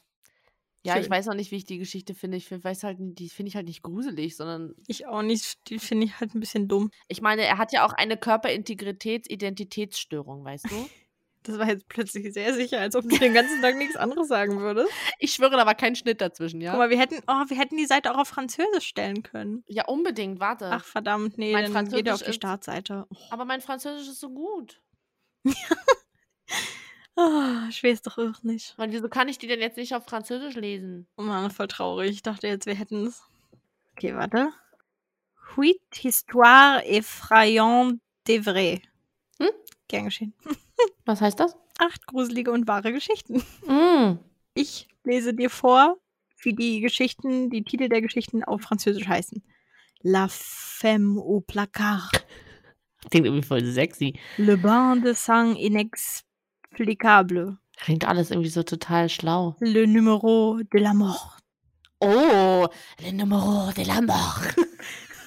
Ja, 0.83 0.97
ich 0.97 1.03
Schön. 1.05 1.11
weiß 1.11 1.25
noch 1.27 1.33
nicht, 1.33 1.49
wie 1.51 1.55
ich 1.55 1.65
die 1.65 1.79
Geschichte 1.79 2.13
finde. 2.13 2.37
Ich 2.37 2.45
find- 2.47 2.63
weiß 2.63 2.83
halt, 2.83 2.97
die 2.99 3.29
finde 3.29 3.49
ich 3.49 3.55
halt 3.55 3.65
nicht 3.65 3.81
gruselig, 3.81 4.35
sondern 4.35 4.75
Ich 4.87 5.07
auch 5.07 5.23
nicht. 5.23 5.67
Die 5.69 5.79
finde 5.79 6.05
ich 6.05 6.19
halt 6.19 6.35
ein 6.35 6.39
bisschen 6.39 6.67
dumm. 6.67 6.91
ich 7.07 7.21
meine, 7.21 7.41
er 7.43 7.57
hat 7.57 7.71
ja 7.73 7.85
auch 7.85 7.93
eine 7.93 8.17
Körperintegritäts-Identitätsstörung, 8.17 10.43
weißt 10.45 10.69
du? 10.69 10.89
Das 11.45 11.59
war 11.59 11.67
jetzt 11.67 11.87
plötzlich 11.87 12.33
sehr 12.33 12.53
sicher, 12.55 12.79
als 12.79 12.95
ob 12.95 13.07
du 13.07 13.17
den 13.17 13.33
ganzen 13.33 13.61
Tag 13.61 13.75
nichts 13.77 13.95
anderes 13.95 14.27
sagen 14.27 14.59
würdest. 14.59 14.89
Ich 15.19 15.33
schwöre, 15.33 15.55
da 15.55 15.65
war 15.65 15.75
kein 15.75 15.95
Schnitt 15.95 16.19
dazwischen, 16.19 16.59
ja? 16.59 16.71
Guck 16.71 16.79
mal, 16.79 16.89
wir 16.89 16.97
hätten, 16.97 17.19
oh, 17.27 17.43
wir 17.47 17.57
hätten 17.57 17.77
die 17.77 17.85
Seite 17.85 18.11
auch 18.11 18.17
auf 18.17 18.27
Französisch 18.27 18.87
stellen 18.87 19.21
können. 19.21 19.63
Ja, 19.67 19.85
unbedingt, 19.85 20.39
warte. 20.39 20.69
Ach 20.71 20.83
verdammt, 20.83 21.37
nee, 21.37 21.53
Mein 21.53 21.71
dann 21.71 21.89
geht 21.89 22.09
auf 22.09 22.23
die 22.23 22.33
Startseite. 22.33 23.05
Aber 23.29 23.45
mein 23.45 23.61
Französisch 23.61 24.07
ist 24.07 24.19
so 24.19 24.29
gut. 24.29 24.81
Ah, 27.15 27.67
ich 27.69 27.83
weiß 27.83 28.01
doch 28.01 28.17
auch 28.17 28.41
nicht. 28.41 28.75
Mann, 28.79 28.91
wieso 28.91 29.07
kann 29.07 29.29
ich 29.29 29.37
die 29.37 29.47
denn 29.47 29.61
jetzt 29.61 29.77
nicht 29.77 29.93
auf 29.93 30.05
Französisch 30.05 30.55
lesen? 30.55 31.07
Oh 31.15 31.21
Mann, 31.21 31.51
voll 31.51 31.67
traurig. 31.67 32.09
Ich 32.09 32.23
dachte 32.23 32.47
jetzt, 32.47 32.65
wir 32.65 32.75
hätten 32.75 33.05
es. 33.05 33.23
Okay, 33.91 34.15
warte. 34.15 34.49
Huit 35.55 35.79
histoire 35.93 36.83
effrayante 36.85 37.99
de 38.27 38.39
vrai. 38.39 38.81
Hm? 39.39 39.51
Gern 39.87 40.05
geschehen. 40.05 40.33
Was 41.05 41.21
heißt 41.21 41.39
das? 41.39 41.55
Acht 41.77 42.05
gruselige 42.07 42.51
und 42.51 42.67
wahre 42.67 42.91
Geschichten. 42.91 43.43
Mm. 43.67 44.19
Ich 44.53 44.87
lese 45.03 45.33
dir 45.33 45.49
vor, 45.49 45.97
wie 46.41 46.53
die 46.53 46.81
Geschichten, 46.81 47.49
die 47.49 47.63
Titel 47.63 47.89
der 47.89 48.01
Geschichten 48.01 48.43
auf 48.43 48.61
Französisch 48.61 49.07
heißen. 49.07 49.43
La 50.01 50.27
femme 50.29 51.19
au 51.19 51.41
placard. 51.41 52.25
Klingt 53.09 53.25
irgendwie 53.25 53.45
voll 53.45 53.65
sexy. 53.65 54.17
Le 54.37 54.57
bain 54.57 55.01
de 55.01 55.13
sang 55.13 55.55
inexplicable. 55.55 57.57
Klingt 57.77 58.05
alles 58.05 58.31
irgendwie 58.31 58.49
so 58.49 58.63
total 58.63 59.09
schlau. 59.09 59.55
Le 59.59 59.85
numéro 59.85 60.59
de 60.73 60.79
la 60.79 60.93
mort. 60.93 61.39
Oh, 61.99 62.67
le 63.03 63.11
numéro 63.11 63.71
de 63.73 63.83
la 63.83 64.01
mort. 64.01 64.55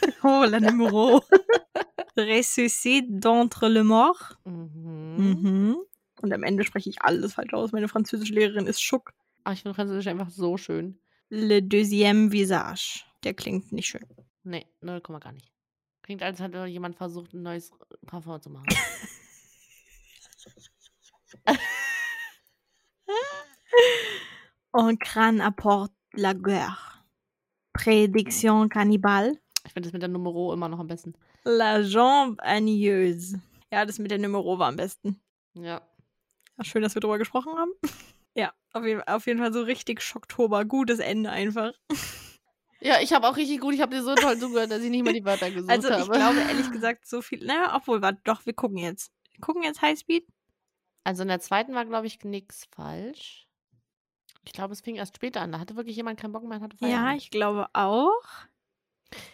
Oh, 0.22 0.44
la 0.48 0.61
numéro. 0.61 1.22
Ressuscite 2.16 3.06
d'entre 3.11 3.68
le 3.68 3.84
mort. 3.84 4.38
Mhm. 4.44 5.16
Mhm. 5.18 5.76
Und 6.20 6.32
am 6.32 6.42
Ende 6.42 6.64
spreche 6.64 6.90
ich 6.90 7.02
alles 7.02 7.34
falsch 7.34 7.52
aus. 7.54 7.72
Meine 7.72 7.88
französische 7.88 8.32
Lehrerin 8.32 8.66
ist 8.66 8.82
Schuck. 8.82 9.12
Aber 9.44 9.54
ich 9.54 9.62
finde 9.62 9.74
Französisch 9.74 10.06
einfach 10.09 10.30
so 10.30 10.56
schön. 10.56 11.00
Le 11.30 11.61
deuxième 11.61 12.32
visage. 12.32 13.04
Der 13.24 13.34
klingt 13.34 13.72
nicht 13.72 13.86
schön. 13.88 14.06
Nee, 14.42 14.66
0, 14.80 15.00
gar 15.00 15.32
nicht. 15.32 15.52
Klingt, 16.02 16.22
als 16.22 16.40
hätte 16.40 16.64
jemand 16.64 16.96
versucht, 16.96 17.34
ein 17.34 17.42
neues 17.42 17.70
Parfum 18.06 18.40
zu 18.40 18.50
machen. 18.50 18.66
Un 24.72 24.98
crâne 24.98 25.40
apporte 25.44 25.94
la 26.14 26.34
guerre. 26.34 27.04
Prédiction 27.72 28.68
cannibale. 28.68 29.38
Ich 29.68 29.72
finde 29.74 29.86
das 29.86 29.92
mit 29.92 30.02
der 30.02 30.08
Numero 30.08 30.52
immer 30.52 30.68
noch 30.68 30.78
am 30.80 30.86
besten. 30.88 31.14
La 31.44 31.78
jambe 31.78 32.42
agneuse. 32.42 33.40
Ja, 33.70 33.84
das 33.84 33.98
mit 33.98 34.10
der 34.10 34.18
Numero 34.18 34.58
war 34.58 34.68
am 34.68 34.76
besten. 34.76 35.20
Ja. 35.54 35.82
Ja, 36.56 36.64
schön, 36.64 36.82
dass 36.82 36.94
wir 36.96 37.00
drüber 37.00 37.18
gesprochen 37.18 37.52
haben. 37.56 37.70
Ja, 38.34 38.52
auf 38.72 38.84
jeden, 38.84 39.02
auf 39.02 39.26
jeden 39.26 39.40
Fall 39.40 39.52
so 39.52 39.62
richtig 39.62 40.00
Schocktober. 40.00 40.64
Gutes 40.64 40.98
Ende 41.00 41.30
einfach. 41.30 41.72
Ja, 42.80 43.00
ich 43.00 43.12
habe 43.12 43.26
auch 43.26 43.36
richtig 43.36 43.58
gut, 43.60 43.74
ich 43.74 43.80
habe 43.80 43.92
dir 43.96 44.04
so 44.04 44.14
toll 44.14 44.38
zugehört, 44.38 44.70
dass 44.70 44.80
ich 44.82 44.90
nicht 44.90 45.04
mal 45.04 45.12
die 45.12 45.24
Wörter 45.24 45.50
gesucht 45.50 45.68
Also 45.72 45.88
ich 45.88 45.94
habe. 45.94 46.12
glaube 46.12 46.38
ehrlich 46.38 46.70
gesagt 46.70 47.08
so 47.08 47.20
viel. 47.22 47.44
Naja, 47.44 47.74
obwohl, 47.74 48.02
warte, 48.02 48.20
doch, 48.22 48.46
wir 48.46 48.52
gucken 48.52 48.78
jetzt. 48.78 49.10
Wir 49.32 49.40
gucken 49.40 49.64
jetzt 49.64 49.82
Highspeed. 49.82 50.24
Also 51.02 51.22
in 51.22 51.28
der 51.28 51.40
zweiten 51.40 51.74
war, 51.74 51.84
glaube 51.86 52.06
ich, 52.06 52.22
nix 52.22 52.66
falsch. 52.70 53.48
Ich 54.44 54.52
glaube, 54.52 54.72
es 54.74 54.80
fing 54.80 54.94
erst 54.94 55.16
später 55.16 55.40
an. 55.40 55.50
Da 55.50 55.58
hatte 55.58 55.74
wirklich 55.74 55.96
jemand 55.96 56.20
keinen 56.20 56.30
Bock 56.32 56.44
mehr 56.44 56.60
hatte 56.60 56.76
Ja, 56.80 57.12
ich 57.14 57.30
glaube 57.30 57.66
auch. 57.72 58.22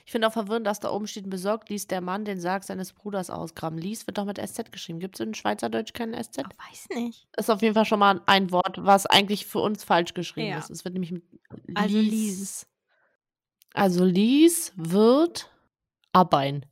Ich 0.06 0.12
finde 0.12 0.28
auch 0.28 0.32
verwirrend, 0.32 0.66
dass 0.66 0.78
da 0.80 0.90
oben 0.92 1.06
steht, 1.08 1.28
besorgt 1.28 1.68
ließ 1.68 1.88
der 1.88 2.00
Mann 2.00 2.24
den 2.24 2.38
Sarg 2.40 2.62
seines 2.64 2.92
Bruders 2.92 3.28
ausgraben. 3.30 3.76
Lies 3.78 4.06
wird 4.06 4.18
doch 4.18 4.24
mit 4.24 4.38
SZ 4.38 4.70
geschrieben. 4.70 5.00
Gibt 5.00 5.16
es 5.16 5.20
in 5.26 5.34
Schweizerdeutsch 5.34 5.92
keinen 5.92 6.14
SZ? 6.22 6.38
Ich 6.38 6.44
weiß 6.44 6.88
nicht. 6.96 7.26
Ist 7.36 7.50
auf 7.50 7.60
jeden 7.62 7.74
Fall 7.74 7.84
schon 7.84 7.98
mal 7.98 8.20
ein 8.26 8.52
Wort, 8.52 8.76
was 8.84 9.06
eigentlich 9.06 9.46
für 9.46 9.58
uns 9.58 9.82
falsch 9.82 10.14
geschrieben 10.14 10.50
Ja. 10.50 10.58
ist. 10.58 10.70
Es 10.70 10.84
wird 10.84 10.92
nämlich 10.94 11.10
mit 11.10 11.24
Also 11.74 11.98
Lies. 11.98 12.66
Also 13.72 14.04
Lies 14.04 14.72
wird 14.76 15.50
Abein. 16.12 16.64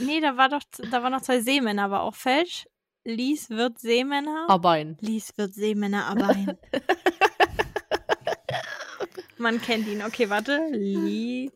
Nee, 0.00 0.20
da 0.20 0.36
war 0.36 0.48
doch, 0.48 0.62
da 0.90 1.02
waren 1.02 1.12
noch 1.12 1.22
zwei 1.22 1.40
Seemänner, 1.40 1.84
aber 1.84 2.02
auch 2.02 2.14
falsch. 2.16 2.68
Lies 3.04 3.50
wird 3.50 3.78
Seemänner. 3.78 4.46
Abein. 4.48 4.96
Lies 5.00 5.38
wird 5.38 5.54
Seemänner 5.54 6.06
arbeiten. 6.06 6.58
Man 9.38 9.60
kennt 9.60 9.86
ihn. 9.86 10.02
Okay, 10.02 10.30
warte. 10.30 10.58
Lie, 10.72 10.96
Lies 10.96 11.52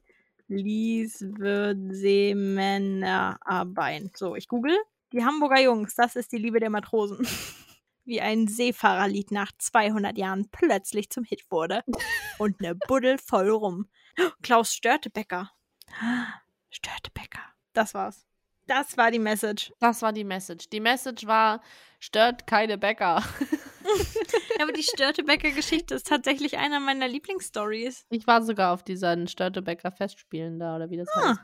wird 0.50 1.78
Seemänner 1.94 3.38
arbeiten. 3.40 4.10
So, 4.14 4.34
ich 4.34 4.48
google. 4.48 4.76
Die 5.12 5.24
Hamburger 5.24 5.60
Jungs, 5.60 5.94
das 5.94 6.16
ist 6.16 6.32
die 6.32 6.38
Liebe 6.38 6.60
der 6.60 6.70
Matrosen. 6.70 7.26
Wie 8.04 8.20
ein 8.20 8.48
Seefahrerlied 8.48 9.30
nach 9.30 9.52
200 9.56 10.18
Jahren 10.18 10.48
plötzlich 10.50 11.10
zum 11.10 11.24
Hit 11.24 11.50
wurde. 11.50 11.84
Und 12.38 12.60
ne 12.60 12.74
Buddel 12.74 13.18
voll 13.18 13.50
rum. 13.50 13.88
Klaus 14.42 14.74
Störtebecker. 14.74 15.50
Störtebecker. 16.70 17.42
Das 17.72 17.94
war's. 17.94 18.26
Das 18.66 18.96
war 18.96 19.10
die 19.10 19.18
Message. 19.18 19.72
Das 19.80 20.02
war 20.02 20.12
die 20.12 20.24
Message. 20.24 20.68
Die 20.68 20.80
Message 20.80 21.26
war, 21.26 21.60
stört 21.98 22.46
keine 22.46 22.78
Bäcker. 22.78 23.22
Aber 24.60 24.72
die 24.72 24.82
Störtebecker-Geschichte 24.82 25.94
ist 25.94 26.06
tatsächlich 26.06 26.58
einer 26.58 26.80
meiner 26.80 27.08
Lieblingsstories. 27.08 28.06
Ich 28.10 28.26
war 28.26 28.42
sogar 28.42 28.72
auf 28.72 28.82
diesen 28.82 29.28
Störtebecker 29.28 29.90
Festspielen 29.92 30.58
da, 30.58 30.76
oder 30.76 30.90
wie 30.90 30.96
das 30.96 31.08
Ah. 31.14 31.30
heißt. 31.30 31.40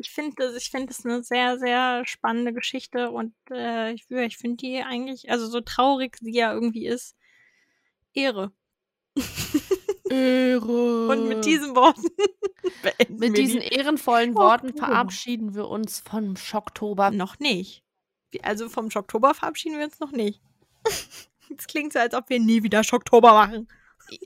Ich 0.00 0.10
finde 0.12 0.34
das, 0.36 0.54
ich 0.54 0.70
finde 0.70 0.86
das 0.88 1.04
eine 1.04 1.24
sehr, 1.24 1.58
sehr 1.58 2.02
spannende 2.06 2.52
Geschichte 2.52 3.10
und 3.10 3.34
äh, 3.50 3.92
ich, 3.92 4.08
ich 4.08 4.36
finde 4.38 4.56
die 4.58 4.80
eigentlich, 4.80 5.28
also 5.28 5.46
so 5.48 5.60
traurig 5.60 6.16
sie 6.20 6.32
ja 6.32 6.52
irgendwie 6.52 6.86
ist, 6.86 7.16
Ehre. 8.14 8.52
Ehre. 10.08 11.08
Und 11.08 11.28
mit 11.28 11.44
diesen 11.44 11.74
Worten 11.74 12.02
mit 13.08 13.36
diesen 13.36 13.60
die 13.60 13.66
ehrenvollen 13.66 14.34
Worten 14.36 14.72
verabschieden 14.76 15.54
wir 15.54 15.68
uns 15.68 15.98
vom 16.00 16.36
Schocktober. 16.36 17.10
noch 17.10 17.38
nicht. 17.40 17.82
Also 18.42 18.68
vom 18.68 18.90
Schocktober 18.90 19.34
verabschieden 19.34 19.78
wir 19.78 19.84
uns 19.86 19.98
noch 20.00 20.12
nicht. 20.12 20.40
Es 21.56 21.66
klingt 21.66 21.92
so, 21.92 21.98
als 21.98 22.14
ob 22.14 22.28
wir 22.28 22.40
nie 22.40 22.62
wieder 22.62 22.84
Schocktober 22.84 23.32
machen. 23.32 23.68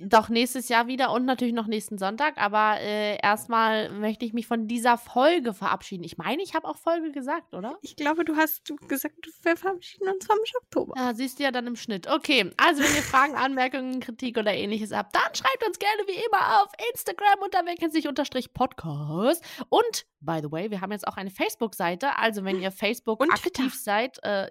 Doch 0.01 0.29
nächstes 0.29 0.69
Jahr 0.69 0.87
wieder 0.87 1.11
und 1.13 1.25
natürlich 1.25 1.55
noch 1.55 1.67
nächsten 1.67 1.99
Sonntag. 1.99 2.39
Aber 2.39 2.81
äh, 2.81 3.19
erstmal 3.21 3.91
möchte 3.91 4.25
ich 4.25 4.33
mich 4.33 4.47
von 4.47 4.69
dieser 4.69 4.97
Folge 4.97 5.55
verabschieden. 5.55 6.05
Ich 6.05 6.17
meine, 6.19 6.43
ich 6.43 6.55
habe 6.55 6.69
auch 6.69 6.77
Folge 6.77 7.11
gesagt, 7.11 7.53
oder? 7.55 7.79
Ich 7.83 7.97
glaube, 7.97 8.25
du 8.25 8.37
hast 8.37 8.63
gesagt, 8.87 9.17
wir 9.43 9.57
verabschieden 9.57 10.09
uns 10.09 10.25
vom 10.25 10.39
Schocktober. 10.45 10.95
Ja, 10.97 11.15
siehst 11.15 11.39
du 11.39 11.43
ja 11.43 11.51
dann 11.51 11.67
im 11.67 11.77
Schnitt. 11.77 12.09
Okay, 12.09 12.51
also 12.57 12.83
wenn 12.83 12.95
ihr 12.95 13.03
Fragen, 13.03 13.35
Anmerkungen, 13.35 14.01
Kritik 14.01 14.39
oder 14.39 14.55
ähnliches 14.55 14.93
habt, 14.93 15.15
dann 15.17 15.35
schreibt 15.35 15.67
uns 15.67 15.79
gerne 15.79 16.03
wie 16.07 16.25
immer 16.27 16.63
auf 16.63 16.71
Instagram 16.93 17.41
unter 17.43 17.91
sich 17.91 18.07
unterstrich 18.07 18.53
Podcast. 18.53 19.43
Und, 19.69 20.07
by 20.21 20.41
the 20.43 20.53
way, 20.53 20.71
wir 20.71 20.81
haben 20.81 20.93
jetzt 20.93 21.09
auch 21.09 21.17
eine 21.17 21.31
Facebook-Seite. 21.31 22.17
Also 22.19 22.45
wenn 22.45 22.61
ihr 22.61 22.71
Facebook 22.71 23.21
Und 23.21 23.31
aktiv 23.31 23.53
Twitter. 23.53 23.71
seid, 23.71 24.23
äh, 24.23 24.49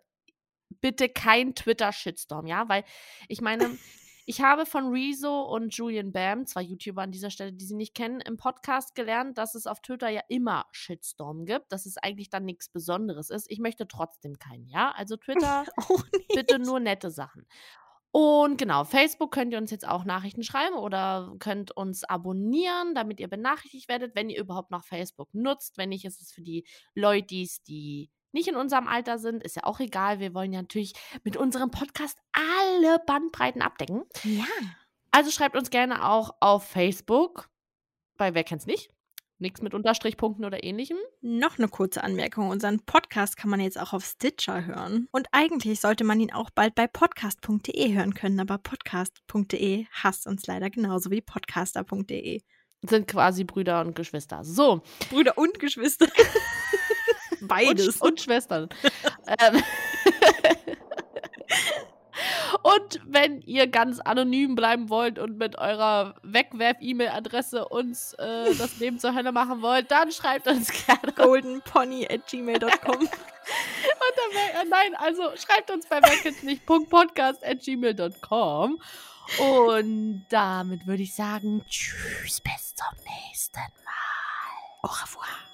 bitte 0.80 1.10
kein 1.10 1.56
Twitter-Shitstorm, 1.56 2.48
ja? 2.48 2.70
Weil 2.70 2.84
ich 3.28 3.42
meine, 3.42 3.78
ich 4.26 4.42
habe 4.42 4.66
von 4.66 4.90
Rezo 4.90 5.42
und 5.42 5.76
Julian 5.76 6.12
Bam, 6.12 6.46
zwei 6.46 6.62
YouTuber 6.62 7.02
an 7.02 7.12
dieser 7.12 7.32
Stelle, 7.32 7.54
die 7.54 7.66
sie 7.66 7.76
nicht 7.76 7.96
kennen, 7.96 8.22
im 8.22 8.38
Podcast 8.38 8.96
gelernt, 8.96 9.38
dass 9.38 9.56
es 9.56 9.68
auf 9.68 9.82
Twitter 9.82 10.10
ja 10.10 10.22
immer 10.30 10.66
Shitstorm 10.72 11.46
gibt, 11.46 11.72
dass 11.72 11.86
es 11.86 11.98
eigentlich 11.98 12.30
dann 12.30 12.46
nichts 12.46 12.70
Besonderes 12.70 13.30
ist. 13.30 13.50
Ich 13.50 13.60
möchte 13.60 13.88
trotzdem 13.88 14.38
keinen, 14.40 14.68
ja? 14.68 14.92
Also 14.92 15.18
Twitter 15.18 15.66
bitte 16.34 16.60
nur 16.60 16.80
nette 16.80 17.12
Sachen. 17.12 17.46
Und 18.12 18.58
genau, 18.58 18.84
Facebook 18.84 19.32
könnt 19.32 19.54
ihr 19.54 19.58
uns 19.58 19.72
jetzt 19.72 19.88
auch 19.88 20.04
Nachrichten 20.04 20.44
schreiben 20.44 20.76
oder 20.76 21.34
könnt 21.40 21.72
uns 21.72 22.04
abonnieren, 22.04 22.94
damit 22.94 23.22
ihr 23.22 23.30
benachrichtigt 23.30 23.88
werdet, 23.88 24.16
wenn 24.16 24.30
ihr 24.30 24.40
überhaupt 24.40 24.70
noch 24.70 24.84
Facebook 24.84 25.34
nutzt. 25.34 25.78
Wenn 25.78 25.90
nicht, 25.90 26.04
ist 26.04 26.22
es 26.22 26.34
für 26.34 26.42
die 26.42 26.66
Leute, 26.94 27.28
die 27.68 28.10
nicht 28.32 28.48
in 28.48 28.56
unserem 28.56 28.88
Alter 28.88 29.18
sind, 29.18 29.44
ist 29.44 29.56
ja 29.56 29.64
auch 29.64 29.80
egal. 29.80 30.20
Wir 30.20 30.34
wollen 30.34 30.54
ja 30.54 30.62
natürlich 30.62 30.94
mit 31.24 31.38
unserem 31.38 31.72
Podcast 31.72 32.18
alle 32.34 33.00
Bandbreiten 33.06 33.62
abdecken. 33.62 34.04
Ja. 34.24 34.46
Also 35.12 35.32
schreibt 35.32 35.58
uns 35.58 35.70
gerne 35.70 36.08
auch 36.08 36.36
auf 36.40 36.66
Facebook. 36.66 37.50
Bei 38.18 38.34
Wer 38.34 38.44
kennt's 38.44 38.66
nicht? 38.66 38.90
Nichts 39.42 39.64
mit 39.64 39.74
Unterstrichpunkten 39.74 40.46
oder 40.46 40.64
ähnlichem. 40.64 40.98
Noch 41.22 41.58
eine 41.58 41.68
kurze 41.68 42.04
Anmerkung. 42.04 42.50
Unseren 42.50 42.86
Podcast 42.86 43.38
kann 43.38 43.50
man 43.50 43.60
jetzt 43.60 43.80
auch 43.80 43.92
auf 43.92 44.06
Stitcher 44.06 44.66
hören. 44.66 45.08
Und 45.12 45.28
eigentlich 45.32 45.82
sollte 45.82 46.04
man 46.04 46.20
ihn 46.20 46.32
auch 46.32 46.52
bald 46.52 46.76
bei 46.76 46.86
podcast.de 46.86 47.94
hören 47.94 48.14
können, 48.14 48.40
aber 48.40 48.60
podcast.de 48.60 49.88
hasst 49.92 50.28
uns 50.28 50.46
leider 50.46 50.70
genauso 50.70 51.10
wie 51.10 51.22
podcaster.de. 51.22 52.42
Sind 52.84 53.08
quasi 53.08 53.44
Brüder 53.44 53.82
und 53.82 53.96
Geschwister. 53.96 54.44
So. 54.44 54.84
Brüder 55.10 55.38
und 55.40 55.60
Geschwister. 55.60 56.08
Beides. 57.52 57.98
Und, 57.98 58.12
und 58.12 58.22
Schwestern. 58.22 58.70
ähm, 59.40 59.62
und 62.64 63.02
wenn 63.06 63.42
ihr 63.42 63.68
ganz 63.68 64.00
anonym 64.00 64.56
bleiben 64.56 64.90
wollt 64.90 65.20
und 65.20 65.38
mit 65.38 65.58
eurer 65.58 66.16
Wegwerf-E-Mail-Adresse 66.24 67.68
uns 67.68 68.14
äh, 68.14 68.56
das 68.56 68.80
Leben 68.80 68.98
zur 69.00 69.14
Hölle 69.16 69.32
machen 69.32 69.62
wollt, 69.62 69.92
dann 69.92 70.12
schreibt 70.12 70.48
uns 70.48 70.72
gerne. 70.86 71.14
goldenpony 71.16 72.08
at 72.10 72.26
gmail.com. 72.28 73.10
Äh, 74.54 74.66
nein, 74.70 74.94
also 74.96 75.24
schreibt 75.36 75.72
uns 75.72 75.88
bei 75.88 76.02
weckendlich.podcast.gmail.com. 76.02 78.82
Und 79.40 80.26
damit 80.30 80.88
würde 80.88 81.04
ich 81.04 81.14
sagen, 81.16 81.64
tschüss, 81.68 82.42
bis 82.42 82.76
zum 82.76 82.88
nächsten 83.04 83.60
Mal. 83.60 84.84
Au 84.84 84.88
revoir. 84.88 85.51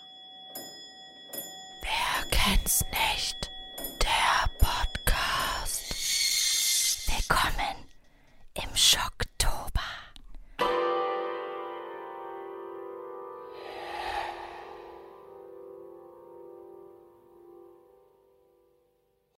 Wer 1.87 2.25
kennt's 2.29 2.83
nicht? 2.91 3.49
Der 4.03 4.49
Podcast. 4.59 5.83
Willkommen 7.07 7.85
im 8.55 8.75
Schocktober. 8.75 9.81